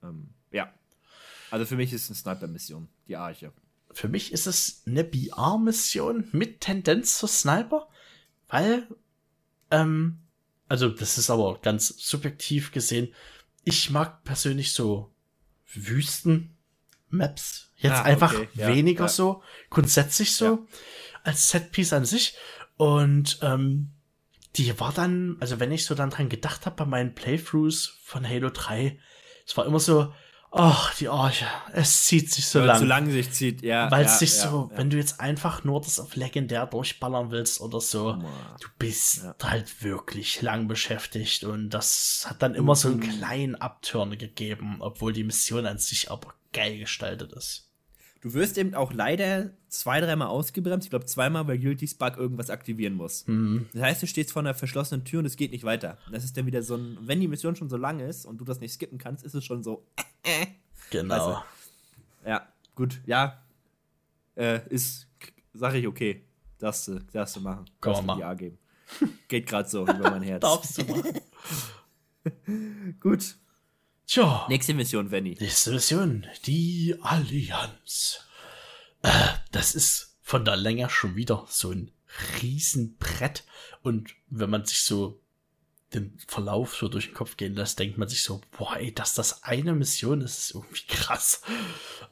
[0.02, 0.70] Ähm, ja.
[1.51, 3.52] Also für mich ist es eine Sniper-Mission, die Arche.
[3.93, 7.89] für mich ist es eine BR-Mission mit Tendenz zur Sniper,
[8.48, 8.86] weil,
[9.70, 10.18] ähm,
[10.68, 13.14] also das ist aber ganz subjektiv gesehen,
[13.64, 15.12] ich mag persönlich so
[15.74, 18.48] Wüsten-Maps jetzt ah, einfach okay.
[18.55, 19.09] ja, weniger ja.
[19.09, 20.59] so, grundsätzlich so, ja.
[21.24, 22.36] als Setpiece an sich.
[22.77, 23.93] Und ähm,
[24.56, 28.27] die war dann, also wenn ich so dann dran gedacht habe bei meinen Playthroughs von
[28.27, 28.98] Halo 3,
[29.47, 30.12] es war immer so,
[30.56, 32.78] ach, die Arche, es zieht sich so lang.
[32.78, 33.90] Zu lang sich zieht, ja.
[33.90, 34.78] Weil es ja, sich ja, so, ja.
[34.78, 39.82] wenn du jetzt einfach nur das auf legendär durchballern willst oder so, du bist halt
[39.82, 43.18] wirklich lang beschäftigt und das hat dann immer so einen mhm.
[43.18, 47.65] kleinen Abturn gegeben, obwohl die Mission an sich aber geil gestaltet ist.
[48.26, 50.86] Du wirst eben auch leider zwei, dreimal ausgebremst.
[50.86, 53.24] Ich glaube, zweimal, weil Guilty Spark irgendwas aktivieren muss.
[53.28, 53.68] Mhm.
[53.72, 55.96] Das heißt, du stehst vor einer verschlossenen Tür und es geht nicht weiter.
[56.10, 58.44] Das ist dann wieder so ein, wenn die Mission schon so lang ist und du
[58.44, 59.86] das nicht skippen kannst, ist es schon so.
[60.24, 60.46] Äh,
[60.90, 61.14] genau.
[61.14, 61.42] Also,
[62.26, 63.44] ja, gut, ja.
[64.34, 65.06] Äh, ist,
[65.54, 66.24] sag ich, okay.
[66.58, 67.66] Darfst du, darfst du machen.
[67.80, 68.58] Darfst du die A geben.
[69.28, 70.40] Geht gerade so über mein Herz.
[70.40, 71.20] Darfst du machen.
[73.00, 73.36] gut.
[74.06, 74.46] Tja.
[74.48, 75.36] Nächste Mission, Venny.
[75.40, 78.20] Nächste Mission, die Allianz.
[79.02, 79.10] Äh,
[79.50, 81.90] das ist von der Länge schon wieder so ein
[82.40, 83.42] Riesenbrett.
[83.82, 85.20] Und wenn man sich so
[85.92, 89.14] den Verlauf so durch den Kopf gehen lässt, denkt man sich so, boah, ey, dass
[89.14, 91.42] das eine Mission ist, ist irgendwie krass.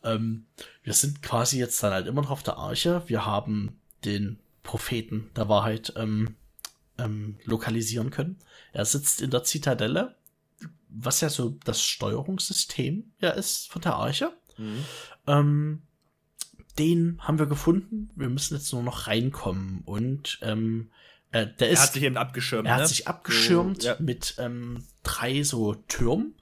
[0.03, 0.47] Ähm,
[0.83, 3.05] wir sind quasi jetzt dann halt immer noch auf der Arche.
[3.07, 6.35] Wir haben den Propheten der Wahrheit ähm,
[6.99, 8.41] ähm, lokalisieren können.
[8.73, 10.17] Er sitzt in der Zitadelle
[10.97, 14.33] was ja so das Steuerungssystem ja ist von der Arche.
[14.57, 14.85] Mhm.
[15.27, 15.83] Ähm,
[16.79, 18.11] den haben wir gefunden.
[18.17, 20.91] Wir müssen jetzt nur noch reinkommen und ähm,
[21.31, 21.79] äh, der ist.
[21.79, 22.67] Er hat sich eben abgeschirmt.
[22.67, 22.89] Er hat ne?
[22.89, 23.97] sich abgeschirmt so, ja.
[23.99, 26.35] mit ähm, drei so Türmen,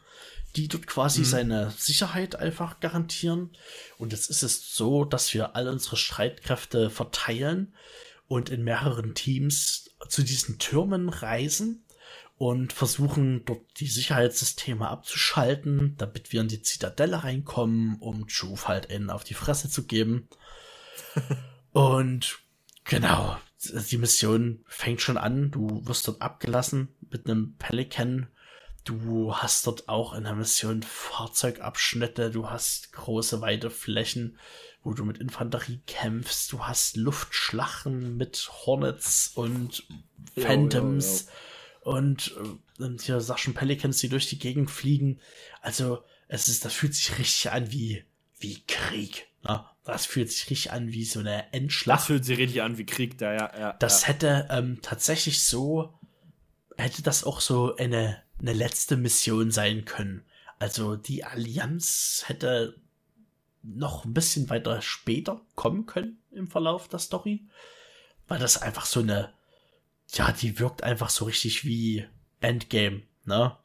[0.57, 1.25] die dort quasi mhm.
[1.25, 3.51] seine Sicherheit einfach garantieren.
[3.99, 7.75] Und jetzt ist es so, dass wir all unsere Streitkräfte verteilen
[8.27, 11.85] und in mehreren Teams zu diesen Türmen reisen
[12.37, 18.91] und versuchen dort die Sicherheitssysteme abzuschalten, damit wir in die Zitadelle reinkommen, um Juve halt
[18.91, 20.29] einen auf die Fresse zu geben.
[21.73, 22.39] und
[22.85, 25.51] genau, die Mission fängt schon an.
[25.51, 28.29] Du wirst dort abgelassen mit einem Pelican.
[28.85, 32.31] Du hast dort auch in der Mission Fahrzeugabschnitte.
[32.31, 34.39] Du hast große, weite Flächen,
[34.83, 36.53] wo du mit Infanterie kämpfst.
[36.53, 39.87] Du hast Luftschlachten mit Hornets und
[40.37, 41.27] Phantoms.
[41.27, 41.52] Jo, jo, jo
[41.83, 42.35] und,
[42.79, 45.21] äh, hier Saschen Pelicans, die durch die Gegend fliegen.
[45.61, 48.05] Also, es ist, das fühlt sich richtig an wie,
[48.39, 49.29] wie Krieg.
[49.45, 49.65] Ne?
[49.85, 52.01] Das fühlt sich richtig an wie so eine Endschlacht.
[52.01, 53.59] Das fühlt sich richtig an wie Krieg da, ja.
[53.59, 54.09] ja das ja.
[54.09, 55.93] hätte ähm, tatsächlich so,
[56.77, 60.25] hätte das auch so eine, eine letzte Mission sein können.
[60.59, 62.81] Also die Allianz hätte
[63.63, 67.45] noch ein bisschen weiter später kommen können im Verlauf der Story,
[68.29, 69.33] weil das einfach so eine
[70.15, 72.07] ja, die wirkt einfach so richtig wie
[72.41, 73.57] Endgame, ne?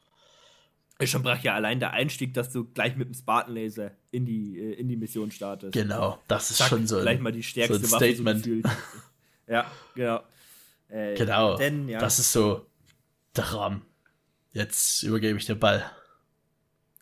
[1.00, 4.26] Ist schon brach ja allein der Einstieg, dass du gleich mit dem Spartan Laser in
[4.26, 5.72] die, äh, in die Mission startest.
[5.72, 8.46] Genau, das ist Zack, schon so ein, gleich mal die stärkste so Statement.
[8.46, 8.62] Waffe.
[9.46, 10.22] So ja, genau.
[10.88, 11.98] Äh, genau, denn, ja.
[11.98, 12.66] das ist so
[13.34, 13.82] der Rahmen.
[14.52, 15.90] Jetzt übergebe ich den Ball.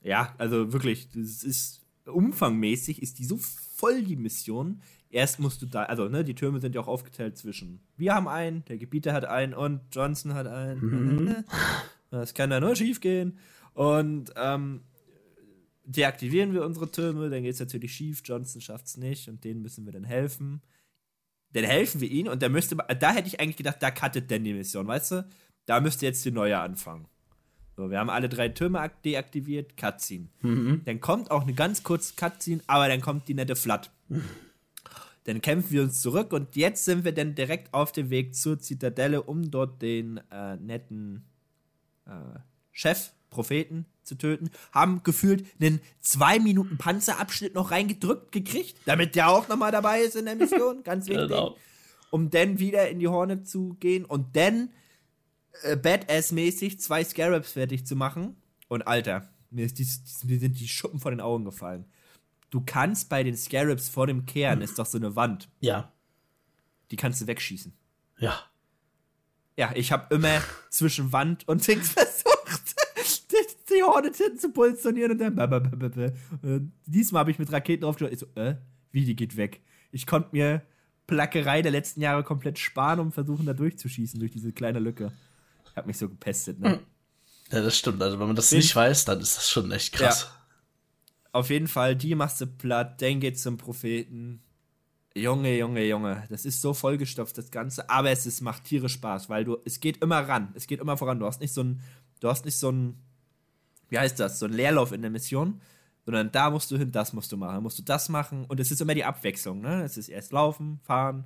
[0.03, 5.67] Ja, also wirklich, das ist umfangmäßig, ist die so voll, die Mission erst musst du
[5.67, 9.13] da, also ne, die Türme sind ja auch aufgeteilt zwischen wir haben einen, der Gebieter
[9.13, 10.81] hat einen und Johnson hat einen.
[10.81, 11.45] Mhm.
[12.09, 13.37] Das kann da nur schief gehen.
[13.75, 14.83] Und ähm,
[15.85, 19.61] deaktivieren wir unsere Türme, dann geht es natürlich schief, Johnson schafft es nicht und denen
[19.61, 20.63] müssen wir dann helfen.
[21.53, 24.45] Dann helfen wir ihnen und da müsste da hätte ich eigentlich gedacht, da cuttet denn
[24.45, 25.29] die Mission, weißt du?
[25.67, 27.07] Da müsste jetzt die neue anfangen.
[27.77, 30.29] So, wir haben alle drei Türme deaktiviert, Cutscene.
[30.41, 30.83] Mhm.
[30.85, 33.91] Dann kommt auch eine ganz kurze Cutscene, aber dann kommt die nette Flat.
[35.27, 38.61] Dann kämpfen wir uns zurück und jetzt sind wir dann direkt auf dem Weg zur
[38.61, 41.27] Zitadelle, um dort den äh, netten
[42.07, 42.39] äh,
[42.71, 44.51] Chef, Propheten zu töten.
[44.71, 50.15] Haben gefühlt einen zwei Minuten Panzerabschnitt noch reingedrückt gekriegt, damit der auch nochmal dabei ist
[50.15, 50.83] in der Mission.
[50.85, 51.27] Ganz wichtig.
[51.27, 51.57] Genau.
[52.11, 54.71] Um dann wieder in die Horne zu gehen und dann
[55.63, 58.37] äh, Badass-mäßig zwei Scarabs fertig zu machen.
[58.69, 59.89] Und Alter, mir, ist die,
[60.29, 61.85] mir sind die Schuppen vor den Augen gefallen
[62.51, 65.49] du kannst bei den Scarabs vor dem Kern, ist doch so eine Wand.
[65.61, 65.93] Ja.
[66.91, 67.73] Die kannst du wegschießen.
[68.19, 68.39] Ja.
[69.57, 72.77] Ja, ich habe immer zwischen Wand und Dings versucht,
[73.31, 75.39] die, die Hornet hinten zu positionieren und dann.
[75.39, 78.13] Und diesmal habe ich mit Raketen draufgeschaut.
[78.13, 78.57] Ich so, äh,
[78.93, 79.63] wie, die geht weg.
[79.93, 80.63] Ich konnte mir
[81.07, 85.13] Plackerei der letzten Jahre komplett sparen, um versuchen, da durchzuschießen, durch diese kleine Lücke.
[85.71, 86.81] Ich habe mich so gepestet, ne?
[87.51, 88.03] Ja, das stimmt.
[88.03, 90.23] Also, wenn man das nicht weiß, dann ist das schon echt krass.
[90.29, 90.36] Ja
[91.37, 94.43] auf jeden Fall, die machst du platt, dann geht's zum Propheten.
[95.15, 99.29] Junge, Junge, Junge, das ist so vollgestopft, das Ganze, aber es ist, macht tierisch Spaß,
[99.29, 101.19] weil du, es geht immer ran, es geht immer voran.
[101.19, 101.83] Du hast nicht so ein,
[102.21, 102.97] du hast nicht so ein,
[103.91, 105.61] wie heißt das, so ein Leerlauf in der Mission,
[106.07, 108.71] sondern da musst du hin, das musst du machen, musst du das machen und es
[108.71, 109.83] ist immer die Abwechslung, ne?
[109.83, 111.25] Es ist erst laufen, fahren,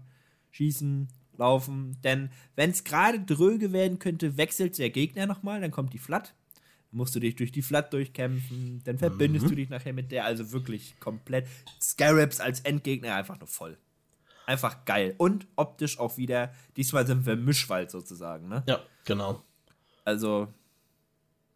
[0.51, 1.07] schießen,
[1.37, 5.99] laufen, denn wenn es gerade dröge werden könnte, wechselt der Gegner nochmal, dann kommt die
[5.99, 6.35] Flat,
[6.93, 9.51] musst du dich durch die Flat durchkämpfen, dann verbindest mhm.
[9.51, 11.47] du dich nachher mit der, also wirklich komplett.
[11.81, 13.79] Scarabs als Endgegner einfach nur voll.
[14.47, 15.15] Einfach geil.
[15.19, 18.65] Und optisch auch wieder, diesmal sind wir Mischwald sozusagen, ne?
[18.67, 19.45] Ja, genau.
[20.05, 20.53] Also,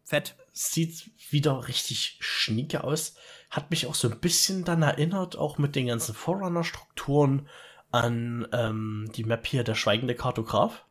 [0.03, 0.35] fett.
[0.53, 3.15] Sieht wieder richtig schnieke aus.
[3.49, 7.49] Hat mich auch so ein bisschen dann erinnert, auch mit den ganzen Forerunner-Strukturen,
[7.91, 10.85] an ähm, die Map hier, der schweigende Kartograf.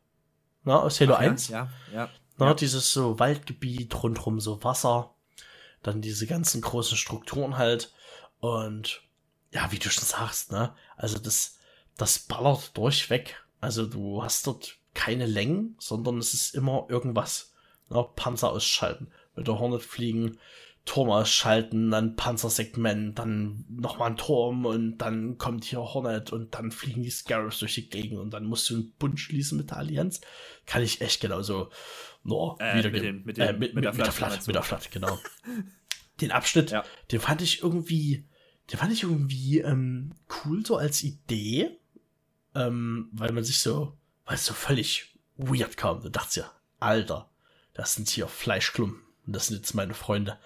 [0.63, 1.49] Na, aus Halo Ach, 1.
[1.49, 2.09] Ja, ja.
[2.37, 2.53] Na, ja.
[2.53, 5.13] Dieses so Waldgebiet, rundrum so Wasser,
[5.83, 7.93] dann diese ganzen großen Strukturen halt.
[8.39, 9.01] Und
[9.51, 10.75] ja, wie du schon sagst, ne?
[10.97, 11.57] Also das,
[11.97, 13.41] das ballert durchweg.
[13.61, 17.53] Also du hast dort keine Längen, sondern es ist immer irgendwas.
[17.89, 18.05] Ne?
[18.15, 20.39] Panzer ausschalten, mit der Hornet fliegen,
[20.85, 26.71] Turm ausschalten, dann Panzersegment, dann nochmal ein Turm und dann kommt hier Hornet und dann
[26.71, 29.77] fliegen die Scarabs durch die Gegend und dann musst du einen Bund schließen mit der
[29.77, 30.21] Allianz.
[30.67, 31.71] Kann ich echt genauso
[32.25, 34.63] nur äh, wieder mit, den, mit, den, äh, mit, mit, der Flat, Flat, mit der
[34.63, 35.19] Flat, genau.
[36.21, 36.83] den Abschnitt, ja.
[37.11, 38.25] den fand ich irgendwie,
[38.71, 41.77] den fand ich irgendwie ähm, cool so als Idee,
[42.55, 43.95] ähm, weil man sich so,
[44.25, 46.01] weil es so völlig weird kam.
[46.01, 47.29] Du dachtest ja, Alter,
[47.73, 50.39] das sind hier Fleischklumpen und das sind jetzt meine Freunde.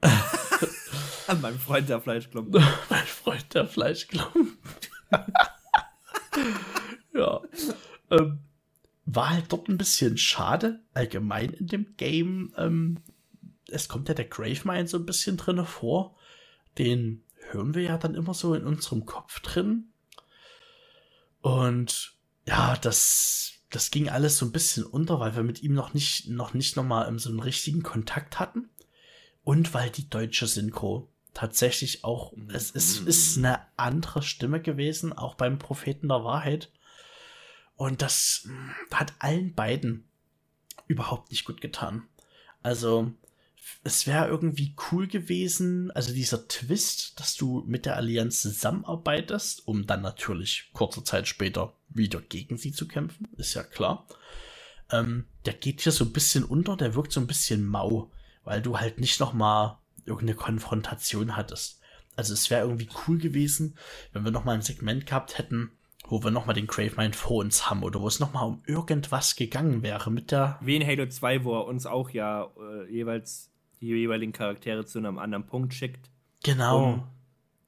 [1.42, 2.64] mein Freund der Fleischklumpen.
[2.88, 4.56] mein Freund der Fleischklumpen.
[7.12, 7.40] ja.
[8.10, 8.40] Ähm,
[9.14, 12.52] war halt dort ein bisschen schade, allgemein in dem Game.
[12.56, 12.98] Ähm,
[13.68, 16.16] es kommt ja der Gravemind so ein bisschen drin vor.
[16.78, 19.92] Den hören wir ja dann immer so in unserem Kopf drin.
[21.40, 22.14] Und
[22.46, 26.28] ja, das, das ging alles so ein bisschen unter, weil wir mit ihm noch nicht,
[26.28, 28.70] noch nicht nochmal so einen richtigen Kontakt hatten.
[29.44, 35.34] Und weil die deutsche Synchro tatsächlich auch, es ist, ist eine andere Stimme gewesen, auch
[35.34, 36.70] beim Propheten der Wahrheit.
[37.82, 38.48] Und das
[38.92, 40.04] hat allen beiden
[40.86, 42.04] überhaupt nicht gut getan.
[42.62, 43.12] Also,
[43.82, 49.86] es wäre irgendwie cool gewesen, also dieser Twist, dass du mit der Allianz zusammenarbeitest, um
[49.86, 54.06] dann natürlich kurze Zeit später wieder gegen sie zu kämpfen, ist ja klar.
[54.90, 58.12] Ähm, der geht hier so ein bisschen unter, der wirkt so ein bisschen mau
[58.44, 61.80] weil du halt nicht noch mal irgendeine Konfrontation hattest.
[62.16, 63.76] Also es wäre irgendwie cool gewesen,
[64.12, 65.72] wenn wir noch mal ein Segment gehabt hätten,
[66.08, 68.62] wo wir noch mal den Gravemind vor uns haben oder wo es noch mal um
[68.66, 72.90] irgendwas gegangen wäre mit der wie in Halo 2, wo er uns auch ja äh,
[72.92, 73.50] jeweils
[73.80, 76.10] die jeweiligen Charaktere zu einem anderen Punkt schickt.
[76.44, 76.84] Genau.
[76.84, 77.06] Um,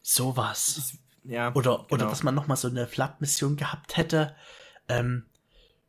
[0.00, 0.98] sowas.
[1.24, 1.86] Ja, oder genau.
[1.90, 4.36] oder dass man noch mal so eine Flat-Mission gehabt hätte,
[4.88, 5.24] ähm,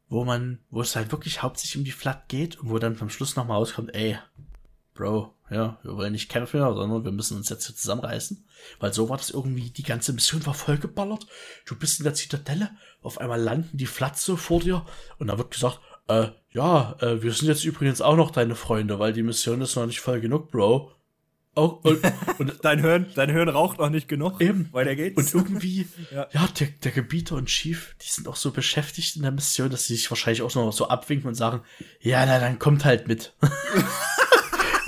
[0.08, 3.10] wo man, wo es halt wirklich hauptsächlich um die Flat geht und wo dann vom
[3.10, 4.18] Schluss noch mal rauskommt, ey,
[4.96, 8.48] Bro, ja, wir wollen nicht kämpfen, sondern wir müssen uns jetzt hier zusammenreißen.
[8.80, 11.28] Weil so war das irgendwie, die ganze Mission war vollgeballert.
[11.66, 14.86] Du bist in der Zitadelle, auf einmal landen die Flatze vor dir
[15.20, 18.98] und da wird gesagt, äh, ja, äh, wir sind jetzt übrigens auch noch deine Freunde,
[18.98, 20.92] weil die Mission ist noch nicht voll genug, Bro.
[21.56, 22.00] Oh, und,
[22.40, 24.42] und dein Hirn, dein Hirn raucht noch nicht genug.
[24.42, 24.70] Eben.
[24.72, 25.34] Weiter geht's.
[25.34, 29.24] Und irgendwie, ja, ja der, der Gebieter und Chief, die sind auch so beschäftigt in
[29.24, 31.62] der Mission, dass sie sich wahrscheinlich auch noch so abwinken und sagen,
[32.00, 33.34] ja, na, dann kommt halt mit.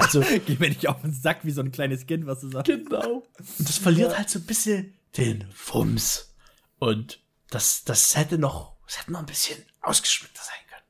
[0.07, 2.67] Also, geh mir nicht auf den Sack wie so ein kleines Kind, was du sagst.
[2.67, 3.23] Genau.
[3.37, 4.17] Und das verliert ja.
[4.17, 6.33] halt so ein bisschen den Fums.
[6.79, 7.19] Und
[7.49, 10.83] das, das hätte noch, das hätte noch ein bisschen ausgeschmückter sein können.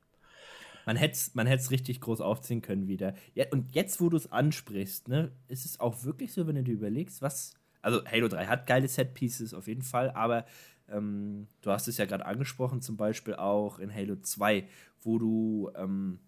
[0.86, 3.14] Man hätte es man richtig groß aufziehen können wieder.
[3.34, 6.62] Ja, und jetzt, wo du es ansprichst, ne, ist es auch wirklich so, wenn du
[6.62, 7.54] dir überlegst, was.
[7.80, 10.46] Also, Halo 3 hat geile Set-Pieces auf jeden Fall, aber
[10.88, 14.68] ähm, du hast es ja gerade angesprochen, zum Beispiel auch in Halo 2,
[15.02, 16.18] wo du ähm,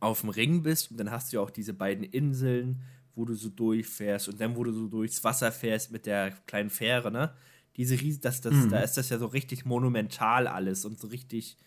[0.00, 2.82] auf dem Ring bist und dann hast du ja auch diese beiden Inseln,
[3.14, 6.70] wo du so durchfährst und dann, wo du so durchs Wasser fährst mit der kleinen
[6.70, 7.32] Fähre, ne?
[7.76, 8.70] Diese Riesen, das, das, mhm.
[8.70, 11.58] da ist das ja so richtig monumental alles und so richtig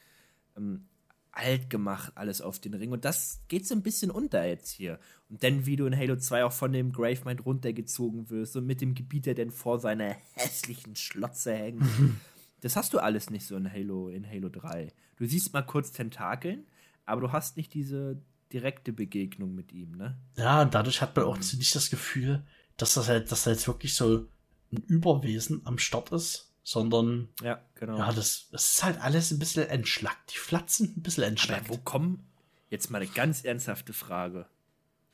[0.58, 0.86] ähm,
[1.32, 2.92] alt gemacht alles auf den Ring.
[2.92, 5.00] Und das geht so ein bisschen unter jetzt hier.
[5.30, 8.82] Und dann, wie du in Halo 2 auch von dem Gravemind runtergezogen wirst und mit
[8.82, 11.84] dem Gebiet, der dann vor seiner hässlichen Schlotze hängt.
[12.62, 14.92] Das hast du alles nicht so in Halo, in Halo 3.
[15.16, 16.66] Du siehst mal kurz Tentakeln,
[17.10, 18.22] aber du hast nicht diese
[18.52, 20.18] direkte Begegnung mit ihm, ne?
[20.38, 22.46] Ja, und dadurch hat man auch nicht das Gefühl,
[22.78, 24.28] dass das halt, dass da jetzt wirklich so
[24.72, 27.98] ein Überwesen am Start ist, sondern ja, genau.
[27.98, 30.34] Ja, das, das ist halt alles ein bisschen entschlackt.
[30.34, 31.68] Die Flatzen ein bisschen entschlackt.
[31.68, 32.28] Aber wo kommen,
[32.70, 34.48] jetzt mal eine ganz ernsthafte Frage,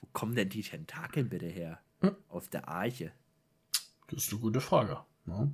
[0.02, 1.80] wo kommen denn die Tentakel bitte her?
[2.02, 2.16] Hm?
[2.30, 3.12] Auf der Arche?
[4.08, 5.00] Das ist eine gute Frage.
[5.28, 5.50] Ja.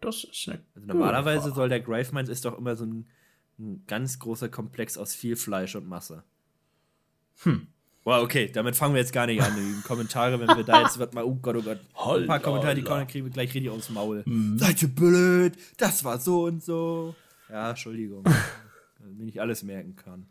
[0.00, 3.08] Das ist eine also normalerweise soll der Gravemines ist doch immer so ein,
[3.62, 6.24] ein, ganz großer Komplex aus viel Fleisch und Masse.
[7.42, 7.68] Hm.
[8.04, 9.54] Wow, okay, damit fangen wir jetzt gar nicht an.
[9.54, 11.78] Die Kommentare, wenn wir da jetzt wird mal, oh Gott, oh Gott,
[12.20, 14.24] ein paar Kommentare, die kommen, kriegen wir gleich richtig aufs Maul.
[14.24, 14.58] Hm.
[14.58, 15.56] Seid ihr blöd?
[15.76, 17.14] Das war so und so.
[17.48, 18.24] Ja, Entschuldigung.
[18.98, 20.26] wenn ich alles merken kann.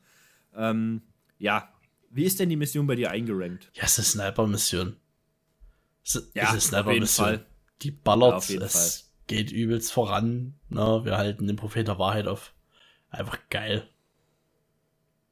[0.56, 1.02] Ähm,
[1.38, 1.72] ja,
[2.10, 3.72] wie ist denn die Mission bei dir eingerankt?
[3.74, 4.98] Ja, es ist eine Sniper-Mission.
[6.04, 7.40] Es ist eine Sniper-Mission.
[7.82, 9.10] Die ballert, ja, es Fall.
[9.28, 10.56] geht übelst voran.
[10.70, 11.02] Ne?
[11.04, 12.54] Wir halten den Prophet der Wahrheit auf.
[13.12, 13.88] Einfach geil.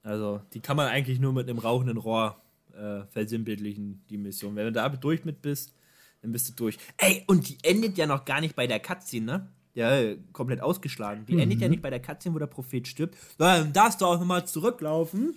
[0.03, 2.41] Also, die kann man eigentlich nur mit einem rauchenden Rohr
[2.73, 4.56] äh, versinnbildlichen, die Mission.
[4.56, 5.76] Wenn du da durch mit bist,
[6.22, 6.77] dann bist du durch.
[6.97, 9.47] Ey, und die endet ja noch gar nicht bei der Cutscene, ne?
[9.76, 11.26] Ja, komplett ausgeschlagen.
[11.26, 11.39] Die mhm.
[11.39, 13.15] endet ja nicht bei der Cutscene, wo der Prophet stirbt.
[13.38, 15.35] Dann darfst du auch nochmal zurücklaufen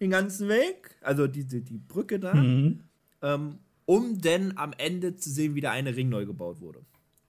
[0.00, 2.80] den ganzen Weg, also diese, die Brücke da, mhm.
[3.22, 6.80] ähm, um denn am Ende zu sehen, wie der eine Ring neu gebaut wurde.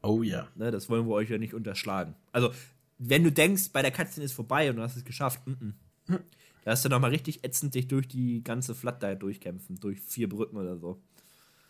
[0.02, 0.48] Oh ja.
[0.56, 2.16] Ne, das wollen wir euch ja nicht unterschlagen.
[2.32, 2.52] Also,
[3.00, 5.74] wenn du denkst, bei der Cutscene ist vorbei und du hast es geschafft, m
[6.08, 6.20] -m.
[6.64, 10.30] da hast du nochmal richtig ätzend dich durch die ganze Flat da durchkämpfen, durch vier
[10.30, 11.02] Brücken oder so.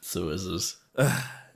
[0.02, 0.82] So ist es.
[0.94, 1.10] Äh,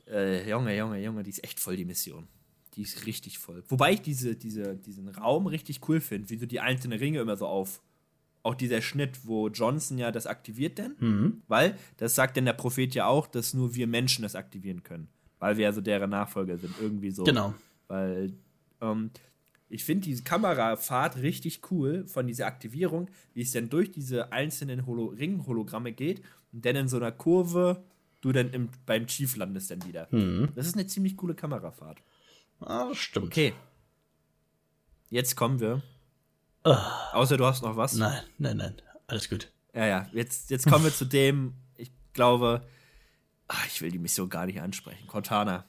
[0.08, 2.28] äh, Junge, Junge, Junge, die ist echt voll, die Mission.
[2.76, 3.64] Die ist richtig voll.
[3.68, 7.38] Wobei ich diese, diese, diesen Raum richtig cool finde, wie du die einzelnen Ringe immer
[7.38, 7.82] so auf,
[8.41, 11.41] auch dieser Schnitt, wo Johnson ja das aktiviert denn, mhm.
[11.48, 15.08] weil das sagt denn der Prophet ja auch, dass nur wir Menschen das aktivieren können,
[15.40, 17.24] weil wir also deren Nachfolger sind, irgendwie so.
[17.24, 17.54] Genau.
[17.88, 18.34] Weil
[18.82, 19.12] ähm,
[19.74, 24.86] ich finde diese Kamerafahrt richtig cool von dieser Aktivierung, wie es dann durch diese einzelnen
[24.86, 26.22] Holo Ring-Hologramme geht
[26.52, 27.84] und dann in so einer Kurve
[28.22, 30.08] du dann im, beim Chief landest dann wieder.
[30.12, 30.50] Mhm.
[30.56, 31.98] Das ist eine ziemlich coole Kamerafahrt.
[32.60, 33.26] Ah, das stimmt.
[33.26, 33.54] Okay.
[35.10, 35.82] Jetzt kommen wir
[36.66, 36.78] Uh,
[37.12, 37.95] Außer du hast noch was?
[37.95, 38.82] Nein, nein, nein.
[39.08, 39.52] Alles gut.
[39.74, 40.08] Ja, ja.
[40.14, 42.66] Jetzt, jetzt kommen wir zu dem, ich glaube,
[43.50, 45.06] ach, ich will die Mission gar nicht ansprechen.
[45.08, 45.66] Cortana.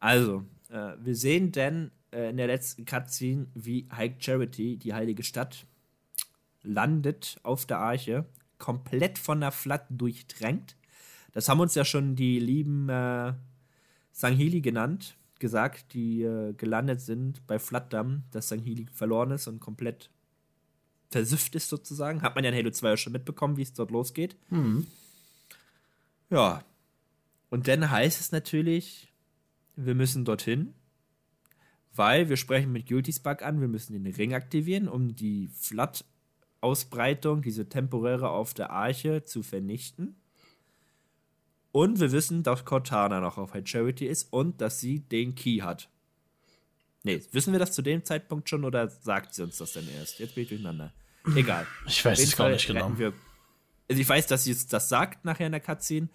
[0.00, 5.22] Also, äh, wir sehen denn äh, in der letzten Cutscene, wie High Charity, die heilige
[5.22, 5.66] Stadt,
[6.62, 8.26] landet auf der Arche,
[8.58, 10.76] komplett von der Flat durchdrängt.
[11.32, 13.32] Das haben uns ja schon die lieben äh,
[14.12, 20.10] Sanghili genannt gesagt, die äh, gelandet sind bei Flatdam, dass Sanghili verloren ist und komplett
[21.10, 22.22] versüfft ist sozusagen.
[22.22, 24.36] Hat man ja in Halo 2 auch schon mitbekommen, wie es dort losgeht.
[24.50, 24.86] Mhm.
[26.30, 26.64] Ja.
[27.50, 29.12] Und dann heißt es natürlich,
[29.76, 30.74] wir müssen dorthin,
[31.94, 37.42] weil wir sprechen mit Guilty's Bug an, wir müssen den Ring aktivieren, um die Flat-Ausbreitung,
[37.42, 40.16] diese temporäre auf der Arche zu vernichten.
[41.72, 45.58] Und wir wissen, dass Cortana noch auf High Charity ist und dass sie den Key
[45.58, 45.88] hat.
[47.04, 50.18] Nee, wissen wir das zu dem Zeitpunkt schon oder sagt sie uns das denn erst?
[50.18, 50.92] Jetzt bin ich durcheinander.
[51.36, 51.66] Egal.
[51.86, 52.96] Ich weiß es gar nicht genau.
[52.98, 53.12] Wir,
[53.88, 56.08] also ich weiß, dass sie das sagt nachher in der Cutscene.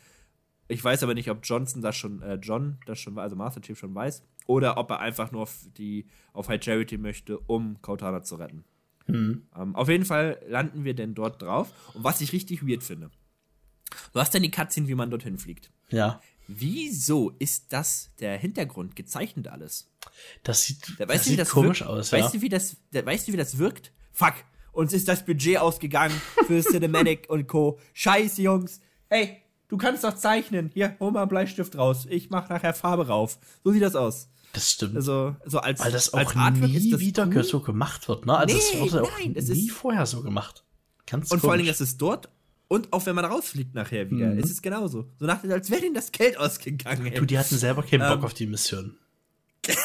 [0.67, 3.77] Ich weiß aber nicht, ob Johnson das schon, äh, John das schon, also Master Chief
[3.77, 8.23] schon weiß, oder ob er einfach nur auf, die, auf High Charity möchte, um Cortana
[8.23, 8.63] zu retten.
[9.07, 9.47] Mhm.
[9.55, 11.71] Ähm, auf jeden Fall landen wir denn dort drauf.
[11.93, 13.11] Und was ich richtig weird finde,
[14.13, 15.71] Du hast dann die Cutscene, wie man dorthin fliegt.
[15.89, 16.21] Ja.
[16.47, 19.89] Wieso ist das der Hintergrund gezeichnet alles?
[20.43, 21.91] Das sieht, da, das sieht das komisch wirkt?
[21.91, 22.11] aus.
[22.11, 22.39] Weißt, ja.
[22.39, 23.93] du, wie das, da, weißt du, wie das wirkt?
[24.11, 24.33] Fuck,
[24.71, 27.79] uns ist das Budget ausgegangen für Cinematic und Co.
[27.93, 28.81] Scheiße, Jungs.
[29.09, 30.69] Hey, du kannst doch zeichnen.
[30.73, 32.05] Hier, hol mal einen Bleistift raus.
[32.09, 33.39] Ich mach nachher Farbe rauf.
[33.63, 34.29] So sieht das aus.
[34.53, 34.95] Das stimmt.
[34.95, 37.43] Also, so als, Weil das auch Artwork nie das wieder cool.
[37.43, 38.37] so gemacht wird, ne?
[38.37, 40.63] Also, nee, es wurde auch nein, nie vorher so gemacht.
[41.05, 41.41] Ganz Und komisch.
[41.41, 42.29] vor allen Dingen, es ist dort
[42.67, 44.39] und auch wenn man rausfliegt nachher wieder, mhm.
[44.39, 45.07] ist es genauso.
[45.19, 47.05] So nach, als wäre ihnen das Geld ausgegangen.
[47.05, 47.19] Ey.
[47.19, 48.25] Du, die hatten selber keinen Bock ähm.
[48.25, 48.97] auf die Mission.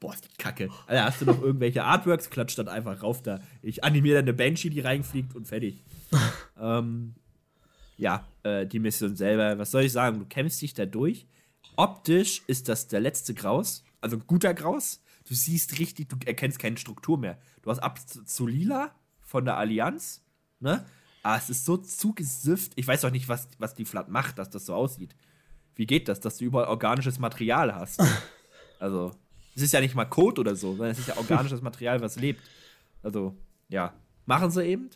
[0.00, 0.68] Boah, ist die Kacke.
[0.86, 2.28] Alter, hast du noch irgendwelche Artworks?
[2.28, 3.40] Klatscht dann einfach rauf da.
[3.62, 5.82] Ich animiere dann eine Banshee, die reinfliegt und fertig.
[6.60, 7.14] ähm,
[7.96, 10.18] ja, äh, die Mission selber, was soll ich sagen?
[10.18, 11.26] Du kämpfst dich da durch.
[11.76, 15.02] Optisch ist das der letzte Graus, also guter Graus.
[15.28, 17.38] Du siehst richtig, du erkennst keine Struktur mehr.
[17.62, 20.22] Du hast ab zu lila von der Allianz,
[20.60, 20.86] ne?
[21.22, 22.72] Ah, es ist so zugesifft.
[22.76, 25.16] Ich weiß auch nicht, was, was die Flat macht, dass das so aussieht.
[25.74, 28.00] Wie geht das, dass du überall organisches Material hast?
[28.78, 29.10] also,
[29.56, 32.14] es ist ja nicht mal Code oder so, sondern es ist ja organisches Material, was
[32.14, 32.40] lebt.
[33.02, 33.36] Also,
[33.68, 33.92] ja,
[34.24, 34.90] machen sie eben.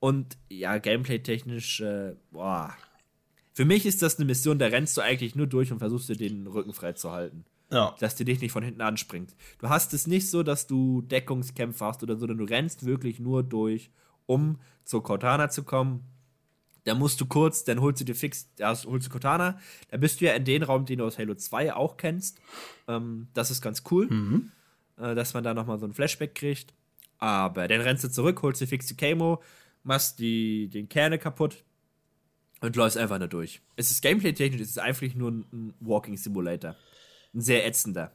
[0.00, 2.74] Und ja, gameplay-technisch, äh, boah.
[3.56, 6.16] Für mich ist das eine Mission, da rennst du eigentlich nur durch und versuchst dir
[6.16, 7.46] den Rücken frei zu halten.
[7.72, 7.96] Ja.
[8.00, 9.34] Dass dir dich nicht von hinten anspringt.
[9.60, 13.18] Du hast es nicht so, dass du Deckungskämpfe hast oder so, sondern du rennst wirklich
[13.18, 13.90] nur durch
[14.26, 16.04] um zur Cortana zu kommen.
[16.84, 19.58] Da musst du kurz, dann holst du dir fix, ja, holst du Cortana.
[19.88, 22.38] Da bist du ja in den Raum, den du aus Halo 2 auch kennst.
[22.88, 24.52] Ähm, das ist ganz cool, mhm.
[24.98, 26.74] äh, dass man da nochmal so ein Flashback kriegt.
[27.16, 29.42] Aber dann rennst du zurück, holst dir fix die Camo,
[29.82, 31.64] machst die, den Kerne kaputt
[32.60, 33.60] und läufst einfach nur durch.
[33.76, 36.76] Es ist gameplay-technisch, es ist einfach nur ein, Walking Simulator.
[37.34, 38.12] Ein sehr ätzender.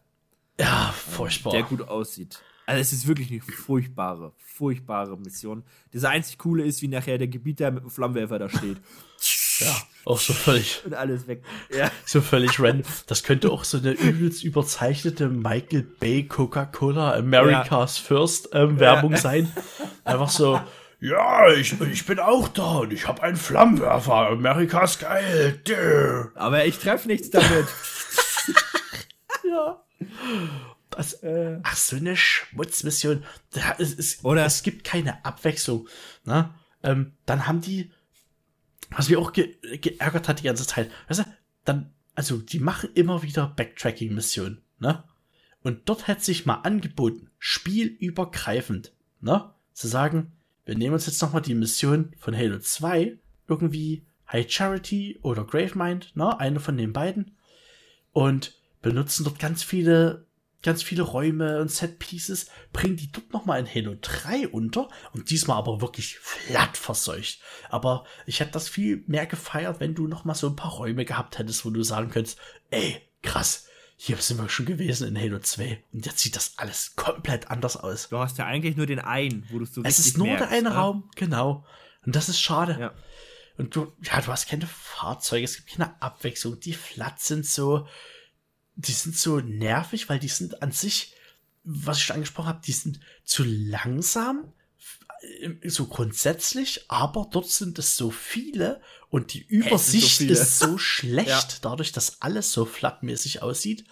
[0.59, 1.53] Ja, furchtbar.
[1.53, 2.41] Der gut aussieht.
[2.65, 5.63] Also es ist wirklich eine furchtbare, furchtbare Mission.
[5.91, 8.77] Das einzig Coole ist, wie nachher der Gebieter mit dem Flammenwerfer da steht.
[9.59, 10.81] Ja, auch so völlig.
[10.85, 11.43] Und alles weg.
[11.76, 11.91] Ja.
[12.05, 12.84] So völlig random.
[13.07, 18.03] Das könnte auch so eine übelst überzeichnete Michael Bay Coca-Cola America's ja.
[18.05, 19.18] First ähm, Werbung ja.
[19.18, 19.51] sein.
[20.03, 20.59] Einfach so,
[21.02, 24.30] ja, ich, ich bin auch da und ich habe einen Flammenwerfer.
[24.30, 25.60] America's geil.
[25.65, 26.30] Duh.
[26.36, 27.68] Aber ich treffe nichts damit.
[29.44, 29.84] ja.
[30.91, 31.60] Das, äh.
[31.64, 33.26] Ach, so eine Schmutzmission.
[33.52, 34.45] Da, es, es, Oder?
[34.45, 35.90] es gibt keine Abwechslung.
[36.23, 36.53] Ne?
[36.84, 37.91] Ähm, dann haben die
[38.91, 40.91] was mich auch ge geärgert hat die ganze Zeit.
[41.07, 41.26] Weißt du,
[41.65, 45.03] dann, also die machen immer wieder Backtracking-Missionen, ne?
[45.64, 49.53] Und dort hätte sich mal angeboten, spielübergreifend, ne?
[49.73, 50.34] Zu sagen,
[50.65, 53.17] wir nehmen uns jetzt nochmal die Mission von Halo 2,
[53.47, 56.39] irgendwie High Charity oder Gravemind, ne?
[56.39, 57.38] Eine von den beiden.
[58.13, 60.25] Und benutzen dort ganz viele
[60.61, 65.29] ganz viele Räume und Set Pieces, bringen die dort nochmal in Halo 3 unter und
[65.29, 67.39] diesmal aber wirklich flat verseucht.
[67.69, 71.39] Aber ich hätte das viel mehr gefeiert, wenn du nochmal so ein paar Räume gehabt
[71.39, 72.39] hättest, wo du sagen könntest,
[72.69, 73.67] ey, krass,
[74.03, 77.78] hier sind wir schon gewesen in Halo 2 und jetzt sieht das alles komplett anders
[77.78, 78.10] aus.
[78.10, 80.57] Du hast ja eigentlich nur den einen, wo du so Es ist nur merkst, der
[80.57, 80.76] eine ne?
[80.76, 81.68] Raum, genau.
[82.03, 82.78] Und das ist schade.
[82.80, 82.94] Ja.
[83.60, 87.88] Und du, ja, du hast keine Fahrzeuge, es gibt keine Abwechslung, die flat sind so,
[88.73, 91.14] die sind so nervig, weil die sind an sich,
[91.64, 94.52] was ich schon angesprochen habe, die sind zu langsam,
[95.65, 101.27] so grundsätzlich, aber dort sind es so viele und die Übersicht so ist so schlecht,
[101.27, 101.48] ja.
[101.61, 103.85] dadurch, dass alles so flattmäßig aussieht,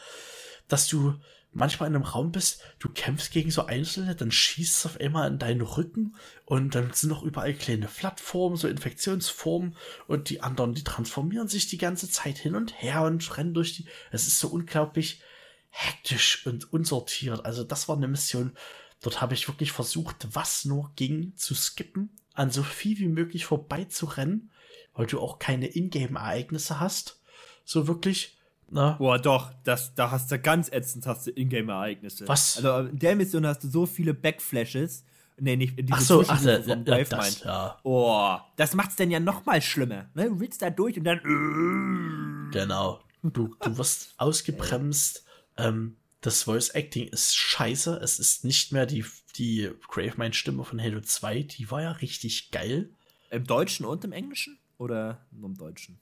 [0.68, 1.15] dass du
[1.51, 5.27] manchmal in einem Raum bist, du kämpfst gegen so Einzelne, dann schießt es auf einmal
[5.30, 6.15] in deinen Rücken
[6.45, 9.76] und dann sind noch überall kleine Flattformen, so Infektionsformen
[10.07, 13.76] und die anderen, die transformieren sich die ganze Zeit hin und her und rennen durch
[13.76, 13.85] die.
[14.11, 15.22] Es ist so unglaublich
[15.69, 17.45] hektisch und unsortiert.
[17.45, 18.56] Also das war eine Mission.
[19.01, 23.45] Dort habe ich wirklich versucht, was nur ging, zu skippen, an so viel wie möglich
[23.45, 24.51] vorbeizurennen,
[24.93, 27.21] weil du auch keine Ingame-Ereignisse hast.
[27.63, 28.38] So wirklich.
[28.69, 28.93] Na?
[28.93, 32.27] Boah, doch, das, da hast du ganz ätzend hast du Ingame-Ereignisse.
[32.27, 32.57] Was?
[32.57, 35.05] Also in der Mission hast du so viele Backflashes.
[35.41, 37.80] Nee, nicht diese ach so, ach, ja, ja, das, ja.
[37.84, 40.09] Oh, das macht's denn ja noch mal schlimmer.
[40.13, 40.26] Ne?
[40.26, 42.49] Du willst da durch und dann.
[42.51, 42.99] Genau.
[43.23, 45.23] Du, du wirst ausgebremst.
[45.57, 47.99] Ähm, das Voice Acting ist scheiße.
[48.01, 49.05] Es ist nicht mehr die,
[49.37, 51.43] die Gravemind-Stimme von Halo 2.
[51.43, 52.89] Die war ja richtig geil.
[53.29, 54.59] Im Deutschen und im Englischen?
[54.77, 55.99] Oder nur im Deutschen?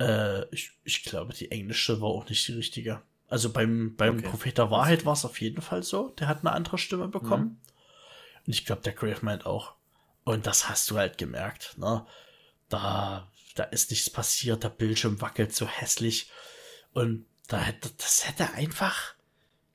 [0.00, 3.02] Äh, ich, ich glaube, die englische war auch nicht die richtige.
[3.28, 4.28] Also beim, beim okay.
[4.28, 6.08] Prophet der Wahrheit war es auf jeden Fall so.
[6.10, 7.44] Der hat eine andere Stimme bekommen.
[7.44, 7.58] Mhm.
[8.46, 9.74] Und ich glaube, der Grave meint auch.
[10.24, 12.06] Und das hast du halt gemerkt, ne?
[12.68, 16.30] Da, da ist nichts passiert, der Bildschirm wackelt so hässlich.
[16.92, 19.14] Und da hätte, das hätte einfach,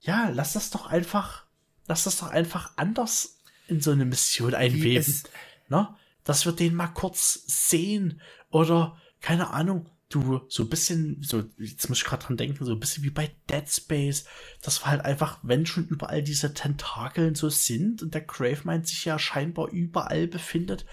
[0.08, 1.46] ja, lass das doch einfach,
[1.86, 5.14] lass das doch einfach anders in so eine Mission einweben.
[5.68, 5.94] Ne?
[6.24, 11.90] Dass wir den mal kurz sehen oder, keine Ahnung, du so ein bisschen, so, jetzt
[11.90, 14.24] muss ich gerade dran denken, so ein bisschen wie bei Dead Space,
[14.62, 19.04] das war halt einfach, wenn schon überall diese Tentakeln so sind und der Gravemind sich
[19.04, 20.86] ja scheinbar überall befindet,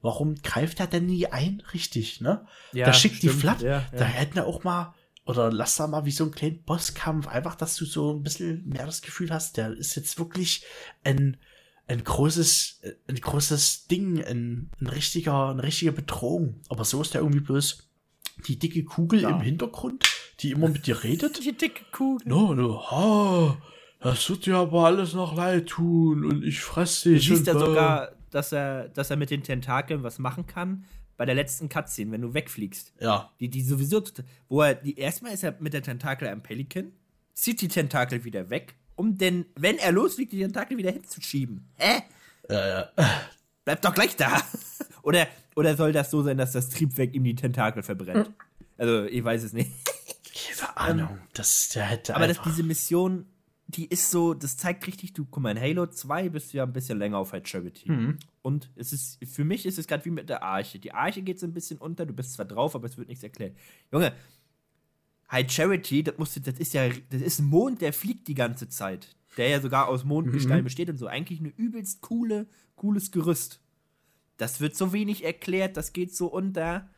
[0.00, 1.62] warum greift er denn nie ein?
[1.74, 2.46] Richtig, ne?
[2.72, 3.84] Ja, da schickt stimmt, die Flat, ja, ja.
[3.92, 4.94] da hätten wir auch mal,
[5.24, 8.68] oder lass da mal wie so einen kleinen Bosskampf, einfach, dass du so ein bisschen
[8.68, 10.64] mehr das Gefühl hast, der ist jetzt wirklich
[11.04, 11.36] ein,
[11.86, 16.60] ein großes, ein großes Ding, ein, ein richtiger, eine richtige Bedrohung.
[16.68, 17.88] Aber so ist der irgendwie bloß
[18.46, 19.30] die dicke Kugel ja.
[19.30, 20.06] im Hintergrund,
[20.40, 21.44] die immer mit dir redet.
[21.44, 22.26] Die dicke Kugel.
[22.26, 23.58] No, no, ha,
[24.00, 27.26] das wird dir aber alles noch leid tun und ich fress dich.
[27.26, 30.84] Du siehst ja sogar, dass er, dass er mit den Tentakeln was machen kann.
[31.22, 32.94] Bei der letzten Cutscene, wenn du wegfliegst.
[32.98, 33.30] Ja.
[33.38, 34.02] Die, die sowieso,
[34.48, 36.90] wo er, die, erstmal ist er mit der Tentakel am Pelikan,
[37.32, 41.68] zieht die Tentakel wieder weg, um denn, wenn er losfliegt, die Tentakel wieder hinzuschieben.
[41.76, 42.02] Hä?
[42.50, 42.88] Ja, ja.
[43.64, 44.42] Bleib doch gleich da.
[45.04, 48.26] Oder oder soll das so sein, dass das Triebwerk ihm die Tentakel verbrennt?
[48.26, 48.34] Hm.
[48.78, 49.70] Also, ich weiß es nicht.
[50.58, 51.18] Keine Ahnung.
[51.34, 53.26] Das, der hätte Aber dass diese Mission,
[53.66, 56.64] die ist so, das zeigt richtig, du, guck mal, in Halo 2 bist du ja
[56.64, 57.90] ein bisschen länger auf High Charity.
[57.90, 58.18] Mhm.
[58.42, 60.78] Und es ist, für mich ist es gerade wie mit der Arche.
[60.78, 63.22] Die Arche geht so ein bisschen unter, du bist zwar drauf, aber es wird nichts
[63.22, 63.56] erklärt.
[63.90, 64.12] Junge,
[65.30, 68.34] High Charity, das, musst du, das ist ja, das ist ein Mond, der fliegt die
[68.34, 69.16] ganze Zeit.
[69.38, 70.64] Der ja sogar aus Mondgestein mhm.
[70.64, 71.06] besteht und so.
[71.06, 73.60] Eigentlich eine übelst coole, cooles Gerüst.
[74.36, 76.90] Das wird so wenig erklärt, das geht so unter.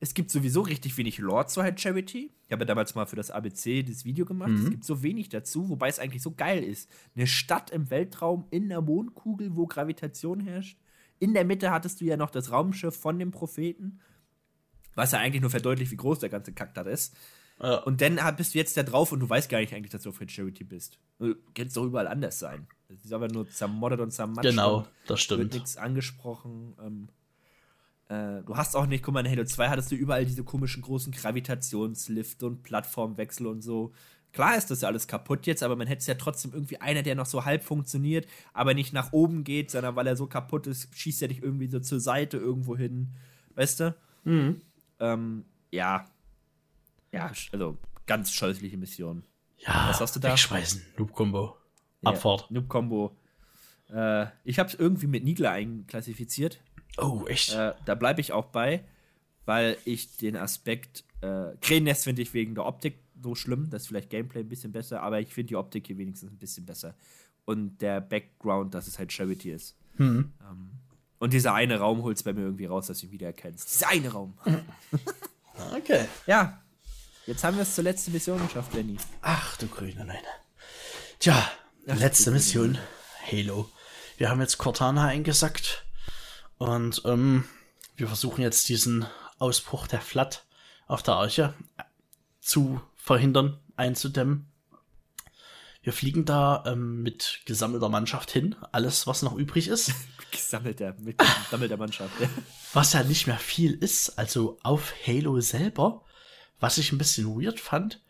[0.00, 2.30] Es gibt sowieso richtig wenig Lore zur Head Charity.
[2.46, 4.50] Ich habe ja damals mal für das ABC das Video gemacht.
[4.50, 4.64] Mhm.
[4.64, 6.88] Es gibt so wenig dazu, wobei es eigentlich so geil ist.
[7.16, 10.78] Eine Stadt im Weltraum in der Mondkugel, wo Gravitation herrscht.
[11.18, 13.98] In der Mitte hattest du ja noch das Raumschiff von dem Propheten,
[14.94, 17.16] was ja eigentlich nur verdeutlicht, wie groß der ganze Kack da ist.
[17.60, 17.78] Ja.
[17.78, 20.10] Und dann bist du jetzt da drauf und du weißt gar nicht eigentlich, dass du
[20.10, 21.00] auf Charity bist.
[21.18, 22.68] Du kannst doch überall anders sein.
[22.86, 24.48] Das ist aber nur zermoddet und zermatscht.
[24.48, 25.40] Genau, das stimmt.
[25.40, 26.76] Wird nichts angesprochen.
[26.80, 27.08] Ähm,
[28.08, 30.82] äh, du hast auch nicht, guck mal, in Halo 2 hattest du überall diese komischen
[30.82, 33.92] großen Gravitationslifte und Plattformwechsel und so.
[34.32, 37.02] Klar ist das ja alles kaputt jetzt, aber man hätte es ja trotzdem irgendwie einer,
[37.02, 40.66] der noch so halb funktioniert, aber nicht nach oben geht, sondern weil er so kaputt
[40.66, 43.14] ist, schießt er dich irgendwie so zur Seite irgendwo hin.
[43.54, 43.94] Weißt du?
[44.24, 44.60] Mhm.
[45.00, 46.06] Ähm, ja.
[47.12, 49.24] Ja, also ganz scheußliche Mission.
[49.58, 50.30] Ja, was hast du da?
[50.30, 51.56] Wegschmeißen, Noob-Combo.
[52.04, 52.42] Abfahrt.
[52.42, 53.16] Ja, Noob-Combo.
[53.90, 56.60] Äh, ich habe es irgendwie mit Nigla einklassifiziert.
[56.98, 57.54] Oh, echt?
[57.54, 58.84] Äh, da bleibe ich auch bei,
[59.46, 63.70] weil ich den Aspekt äh, Krähennest finde ich wegen der Optik so schlimm.
[63.70, 66.38] Das ist vielleicht Gameplay ein bisschen besser, aber ich finde die Optik hier wenigstens ein
[66.38, 66.94] bisschen besser.
[67.44, 69.76] Und der Background, dass es halt Charity ist.
[69.96, 70.32] Mhm.
[70.48, 70.70] Ähm,
[71.18, 73.74] und dieser eine Raum holt es bei mir irgendwie raus, dass du ihn wiedererkennst.
[73.74, 74.34] Dieser eine Raum.
[75.76, 76.06] okay.
[76.26, 76.62] Ja.
[77.26, 78.96] Jetzt haben wir es zur letzten Mission geschafft, Lenny.
[79.22, 80.22] Ach du grüne Nein.
[81.18, 81.50] Tja,
[81.88, 82.78] Ach, letzte Mission.
[83.30, 83.68] Halo.
[84.16, 85.84] Wir haben jetzt Cortana eingesackt.
[86.58, 87.44] Und ähm,
[87.96, 89.06] wir versuchen jetzt diesen
[89.38, 90.44] Ausbruch der Flat
[90.86, 91.54] auf der Arche
[92.40, 94.46] zu verhindern, einzudämmen.
[95.82, 99.92] Wir fliegen da ähm, mit gesammelter Mannschaft hin, alles, was noch übrig ist.
[100.30, 102.28] Gesammelter, mit gesammelter Mannschaft, ja.
[102.74, 106.04] Was ja nicht mehr viel ist, also auf Halo selber,
[106.60, 108.02] was ich ein bisschen weird fand,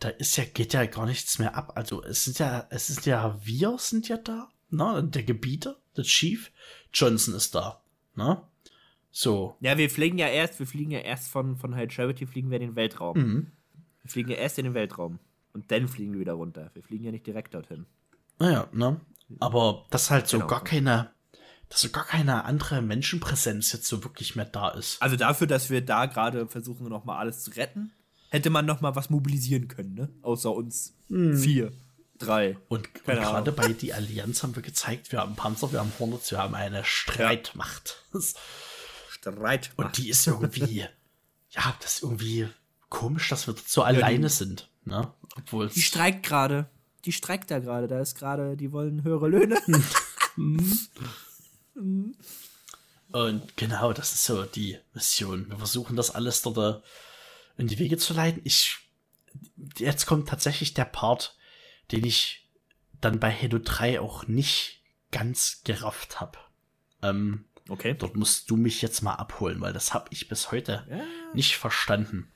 [0.00, 1.72] da ist ja, geht ja gar nichts mehr ab.
[1.76, 5.04] Also es sind ja, es ist ja, wir sind ja da, ne?
[5.04, 6.50] Der Gebieter, der Chief,
[6.94, 7.82] Johnson ist da,
[8.14, 8.40] ne?
[9.10, 9.56] So.
[9.60, 12.60] Ja, wir fliegen ja erst, wir fliegen ja erst von, von High Charity fliegen wir
[12.60, 13.16] in den Weltraum.
[13.16, 13.46] Mhm.
[14.02, 15.20] Wir fliegen ja erst in den Weltraum.
[15.52, 16.70] Und dann fliegen wir wieder runter.
[16.74, 17.86] Wir fliegen ja nicht direkt dorthin.
[18.40, 19.00] Naja, ne?
[19.38, 20.48] Aber dass halt so genau.
[20.48, 21.10] gar keine,
[21.68, 25.00] dass so gar keine andere Menschenpräsenz jetzt so wirklich mehr da ist.
[25.00, 27.92] Also dafür, dass wir da gerade versuchen, nochmal alles zu retten,
[28.30, 30.08] hätte man nochmal was mobilisieren können, ne?
[30.22, 31.36] Außer uns mhm.
[31.38, 31.72] vier,
[32.24, 32.56] drei.
[32.68, 36.30] Und, und gerade bei die Allianz haben wir gezeigt, wir haben Panzer, wir haben Hornets,
[36.30, 38.02] wir haben eine Streitmacht.
[38.12, 38.20] Ja.
[39.10, 39.70] Streit.
[39.76, 40.86] Und die ist irgendwie,
[41.50, 42.48] ja, das ist irgendwie
[42.88, 44.68] komisch, dass wir so ja, alleine die, sind.
[44.84, 45.12] Ne?
[45.36, 46.68] Obwohl die streikt gerade.
[47.04, 47.88] Die streikt da gerade.
[47.88, 49.58] Da ist gerade, die wollen höhere Löhne.
[53.12, 55.48] Und genau, das ist so die Mission.
[55.48, 56.80] Wir versuchen das alles dort äh,
[57.60, 58.40] in die Wege zu leiten.
[58.44, 58.78] Ich,
[59.78, 61.36] jetzt kommt tatsächlich der Part,
[61.92, 62.48] den ich
[63.00, 66.38] dann bei Halo 3 auch nicht ganz gerafft habe.
[67.02, 67.94] Ähm, Okay.
[67.98, 71.02] Dort musst du mich jetzt mal abholen, weil das habe ich bis heute ja.
[71.32, 72.30] nicht verstanden.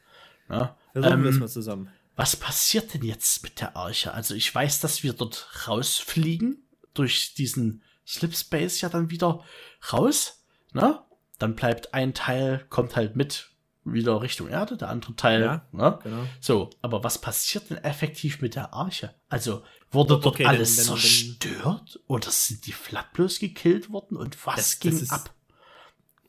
[0.48, 1.90] Ja, Versuchen ähm, wir es mal zusammen.
[2.16, 4.12] Was passiert denn jetzt mit der Arche?
[4.14, 6.64] Also ich weiß, dass wir dort rausfliegen,
[6.94, 9.44] durch diesen Slipspace ja dann wieder
[9.92, 10.42] raus.
[10.72, 11.00] Ne?
[11.38, 13.50] Dann bleibt ein Teil, kommt halt mit
[13.92, 15.42] wieder Richtung Erde, der andere Teil.
[15.42, 15.98] Ja, ne?
[16.02, 16.24] genau.
[16.40, 19.14] So, aber was passiert denn effektiv mit der Arche?
[19.28, 23.90] Also wurde dort okay, alles denn, denn, zerstört denn, oder sind die Flat bloß gekillt
[23.90, 25.34] worden und was das, ging das ist, ab?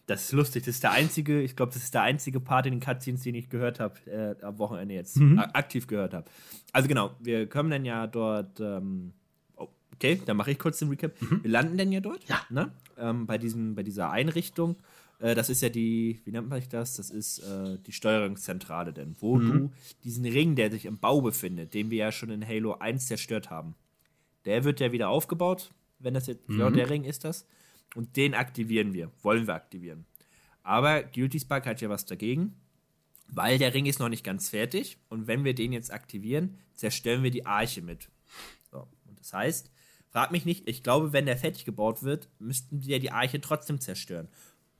[0.10, 0.64] Das ist lustig.
[0.64, 3.36] Das ist der einzige, ich glaube, das ist der einzige Part in den Cutscenes, den
[3.36, 5.38] ich gehört habe äh, am Wochenende jetzt mhm.
[5.38, 6.26] aktiv gehört habe.
[6.74, 8.60] Also genau, wir kommen dann ja dort.
[8.60, 9.14] Ähm,
[9.56, 11.22] oh, okay, dann mache ich kurz den Recap.
[11.22, 11.44] Mhm.
[11.44, 12.28] Wir landen dann ja dort.
[12.28, 12.42] Ja.
[12.50, 12.72] Ne?
[12.98, 14.78] Ähm, bei diesem, bei dieser Einrichtung
[15.20, 16.96] äh, das ist ja die, wie nennt man das?
[16.96, 19.52] Das ist äh, die Steuerungszentrale, denn wo mhm.
[19.52, 19.72] du
[20.04, 23.50] diesen Ring, der sich im Bau befindet, den wir ja schon in Halo 1 zerstört
[23.50, 23.76] haben,
[24.46, 26.60] der wird ja wieder aufgebaut, wenn das jetzt, mhm.
[26.60, 27.46] ja, der Ring ist das.
[27.96, 30.06] Und den aktivieren wir, wollen wir aktivieren.
[30.64, 32.56] Aber Guilty Spark hat ja was dagegen,
[33.28, 34.98] weil der Ring ist noch nicht ganz fertig.
[35.10, 38.10] Und wenn wir den jetzt aktivieren, zerstören wir die Arche mit.
[38.72, 39.72] So, und das heißt,
[40.12, 43.80] frag mich nicht, ich glaube, wenn der fertig gebaut wird, müssten wir die Arche trotzdem
[43.80, 44.28] zerstören.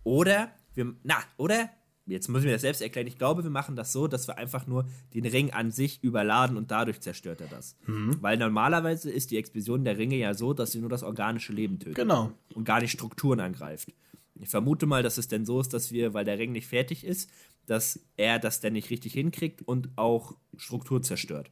[0.04, 1.70] Oder wir, na, oder?
[2.06, 3.06] Jetzt müssen wir das selbst erklären.
[3.06, 6.58] Ich glaube, wir machen das so, dass wir einfach nur den Ring an sich überladen
[6.58, 7.76] und dadurch zerstört er das.
[7.86, 8.18] Mhm.
[8.22, 11.78] Weil normalerweise ist die Explosion der Ringe ja so, dass sie nur das organische Leben
[11.78, 11.96] tötet.
[11.96, 12.32] Genau.
[12.56, 13.94] Und gar nicht Strukturen angreift.
[14.42, 17.04] Ich vermute mal, dass es denn so ist, dass wir, weil der Ring nicht fertig
[17.04, 17.30] ist,
[17.68, 21.52] dass er das denn nicht richtig hinkriegt und auch Struktur zerstört.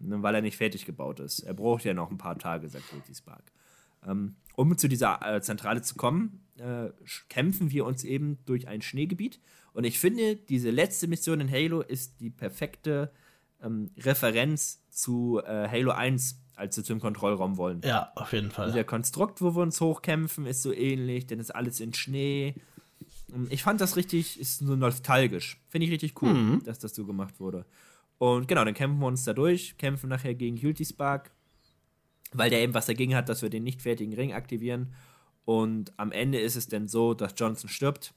[0.00, 1.40] Ne, weil er nicht fertig gebaut ist.
[1.40, 3.52] Er braucht ja noch ein paar Tage, sagt Ruthie Spark.
[4.06, 6.90] Ähm, um zu dieser äh, Zentrale zu kommen, äh,
[7.28, 9.40] kämpfen wir uns eben durch ein Schneegebiet.
[9.72, 13.10] Und ich finde, diese letzte Mission in Halo ist die perfekte
[13.62, 17.80] ähm, Referenz zu äh, Halo 1, als wir zum Kontrollraum wollen.
[17.84, 18.72] Ja, auf jeden Fall.
[18.72, 22.54] Der Konstrukt, wo wir uns hochkämpfen, ist so ähnlich, denn ist alles in Schnee.
[23.32, 25.60] Ähm, ich fand das richtig, ist so nostalgisch.
[25.68, 26.64] Finde ich richtig cool, mhm.
[26.64, 27.66] dass das so gemacht wurde.
[28.18, 31.32] Und genau, dann kämpfen wir uns da durch, kämpfen nachher gegen Hulti Spark,
[32.32, 34.94] weil der eben was dagegen hat, dass wir den nicht fertigen Ring aktivieren.
[35.44, 38.14] Und am Ende ist es dann so, dass Johnson stirbt,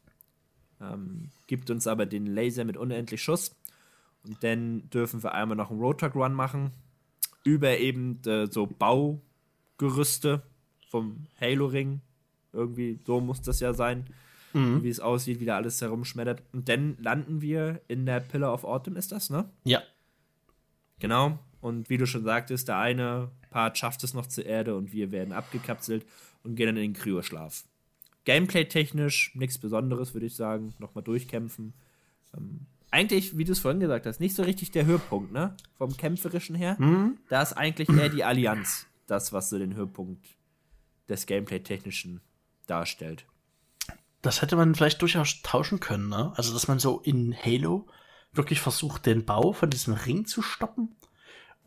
[0.81, 3.55] ähm, gibt uns aber den Laser mit unendlich Schuss.
[4.23, 6.71] Und dann dürfen wir einmal noch einen Roadtruck Run machen.
[7.43, 10.43] Über eben äh, so Baugerüste
[10.89, 12.01] vom Halo-Ring.
[12.53, 14.05] Irgendwie, so muss das ja sein.
[14.53, 14.83] Mhm.
[14.83, 16.43] Wie es aussieht, wie da alles herumschmettert.
[16.53, 19.49] Und dann landen wir in der Pillar of Autumn, ist das, ne?
[19.63, 19.81] Ja.
[20.99, 21.39] Genau.
[21.61, 25.11] Und wie du schon sagtest, der eine Part schafft es noch zur Erde und wir
[25.11, 26.05] werden abgekapselt
[26.43, 27.63] und gehen dann in den Kryoschlaf.
[28.23, 30.75] Gameplay-technisch nichts Besonderes, würde ich sagen.
[30.77, 31.73] Nochmal durchkämpfen.
[32.37, 35.57] Ähm, eigentlich, wie du es vorhin gesagt hast, nicht so richtig der Höhepunkt, ne?
[35.75, 36.75] Vom Kämpferischen her.
[36.77, 37.17] Mhm.
[37.29, 40.23] Da ist eigentlich eher die Allianz das, was so den Höhepunkt
[41.09, 42.21] des Gameplay-Technischen
[42.67, 43.25] darstellt.
[44.21, 46.31] Das hätte man vielleicht durchaus tauschen können, ne?
[46.35, 47.87] Also, dass man so in Halo
[48.33, 50.95] wirklich versucht, den Bau von diesem Ring zu stoppen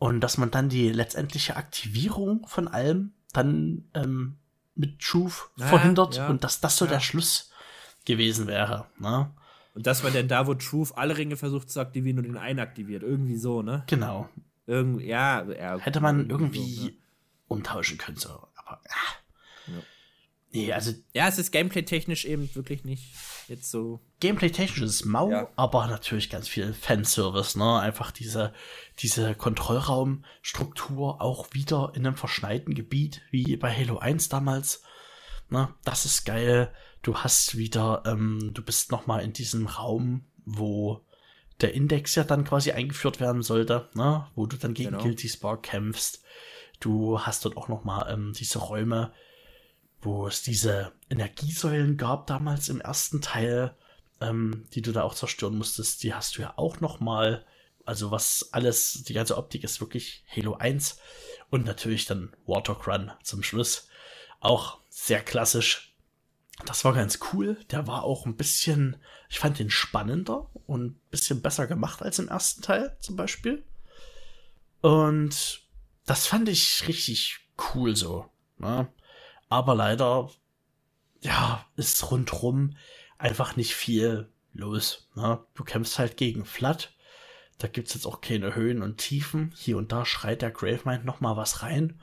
[0.01, 4.37] und dass man dann die letztendliche Aktivierung von allem dann ähm,
[4.73, 6.27] mit Truth ja, verhindert ja.
[6.27, 6.93] und dass das so ja.
[6.93, 7.51] der Schluss
[8.03, 8.87] gewesen wäre.
[8.97, 9.29] Ne?
[9.75, 12.57] Und dass man denn da, wo Truth alle Ringe versucht zu aktivieren und den einen
[12.57, 13.03] aktiviert.
[13.03, 13.83] Irgendwie so, ne?
[13.85, 14.27] Genau.
[14.65, 15.45] Irgend, ja,
[15.77, 16.93] Hätte man irgendwie so, ne?
[17.47, 18.29] umtauschen können, so.
[18.55, 19.13] Aber, ah.
[20.53, 20.91] Nee, also.
[21.13, 23.13] Ja, es ist gameplay-technisch eben wirklich nicht
[23.47, 24.01] jetzt so.
[24.19, 25.47] Gameplay-technisch ist es mau, ja.
[25.55, 27.79] aber natürlich ganz viel Fanservice, ne?
[27.79, 28.53] Einfach diese,
[28.99, 34.83] diese Kontrollraumstruktur auch wieder in einem verschneiten Gebiet, wie bei Halo 1 damals.
[35.49, 35.69] Ne?
[35.83, 36.73] Das ist geil.
[37.01, 41.01] Du hast wieder, ähm, du bist nochmal in diesem Raum, wo
[41.59, 44.27] der Index ja dann quasi eingeführt werden sollte, ne?
[44.35, 45.03] Wo du dann gegen genau.
[45.03, 46.23] Guilty Spark kämpfst.
[46.79, 49.13] Du hast dort auch nochmal ähm, diese Räume,
[50.01, 53.75] wo es diese Energiesäulen gab damals im ersten Teil,
[54.19, 57.45] ähm, die du da auch zerstören musstest, die hast du ja auch noch mal.
[57.85, 60.99] Also was alles, die ganze Optik ist wirklich Halo 1
[61.49, 63.87] und natürlich dann Warthog Run zum Schluss.
[64.39, 65.95] Auch sehr klassisch.
[66.65, 67.57] Das war ganz cool.
[67.71, 68.97] Der war auch ein bisschen,
[69.29, 73.63] ich fand den spannender und ein bisschen besser gemacht als im ersten Teil zum Beispiel.
[74.81, 75.61] Und
[76.05, 77.39] das fand ich richtig
[77.73, 78.29] cool so.
[78.57, 78.87] Ne?
[79.51, 80.31] Aber leider,
[81.19, 82.77] ja, ist rundrum
[83.17, 85.09] einfach nicht viel los.
[85.13, 85.45] Ne?
[85.55, 86.95] Du kämpfst halt gegen Flat.
[87.57, 89.53] Da gibt's jetzt auch keine Höhen und Tiefen.
[89.57, 91.99] Hier und da schreit der Gravemind noch mal was rein.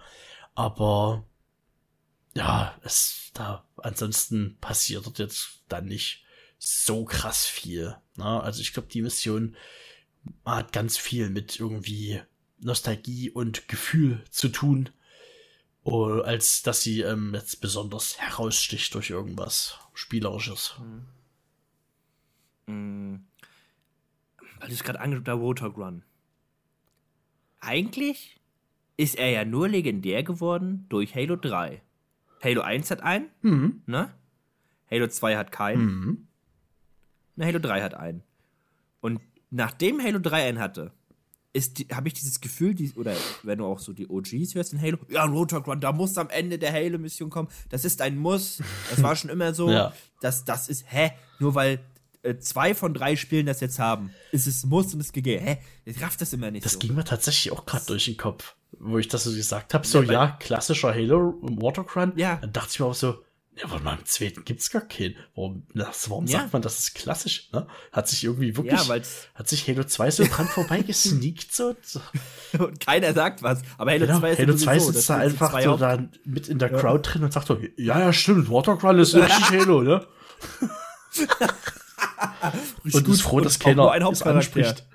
[0.54, 1.24] Aber
[2.36, 6.26] ja, es da ansonsten passiert jetzt dann nicht
[6.58, 7.96] so krass viel.
[8.16, 8.42] Ne?
[8.42, 9.56] Also ich glaube, die Mission
[10.44, 12.20] hat ganz viel mit irgendwie
[12.60, 14.90] Nostalgie und Gefühl zu tun
[15.90, 20.76] als dass sie ähm, jetzt besonders heraussticht durch irgendwas Spielerisches.
[20.78, 21.06] Mhm.
[22.66, 23.24] Mhm.
[24.60, 26.04] Weil du es gerade angesprochen der Rotor Run.
[27.60, 28.38] Eigentlich
[28.96, 31.80] ist er ja nur legendär geworden durch Halo 3.
[32.42, 33.82] Halo 1 hat einen, mhm.
[33.86, 34.12] ne?
[34.90, 35.84] Halo 2 hat keinen.
[35.84, 36.28] Mhm.
[37.36, 38.22] Na, Halo 3 hat einen.
[39.00, 39.20] Und
[39.50, 40.92] nachdem Halo 3 einen hatte,
[41.92, 44.98] habe ich dieses Gefühl, die, oder wenn du auch so die OGs hörst in Halo,
[45.08, 47.48] ja, ein Roadhog Run, da muss am Ende der Halo-Mission kommen.
[47.68, 48.62] Das ist ein Muss.
[48.90, 49.70] Das war schon immer so.
[49.70, 49.92] ja.
[50.20, 51.12] das, das ist, hä?
[51.38, 51.80] Nur weil
[52.22, 55.44] äh, zwei von drei Spielen das jetzt haben, ist es Muss und es gegeben.
[55.44, 55.58] Hä?
[55.84, 56.64] Ich raff das immer nicht.
[56.64, 56.78] Das so.
[56.78, 59.86] ging mir tatsächlich auch gerade durch den Kopf, wo ich das so gesagt habe.
[59.86, 62.12] So, ja, ja klassischer Halo Water Run.
[62.16, 62.36] Ja.
[62.36, 63.22] Dann dachte ich mir auch so,
[63.58, 65.16] ja, aber beim zweiten gibt's gar keinen.
[65.34, 66.40] Warum, das, warum ja.
[66.40, 67.66] sagt man, das ist klassisch, ne?
[67.92, 69.00] Hat sich irgendwie wirklich, ja,
[69.34, 71.74] hat sich Halo 2 so dran vorbeigesneakt so.
[72.58, 73.62] Und keiner sagt was.
[73.76, 76.70] Aber Halo genau, 2 ist Halo 2 sitzt da einfach so da mit in der
[76.70, 80.06] Crowd drin und sagt so, ja, ja, stimmt, Watercrawl ist richtig Halo, ne?
[82.84, 84.86] und ist froh, dass keiner ein es anspricht.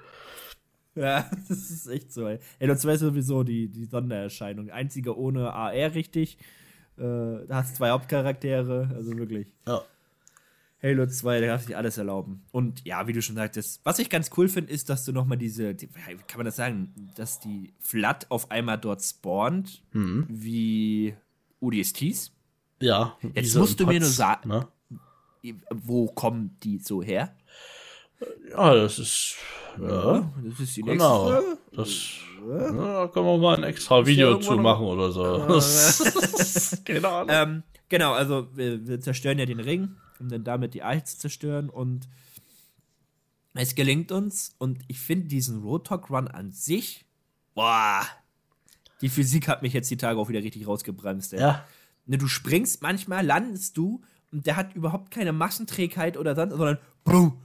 [0.95, 2.39] Ja, das ist echt so, ey.
[2.61, 4.69] Halo 2 ist sowieso die, die Sondererscheinung.
[4.69, 6.37] Einzige ohne AR richtig.
[6.97, 9.47] Äh, da hast zwei Hauptcharaktere, also wirklich.
[9.67, 9.81] Ja.
[10.83, 12.43] Halo 2, da darf sich alles erlauben.
[12.51, 15.37] Und ja, wie du schon sagtest, was ich ganz cool finde, ist, dass du nochmal
[15.37, 20.25] diese, die, wie kann man das sagen, dass die Flat auf einmal dort spawnt, mhm.
[20.27, 21.15] wie
[21.61, 22.33] UDSTs.
[22.81, 23.17] Ja.
[23.33, 24.67] Jetzt musst du Pots, mir nur sagen, ne?
[25.71, 27.33] wo kommen die so her?
[28.49, 29.37] Ja, das ist.
[29.81, 31.31] Ja, das ist die genau.
[31.31, 31.57] nächste.
[31.71, 32.09] Das,
[32.49, 35.23] ja, können wir mal ein extra Video zu machen oder so.
[36.85, 37.29] Keine Ahnung.
[37.29, 41.17] Ähm, genau, also wir, wir, zerstören ja den Ring, um dann damit die Eiche zu
[41.19, 42.07] zerstören und
[43.55, 47.05] es gelingt uns und ich finde diesen Roadhog Run an sich,
[47.53, 48.01] boah,
[49.01, 51.33] die Physik hat mich jetzt die Tage auch wieder richtig rausgebremst.
[51.33, 51.41] Ey.
[51.41, 51.65] Ja.
[52.05, 54.01] Ne, du springst manchmal, landest du
[54.31, 57.41] und der hat überhaupt keine Massenträgheit oder sonst, sondern boom,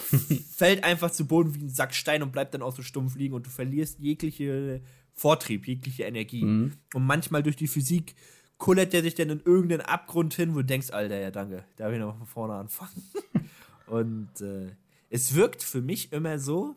[0.56, 3.34] fällt einfach zu Boden wie ein Sack Stein und bleibt dann auch so stumpf liegen
[3.34, 4.80] und du verlierst jegliche
[5.14, 6.44] Vortrieb, jegliche Energie.
[6.44, 6.72] Mhm.
[6.94, 8.14] Und manchmal durch die Physik
[8.58, 11.92] kullert der sich dann in irgendeinen Abgrund hin, wo du denkst, Alter, ja danke, darf
[11.92, 13.02] ich noch von vorne anfangen.
[13.86, 14.70] und äh,
[15.10, 16.76] es wirkt für mich immer so,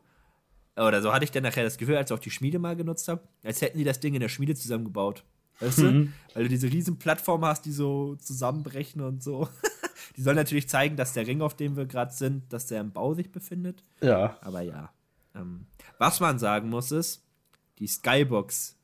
[0.76, 3.08] oder so hatte ich dann nachher das Gefühl, als ich auch die Schmiede mal genutzt
[3.08, 5.24] habe, als hätten die das Ding in der Schmiede zusammengebaut.
[5.60, 5.84] Weißt du?
[5.84, 6.14] Mhm.
[6.34, 9.48] Weil du diese riesen Plattform hast, die so zusammenbrechen und so.
[10.16, 12.92] die soll natürlich zeigen, dass der Ring, auf dem wir gerade sind, dass der im
[12.92, 13.84] Bau sich befindet.
[14.02, 14.38] Ja.
[14.42, 14.92] Aber ja.
[15.34, 15.66] Ähm,
[15.98, 17.24] was man sagen muss, ist,
[17.80, 18.78] die Skybox,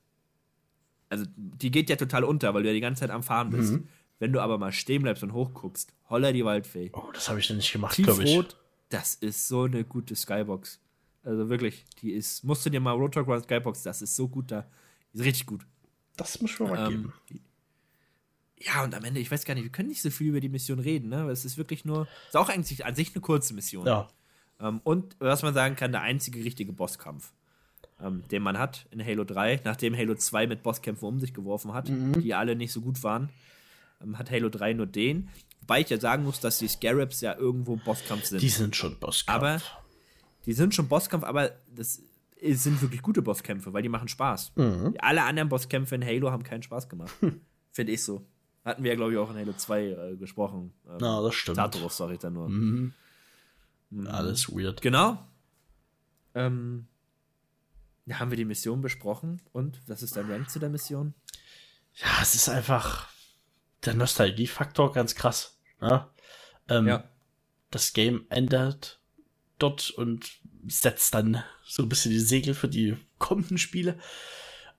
[1.10, 3.74] also die geht ja total unter, weil du ja die ganze Zeit am Fahren bist.
[3.74, 3.88] Mhm.
[4.20, 6.92] Wenn du aber mal stehen bleibst und hochguckst, holler die Waldfee.
[6.94, 8.46] Oh, das habe ich noch nicht gemacht, glaube ich.
[8.90, 10.80] das ist so eine gute Skybox.
[11.24, 14.52] Also wirklich, die ist, musst du dir mal Rotor Ground Skybox, das ist so gut
[14.52, 14.66] da.
[15.14, 15.66] Die ist richtig gut.
[16.18, 17.42] Das muss man mal ähm, geben.
[18.66, 20.50] Ja, und am Ende, ich weiß gar nicht, wir können nicht so viel über die
[20.50, 21.30] Mission reden, ne?
[21.30, 23.86] Es ist wirklich nur, ist auch eigentlich an sich eine kurze Mission.
[23.86, 24.08] Ja.
[24.60, 27.34] Ähm, und was man sagen kann, der einzige richtige Bosskampf,
[28.00, 31.74] ähm, den man hat in Halo 3, nachdem Halo 2 mit Bosskämpfen um sich geworfen
[31.74, 32.22] hat, mhm.
[32.22, 33.30] die alle nicht so gut waren,
[34.02, 35.30] ähm, hat Halo 3 nur den.
[35.62, 38.42] Wobei ich ja sagen muss, dass die Scarabs ja irgendwo Bosskampf sind.
[38.42, 39.36] Die sind schon Bosskampf.
[39.36, 39.62] Aber
[40.46, 42.02] die sind schon Bosskampf, aber das
[42.42, 44.54] sind wirklich gute Bosskämpfe, weil die machen Spaß.
[44.56, 44.96] Mhm.
[45.00, 47.14] Alle anderen Bosskämpfe in Halo haben keinen Spaß gemacht.
[47.20, 47.42] Hm.
[47.72, 48.26] Finde ich so.
[48.64, 50.74] Hatten wir ja, glaube ich, auch in Halo 2 äh, gesprochen.
[50.88, 51.58] Ähm, Na, das stimmt.
[51.58, 52.48] Tartarus, sag ich dann nur.
[52.50, 52.94] Mhm.
[53.90, 54.08] Mhm.
[54.08, 54.82] Alles weird.
[54.82, 55.26] Genau.
[56.36, 56.88] Ähm,
[58.06, 61.14] ja, haben wir die Mission besprochen und was ist dein Rank zu der Mission?
[61.96, 63.10] Ja, es ist einfach
[63.86, 65.58] der Nostalgiefaktor ganz krass.
[65.82, 66.08] Ne?
[66.70, 67.04] Ähm, ja.
[67.70, 69.00] Das Game ändert
[69.58, 74.00] dort und setzt dann so ein bisschen die Segel für die kommenden Spiele.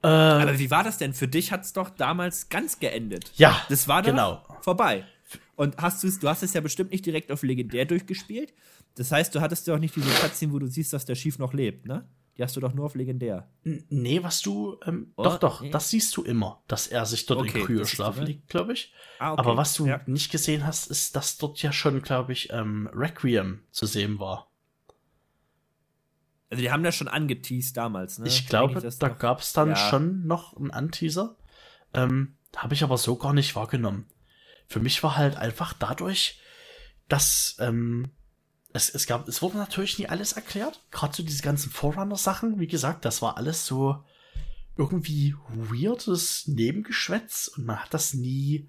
[0.03, 1.15] Äh, Aber wie war das denn?
[1.15, 3.33] Für dich hat es doch damals ganz geendet.
[3.37, 5.05] Ja, das war genau vorbei.
[5.55, 8.53] Und hast du es, du hast es ja bestimmt nicht direkt auf legendär durchgespielt.
[8.97, 11.39] Das heißt, du hattest ja auch nicht diese Cutscene, wo du siehst, dass der Schief
[11.39, 12.07] noch lebt, ne?
[12.37, 13.51] Die hast du doch nur auf legendär.
[13.63, 14.79] Nee, was du.
[14.87, 15.71] Ähm, oh, doch, doch, nee.
[15.71, 18.93] das siehst du immer, dass er sich dort okay, in Kryoschlaf liegt, glaube ich.
[19.19, 19.41] Ah, okay.
[19.41, 20.01] Aber was du ja.
[20.07, 24.51] nicht gesehen hast, ist, dass dort ja schon, glaube ich, ähm, Requiem zu sehen war.
[26.53, 28.29] Also die haben das schon angeteased damals, ne?
[28.29, 29.77] Ich glaube, da gab es dann ja.
[29.77, 31.35] schon noch einen Anteaser.
[31.95, 34.05] Ähm, Habe ich aber so gar nicht wahrgenommen.
[34.69, 36.43] Für mich war halt einfach dadurch,
[37.09, 38.11] dass ähm,
[38.75, 40.85] es, es gab, es wurde natürlich nie alles erklärt.
[40.91, 44.05] Gerade so diese ganzen Forerunner-Sachen, wie gesagt, das war alles so
[44.77, 48.69] irgendwie weirdes Nebengeschwätz und man hat das nie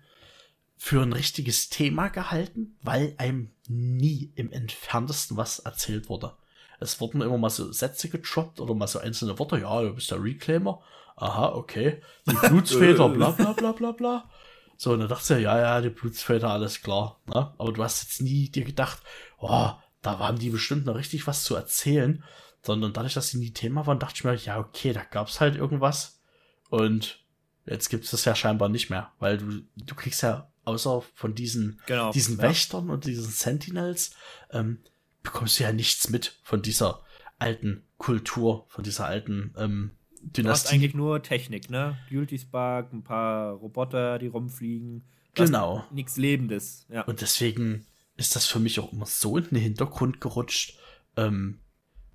[0.77, 6.37] für ein richtiges Thema gehalten, weil einem nie im entferntesten was erzählt wurde.
[6.83, 9.59] Es wurden immer mal so Sätze getroppt oder mal so einzelne Worte.
[9.59, 10.81] Ja, du bist der Reclaimer.
[11.15, 12.01] Aha, okay.
[12.27, 14.29] Die Blutsväter, bla bla bla bla bla.
[14.77, 17.21] So, und dann dachte ich, ja, ja, die Blutsväter, alles klar.
[17.27, 17.53] Ne?
[17.57, 19.01] Aber du hast jetzt nie dir gedacht,
[19.39, 19.69] oh,
[20.01, 22.23] da waren die bestimmt noch richtig was zu erzählen.
[22.61, 25.55] Sondern dadurch, dass sie nie Thema waren, dachte ich mir, ja, okay, da gab's halt
[25.55, 26.21] irgendwas.
[26.69, 27.23] Und
[27.65, 31.35] jetzt gibt es das ja scheinbar nicht mehr, weil du, du kriegst ja außer von
[31.35, 32.43] diesen, genau, diesen ja.
[32.43, 34.15] Wächtern und diesen Sentinels,
[34.51, 34.79] ähm,
[35.23, 37.01] bekommst du ja nichts mit von dieser
[37.39, 39.91] alten Kultur, von dieser alten ähm,
[40.21, 40.41] Dynastie.
[40.43, 41.97] Du hast eigentlich nur Technik, ne?
[42.09, 45.03] Duty Spark, ein paar Roboter, die rumfliegen.
[45.33, 45.83] Genau.
[45.91, 47.01] Nichts Lebendes, ja.
[47.01, 47.85] Und deswegen
[48.15, 50.77] ist das für mich auch immer so in den Hintergrund gerutscht,
[51.17, 51.59] ähm,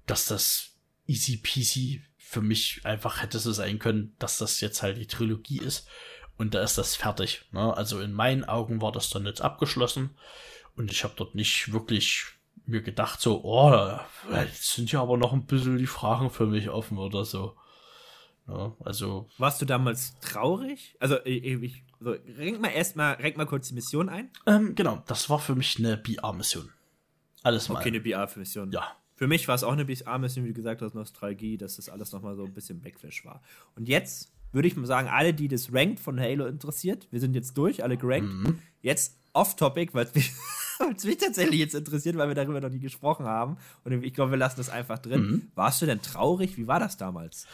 [0.06, 0.76] dass das
[1.06, 5.58] easy peasy für mich einfach hätte so sein können, dass das jetzt halt die Trilogie
[5.58, 5.88] ist
[6.36, 7.44] und da ist das fertig.
[7.52, 7.76] Ne?
[7.76, 10.10] Also in meinen Augen war das dann jetzt abgeschlossen
[10.76, 12.26] und ich habe dort nicht wirklich
[12.68, 13.98] mir gedacht, so, oh,
[14.32, 17.56] jetzt sind ja aber noch ein bisschen die Fragen für mich offen oder so.
[18.46, 19.28] Ja, also.
[19.38, 20.96] Warst du damals traurig?
[21.00, 24.30] Also, ich, so, renk mal erstmal, renk mal kurz die Mission ein.
[24.46, 26.70] Ähm, genau, das war für mich eine BR-Mission.
[27.42, 27.78] Alles mal.
[27.78, 28.70] Okay, eine BR-Mission.
[28.72, 28.96] Ja.
[29.16, 32.12] Für mich war es auch eine BR-Mission, wie du gesagt hast, Nostalgie, dass das alles
[32.12, 33.42] nochmal so ein bisschen Backflash war.
[33.76, 37.34] Und jetzt würde ich mal sagen, alle, die das Ranked von Halo interessiert, wir sind
[37.34, 38.32] jetzt durch, alle gerankt.
[38.32, 38.58] Mhm.
[38.80, 40.14] Jetzt off-topic, weil es
[41.04, 43.56] mich, tatsächlich jetzt interessiert, weil wir darüber noch nie gesprochen haben.
[43.84, 45.20] Und ich glaube, wir lassen das einfach drin.
[45.20, 45.52] Mhm.
[45.54, 46.56] Warst du denn traurig?
[46.56, 47.46] Wie war das damals?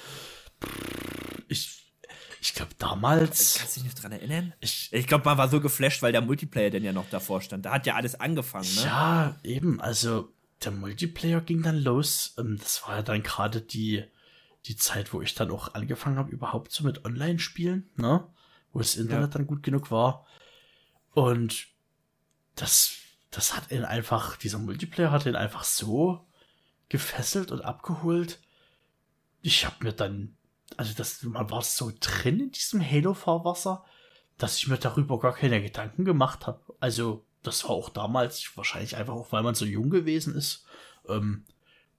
[1.48, 1.92] Ich,
[2.40, 3.56] ich glaube, damals.
[3.58, 4.54] Kannst du dich noch dran erinnern?
[4.60, 7.64] Ich, ich glaube, man war so geflasht, weil der Multiplayer denn ja noch davor stand.
[7.64, 8.82] Da hat ja alles angefangen, ne?
[8.82, 9.80] Ja, eben.
[9.80, 10.32] Also,
[10.64, 12.34] der Multiplayer ging dann los.
[12.38, 14.04] Ähm, das war ja dann gerade die,
[14.66, 18.26] die Zeit, wo ich dann auch angefangen habe, überhaupt so mit Online-Spielen, ne?
[18.72, 19.38] Wo das Internet ja.
[19.38, 20.26] dann gut genug war.
[21.12, 21.73] Und
[22.54, 22.96] das,
[23.30, 26.26] das hat ihn einfach, dieser Multiplayer hat ihn einfach so
[26.88, 28.38] gefesselt und abgeholt.
[29.42, 30.36] Ich habe mir dann,
[30.76, 33.84] also das, man war so drin in diesem Halo-Fahrwasser,
[34.38, 36.60] dass ich mir darüber gar keine Gedanken gemacht habe.
[36.80, 40.64] Also, das war auch damals, wahrscheinlich einfach auch, weil man so jung gewesen ist.
[41.08, 41.44] Ähm,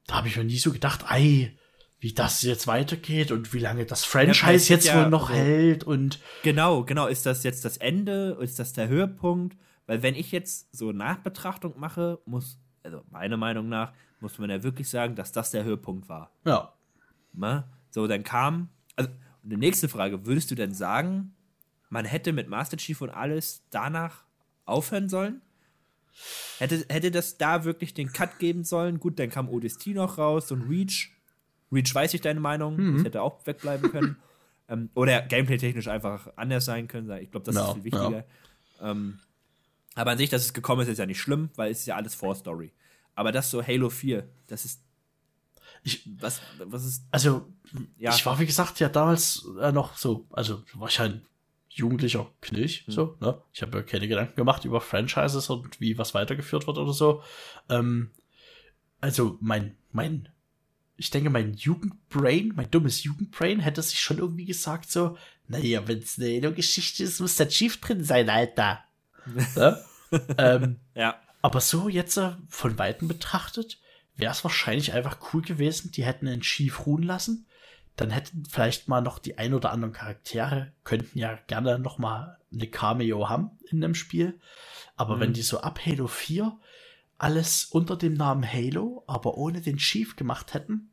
[0.07, 1.55] da habe ich mir nie so gedacht, ei,
[1.99, 5.41] wie das jetzt weitergeht und wie lange das Franchise ja, jetzt ja, wohl noch also,
[5.41, 6.19] hält und.
[6.43, 7.07] Genau, genau.
[7.07, 8.37] Ist das jetzt das Ende?
[8.41, 9.57] Ist das der Höhepunkt?
[9.87, 14.63] Weil wenn ich jetzt so Nachbetrachtung mache, muss also meiner Meinung nach, muss man ja
[14.63, 16.31] wirklich sagen, dass das der Höhepunkt war.
[16.45, 16.73] Ja.
[17.33, 17.67] Na?
[17.89, 19.09] So, dann kam, also
[19.43, 21.35] die nächste Frage, würdest du denn sagen,
[21.89, 24.23] man hätte mit Master Chief und alles danach
[24.65, 25.41] aufhören sollen?
[26.59, 28.99] Hätte, hätte das da wirklich den Cut geben sollen?
[28.99, 31.11] Gut, dann kam ODST noch raus und Reach.
[31.71, 32.93] Reach weiß ich deine Meinung, mhm.
[32.95, 34.17] das hätte auch wegbleiben können.
[34.69, 37.09] ähm, oder gameplay-technisch einfach anders sein können.
[37.21, 38.25] Ich glaube, das no, ist viel wichtiger.
[38.79, 38.87] No.
[38.87, 39.19] Ähm,
[39.95, 41.95] aber an sich, dass es gekommen ist, ist ja nicht schlimm, weil es ist ja
[41.95, 42.71] alles Vorstory.
[43.15, 44.81] Aber das so Halo 4, das ist.
[45.83, 47.05] Ich, was, was ist.
[47.11, 47.47] Also,
[47.97, 48.13] ja.
[48.13, 51.25] ich war, wie gesagt, ja damals äh, noch so, also war ich ein
[51.69, 52.91] jugendlicher Knilch, mhm.
[52.91, 53.41] so, ne?
[53.53, 57.23] Ich habe ja keine Gedanken gemacht über Franchises und wie was weitergeführt wird oder so.
[57.69, 58.11] Ähm,
[58.99, 60.29] also, mein, mein,
[60.97, 65.17] ich denke, mein Jugendbrain, mein dummes Jugendbrain hätte sich schon irgendwie gesagt, so,
[65.47, 68.83] naja, wenn es eine Geschichte ist, muss der Chief drin sein, Alter.
[69.25, 69.83] Ne?
[70.37, 71.19] ähm, ja.
[71.41, 73.79] Aber so jetzt äh, von Weitem betrachtet,
[74.15, 77.45] wäre es wahrscheinlich einfach cool gewesen, die hätten einen Chief ruhen lassen.
[77.95, 82.37] Dann hätten vielleicht mal noch die ein oder anderen Charaktere, könnten ja gerne noch mal
[82.53, 84.39] eine Cameo haben in dem Spiel.
[84.95, 85.19] Aber mhm.
[85.21, 86.57] wenn die so ab Halo 4
[87.17, 90.91] alles unter dem Namen Halo, aber ohne den Chief gemacht hätten,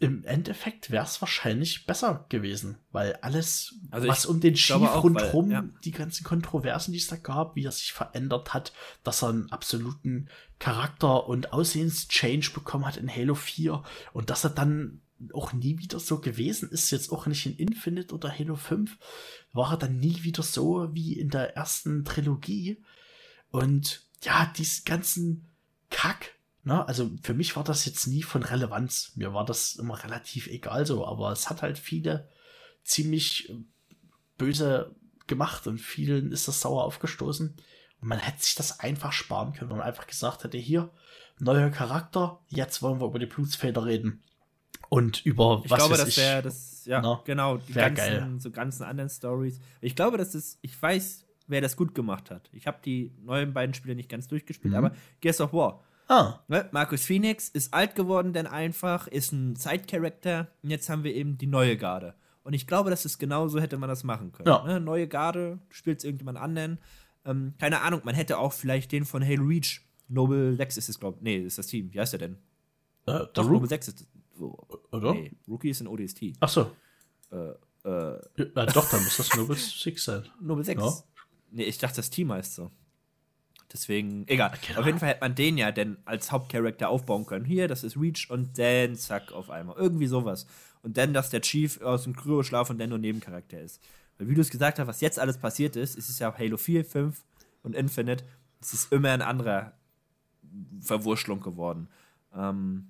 [0.00, 5.50] im Endeffekt wäre es wahrscheinlich besser gewesen, weil alles, also was um den Chief rundherum,
[5.50, 5.64] ja.
[5.84, 8.72] die ganzen Kontroversen, die es da gab, wie er sich verändert hat,
[9.02, 14.50] dass er einen absoluten Charakter- und Aussehenschange bekommen hat in Halo 4 und dass er
[14.50, 15.00] dann
[15.34, 18.96] auch nie wieder so gewesen ist, jetzt auch nicht in Infinite oder Halo 5,
[19.52, 22.82] war er dann nie wieder so wie in der ersten Trilogie.
[23.50, 25.48] Und ja, diesen ganzen
[25.90, 26.37] Kack,
[26.68, 26.86] Ne?
[26.86, 29.12] Also für mich war das jetzt nie von Relevanz.
[29.16, 32.28] Mir war das immer relativ egal so, aber es hat halt viele
[32.84, 33.54] ziemlich äh,
[34.36, 34.94] böse
[35.26, 37.56] gemacht und vielen ist das sauer aufgestoßen.
[38.00, 40.90] Und man hätte sich das einfach sparen können, wenn man einfach gesagt hätte, hier,
[41.38, 44.22] neuer Charakter, jetzt wollen wir über die Blutsfeder reden.
[44.90, 48.34] Und über ich was glaube, das wäre das, ja, na, genau, die ganzen, geil.
[48.40, 49.58] so ganzen anderen Stories.
[49.80, 52.50] Ich glaube, dass das, ich weiß, wer das gut gemacht hat.
[52.52, 54.78] Ich habe die neuen beiden Spiele nicht ganz durchgespielt, mhm.
[54.78, 54.92] aber
[55.22, 56.40] Gears of War Ah.
[56.48, 56.68] Ne?
[56.72, 60.48] Markus Phoenix ist alt geworden, denn einfach, ist ein Side-Character.
[60.62, 62.14] Und jetzt haben wir eben die neue Garde.
[62.42, 64.48] Und ich glaube, dass es genauso hätte man das machen können.
[64.48, 64.64] Ja.
[64.64, 64.80] Ne?
[64.80, 66.78] Neue Garde, du spielst irgendjemand anderen.
[67.26, 69.82] Ähm, keine Ahnung, man hätte auch vielleicht den von Halo Reach.
[70.08, 71.22] Noble 6 ist es, glaube ich.
[71.22, 71.92] Nee, ist das Team.
[71.92, 72.38] Wie heißt der denn?
[73.06, 74.06] Äh, Doch, Noble 6 ist.
[74.40, 74.56] Oh,
[74.92, 75.12] Oder?
[75.12, 76.32] Nee, Rookie ist ein ODST.
[76.40, 76.70] Ach so.
[77.30, 77.50] Äh,
[77.84, 78.18] äh,
[78.54, 80.24] ja, doch, dann muss das Noble 6 sein.
[80.40, 80.80] Noble 6.
[80.80, 80.92] Ja.
[81.50, 82.70] Nee, ich dachte, das Team heißt so.
[83.72, 84.52] Deswegen, egal.
[84.66, 84.80] Genau.
[84.80, 87.44] Auf jeden Fall hätte man den ja denn als Hauptcharakter aufbauen können.
[87.44, 89.76] Hier, das ist Reach und dann zack auf einmal.
[89.76, 90.46] Irgendwie sowas.
[90.82, 93.82] Und dann, dass der Chief aus dem Kryoschlaf und dann nur Nebencharakter ist.
[94.16, 96.56] Weil wie du es gesagt hast, was jetzt alles passiert ist, ist es ja Halo
[96.56, 97.22] 4, 5
[97.62, 98.24] und Infinite.
[98.60, 99.72] Es ist immer ein anderer
[100.80, 101.88] Verwurschlung geworden.
[102.34, 102.88] Ähm,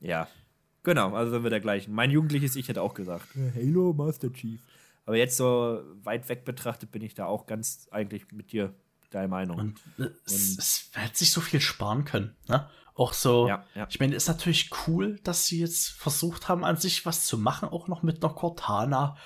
[0.00, 0.26] ja.
[0.82, 1.94] Genau, also sind wir der gleichen.
[1.94, 4.60] Mein jugendliches Ich hätte auch gesagt, Halo Master Chief.
[5.06, 8.74] Aber jetzt so weit weg betrachtet bin ich da auch ganz eigentlich mit dir
[9.14, 9.58] deine Meinung.
[9.58, 9.80] Und,
[10.26, 12.36] es, es hätte sich so viel sparen können.
[12.48, 12.68] Ne?
[12.94, 13.86] Auch so, ja, ja.
[13.88, 17.68] ich meine, ist natürlich cool, dass sie jetzt versucht haben, an sich was zu machen,
[17.68, 19.16] auch noch mit einer Cortana.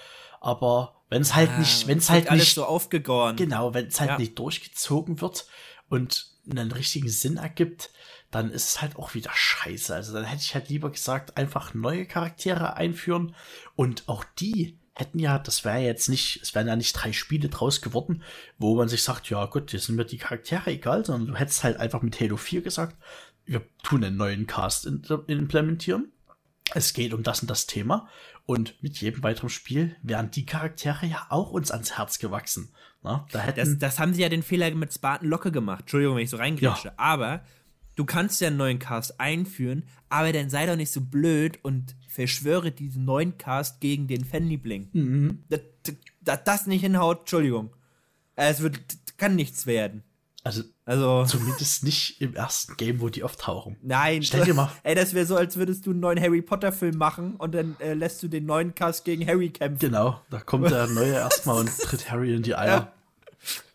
[0.41, 3.37] Aber wenn es halt ja, nicht, wenn es halt alles nicht so aufgegoren.
[3.37, 5.47] Genau, wenn es halt nicht durchgezogen wird
[5.89, 7.91] und einen richtigen Sinn ergibt,
[8.31, 9.95] dann ist es halt auch wieder scheiße.
[9.95, 13.35] Also dann hätte ich halt lieber gesagt, einfach neue Charaktere einführen
[13.75, 17.51] und auch die hätten ja, das wäre jetzt nicht, es wären ja nicht drei Spiele
[17.51, 18.23] draus geworden,
[18.56, 21.64] wo man sich sagt, ja gut, jetzt sind mir die Charaktere egal, sondern du hättest
[21.64, 22.97] halt einfach mit Halo 4 gesagt,
[23.44, 26.12] wir tun einen neuen Cast implementieren.
[26.74, 28.09] Es geht um das und das Thema.
[28.47, 32.70] Und mit jedem weiteren Spiel wären die Charaktere ja auch uns ans Herz gewachsen.
[33.02, 35.81] Na, da hätten das, das haben sie ja den Fehler mit Spartan Locke gemacht.
[35.81, 36.89] Entschuldigung, wenn ich so reingrätsche.
[36.89, 36.94] Ja.
[36.97, 37.44] Aber
[37.97, 41.97] du kannst ja einen neuen Cast einführen, aber dann sei doch nicht so blöd und
[42.09, 44.89] verschwöre diesen neuen Cast gegen den Fanliebling.
[44.93, 45.44] Mhm.
[45.48, 45.60] Dass
[46.23, 47.74] das, das nicht hinhaut, Entschuldigung.
[48.36, 48.78] Es wird,
[49.16, 50.02] kann nichts werden.
[50.44, 53.77] Also, also zumindest nicht im ersten Game, wo die auftauchen.
[53.82, 54.70] Nein, stell dir mal.
[54.85, 57.74] Ey, das wäre so, als würdest du einen neuen Harry Potter Film machen und dann
[57.81, 59.81] äh, lässt du den neuen Cast gegen Harry kämpfen.
[59.81, 62.68] Genau, da kommt der neue erstmal und tritt Harry in die Eier.
[62.68, 62.93] Ja.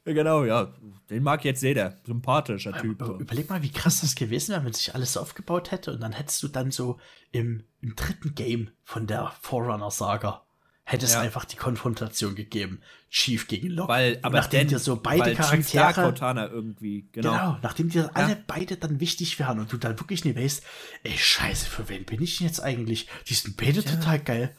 [0.06, 0.74] Ja, genau, ja.
[1.10, 1.98] Den mag jetzt jeder.
[2.06, 3.04] Sympathischer Typ.
[3.06, 3.20] So.
[3.20, 6.42] Überleg mal, wie krass das gewesen wäre, wenn sich alles aufgebaut hätte und dann hättest
[6.42, 7.00] du dann so
[7.32, 10.44] im, im dritten Game von der Forerunner-Saga
[10.92, 11.22] hätte es ja.
[11.22, 12.82] einfach die Konfrontation gegeben.
[13.10, 13.90] Chief gegen Locke.
[13.90, 15.94] Weil, aber nachdem dir so beide Charaktere.
[15.94, 17.32] Cortana irgendwie, genau.
[17.32, 17.58] genau.
[17.62, 18.12] nachdem dir ja.
[18.14, 20.64] alle beide dann wichtig wären und du dann wirklich nicht weißt,
[21.04, 23.08] ey, scheiße, für wen bin ich denn jetzt eigentlich?
[23.28, 23.92] Die sind beide ja.
[23.92, 24.56] total geil.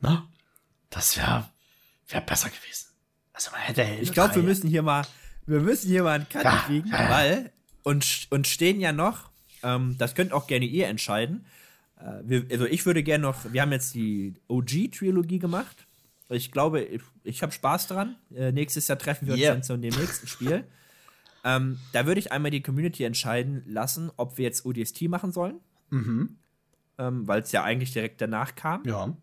[0.00, 0.28] Na?
[0.90, 1.50] Das wäre
[2.08, 2.93] wär besser gewesen.
[3.34, 5.04] Also man hätte Ich glaube, wir müssen hier mal,
[5.46, 7.10] wir müssen hier mal einen Cut ja, kriegen, ja.
[7.10, 7.52] weil
[7.82, 9.30] und, und stehen ja noch,
[9.62, 11.44] ähm, das könnt auch gerne ihr entscheiden.
[11.98, 15.86] Äh, wir, also ich würde gerne noch, wir haben jetzt die OG-Trilogie gemacht.
[16.28, 18.16] Ich glaube, ich, ich habe Spaß dran.
[18.34, 19.52] Äh, nächstes Jahr treffen wir uns yeah.
[19.52, 20.64] dann zu dem nächsten Spiel.
[21.44, 25.60] ähm, da würde ich einmal die Community entscheiden lassen, ob wir jetzt ODST machen sollen.
[25.90, 26.36] Mhm.
[26.98, 28.84] Ähm, Weil es ja eigentlich direkt danach kam.
[28.84, 29.14] Ja.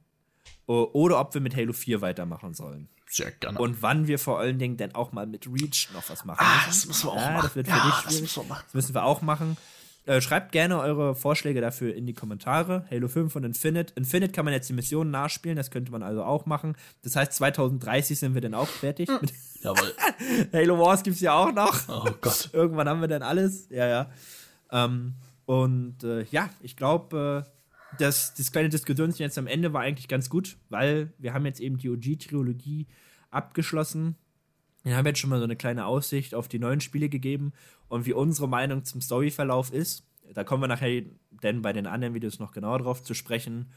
[0.67, 2.87] Oder ob wir mit Halo 4 weitermachen sollen.
[3.11, 3.59] Sehr gerne.
[3.59, 6.39] Und wann wir vor allen Dingen dann auch mal mit Reach noch was machen.
[6.41, 7.43] Ah, das müssen wir auch ja, machen.
[7.43, 8.05] Das wird für ja, dich.
[8.05, 8.63] Das müssen wir machen.
[8.65, 9.57] Das müssen wir auch machen.
[10.05, 12.85] Äh, schreibt gerne eure Vorschläge dafür in die Kommentare.
[12.89, 13.93] Halo 5 und Infinite.
[13.95, 16.75] Infinite kann man jetzt die Missionen nachspielen, das könnte man also auch machen.
[17.03, 19.09] Das heißt, 2030 sind wir dann auch fertig.
[19.09, 19.19] Hm.
[19.61, 19.93] Jawohl.
[20.53, 21.87] Halo Wars gibt es ja auch noch.
[21.87, 22.49] Oh Gott.
[22.53, 23.67] Irgendwann haben wir dann alles.
[23.69, 24.09] Ja, ja.
[24.71, 25.15] Ähm,
[25.45, 27.60] und äh, ja, ich glaube, äh,
[27.97, 31.59] das, das kleine Diskussion jetzt am Ende war eigentlich ganz gut, weil wir haben jetzt
[31.59, 32.87] eben die OG-Trilogie
[33.29, 34.15] abgeschlossen.
[34.83, 37.53] Wir haben jetzt schon mal so eine kleine Aussicht auf die neuen Spiele gegeben
[37.87, 40.05] und wie unsere Meinung zum Storyverlauf ist.
[40.33, 43.71] Da kommen wir nachher denn bei den anderen Videos noch genauer drauf zu sprechen.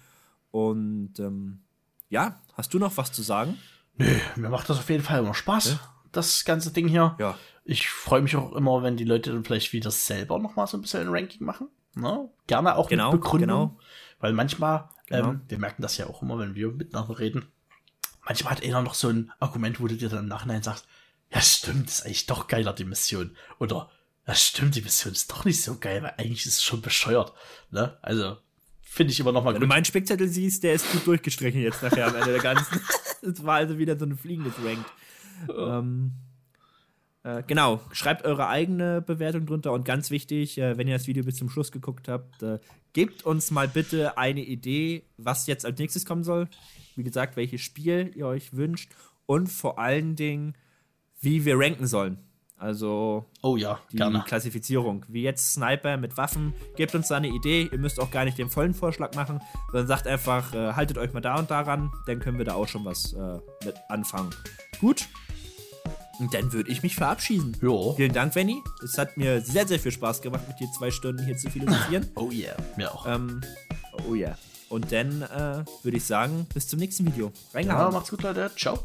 [0.51, 1.63] Und ähm,
[2.09, 3.59] ja, hast du noch was zu sagen?
[3.97, 5.81] Nö, mir macht das auf jeden Fall immer Spaß, ja?
[6.13, 7.17] das ganze Ding hier.
[7.19, 7.37] Ja.
[7.65, 10.77] Ich freue mich auch immer, wenn die Leute dann vielleicht wieder selber noch mal so
[10.77, 11.69] ein bisschen ein Ranking machen.
[11.95, 12.29] Ne?
[12.47, 13.69] Gerne auch genau, mit Begründung.
[13.71, 13.81] Genau.
[14.25, 15.33] Weil manchmal, genau.
[15.33, 17.45] ähm, wir merken das ja auch immer, wenn wir miteinander reden,
[18.25, 20.87] manchmal hat einer noch so ein Argument, wo du dir dann im Nachhinein sagst,
[21.31, 23.37] ja stimmt, ist eigentlich doch geiler, die Mission.
[23.59, 23.91] Oder,
[24.27, 27.35] ja stimmt, die Mission ist doch nicht so geil, weil eigentlich ist es schon bescheuert.
[27.71, 27.99] Ne?
[28.01, 28.39] Also,
[28.81, 29.65] finde ich immer noch mal Wenn gut.
[29.65, 32.81] du meinen Spickzettel siehst, der ist gut durchgestrichen jetzt nachher am Ende der ganzen.
[33.21, 34.91] Es war also wieder so ein fliegendes Ranked.
[35.55, 36.13] ähm,
[37.25, 41.25] äh, genau, schreibt eure eigene Bewertung drunter und ganz wichtig, äh, wenn ihr das Video
[41.25, 42.59] bis zum Schluss geguckt habt, äh,
[42.93, 46.49] gebt uns mal bitte eine Idee, was jetzt als nächstes kommen soll.
[46.97, 48.93] Wie gesagt, welches Spiel ihr euch wünscht
[49.25, 50.55] und vor allen Dingen,
[51.19, 52.19] wie wir ranken sollen.
[52.59, 54.23] Also oh ja, die gerne.
[54.27, 55.05] Klassifizierung.
[55.09, 56.53] Wie jetzt Sniper mit Waffen.
[56.77, 57.69] Gebt uns da eine Idee.
[57.73, 59.41] Ihr müsst auch gar nicht den vollen Vorschlag machen,
[59.73, 62.69] sondern sagt einfach, äh, haltet euch mal da und daran, dann können wir da auch
[62.69, 64.31] schon was äh, mit anfangen.
[64.79, 65.09] Gut.
[66.19, 67.57] Und dann würde ich mich verabschieden.
[67.61, 67.95] Jo.
[67.95, 68.63] Vielen Dank, Benny.
[68.83, 72.09] Es hat mir sehr, sehr viel Spaß gemacht, mit dir zwei Stunden hier zu philosophieren.
[72.15, 73.07] oh yeah, mir auch.
[73.07, 73.41] Ähm,
[74.09, 74.39] oh yeah.
[74.69, 77.33] Und dann äh, würde ich sagen, bis zum nächsten Video.
[77.53, 77.87] Reingehauen.
[77.87, 78.51] Ja, macht's gut, Leute.
[78.57, 78.79] Ciao.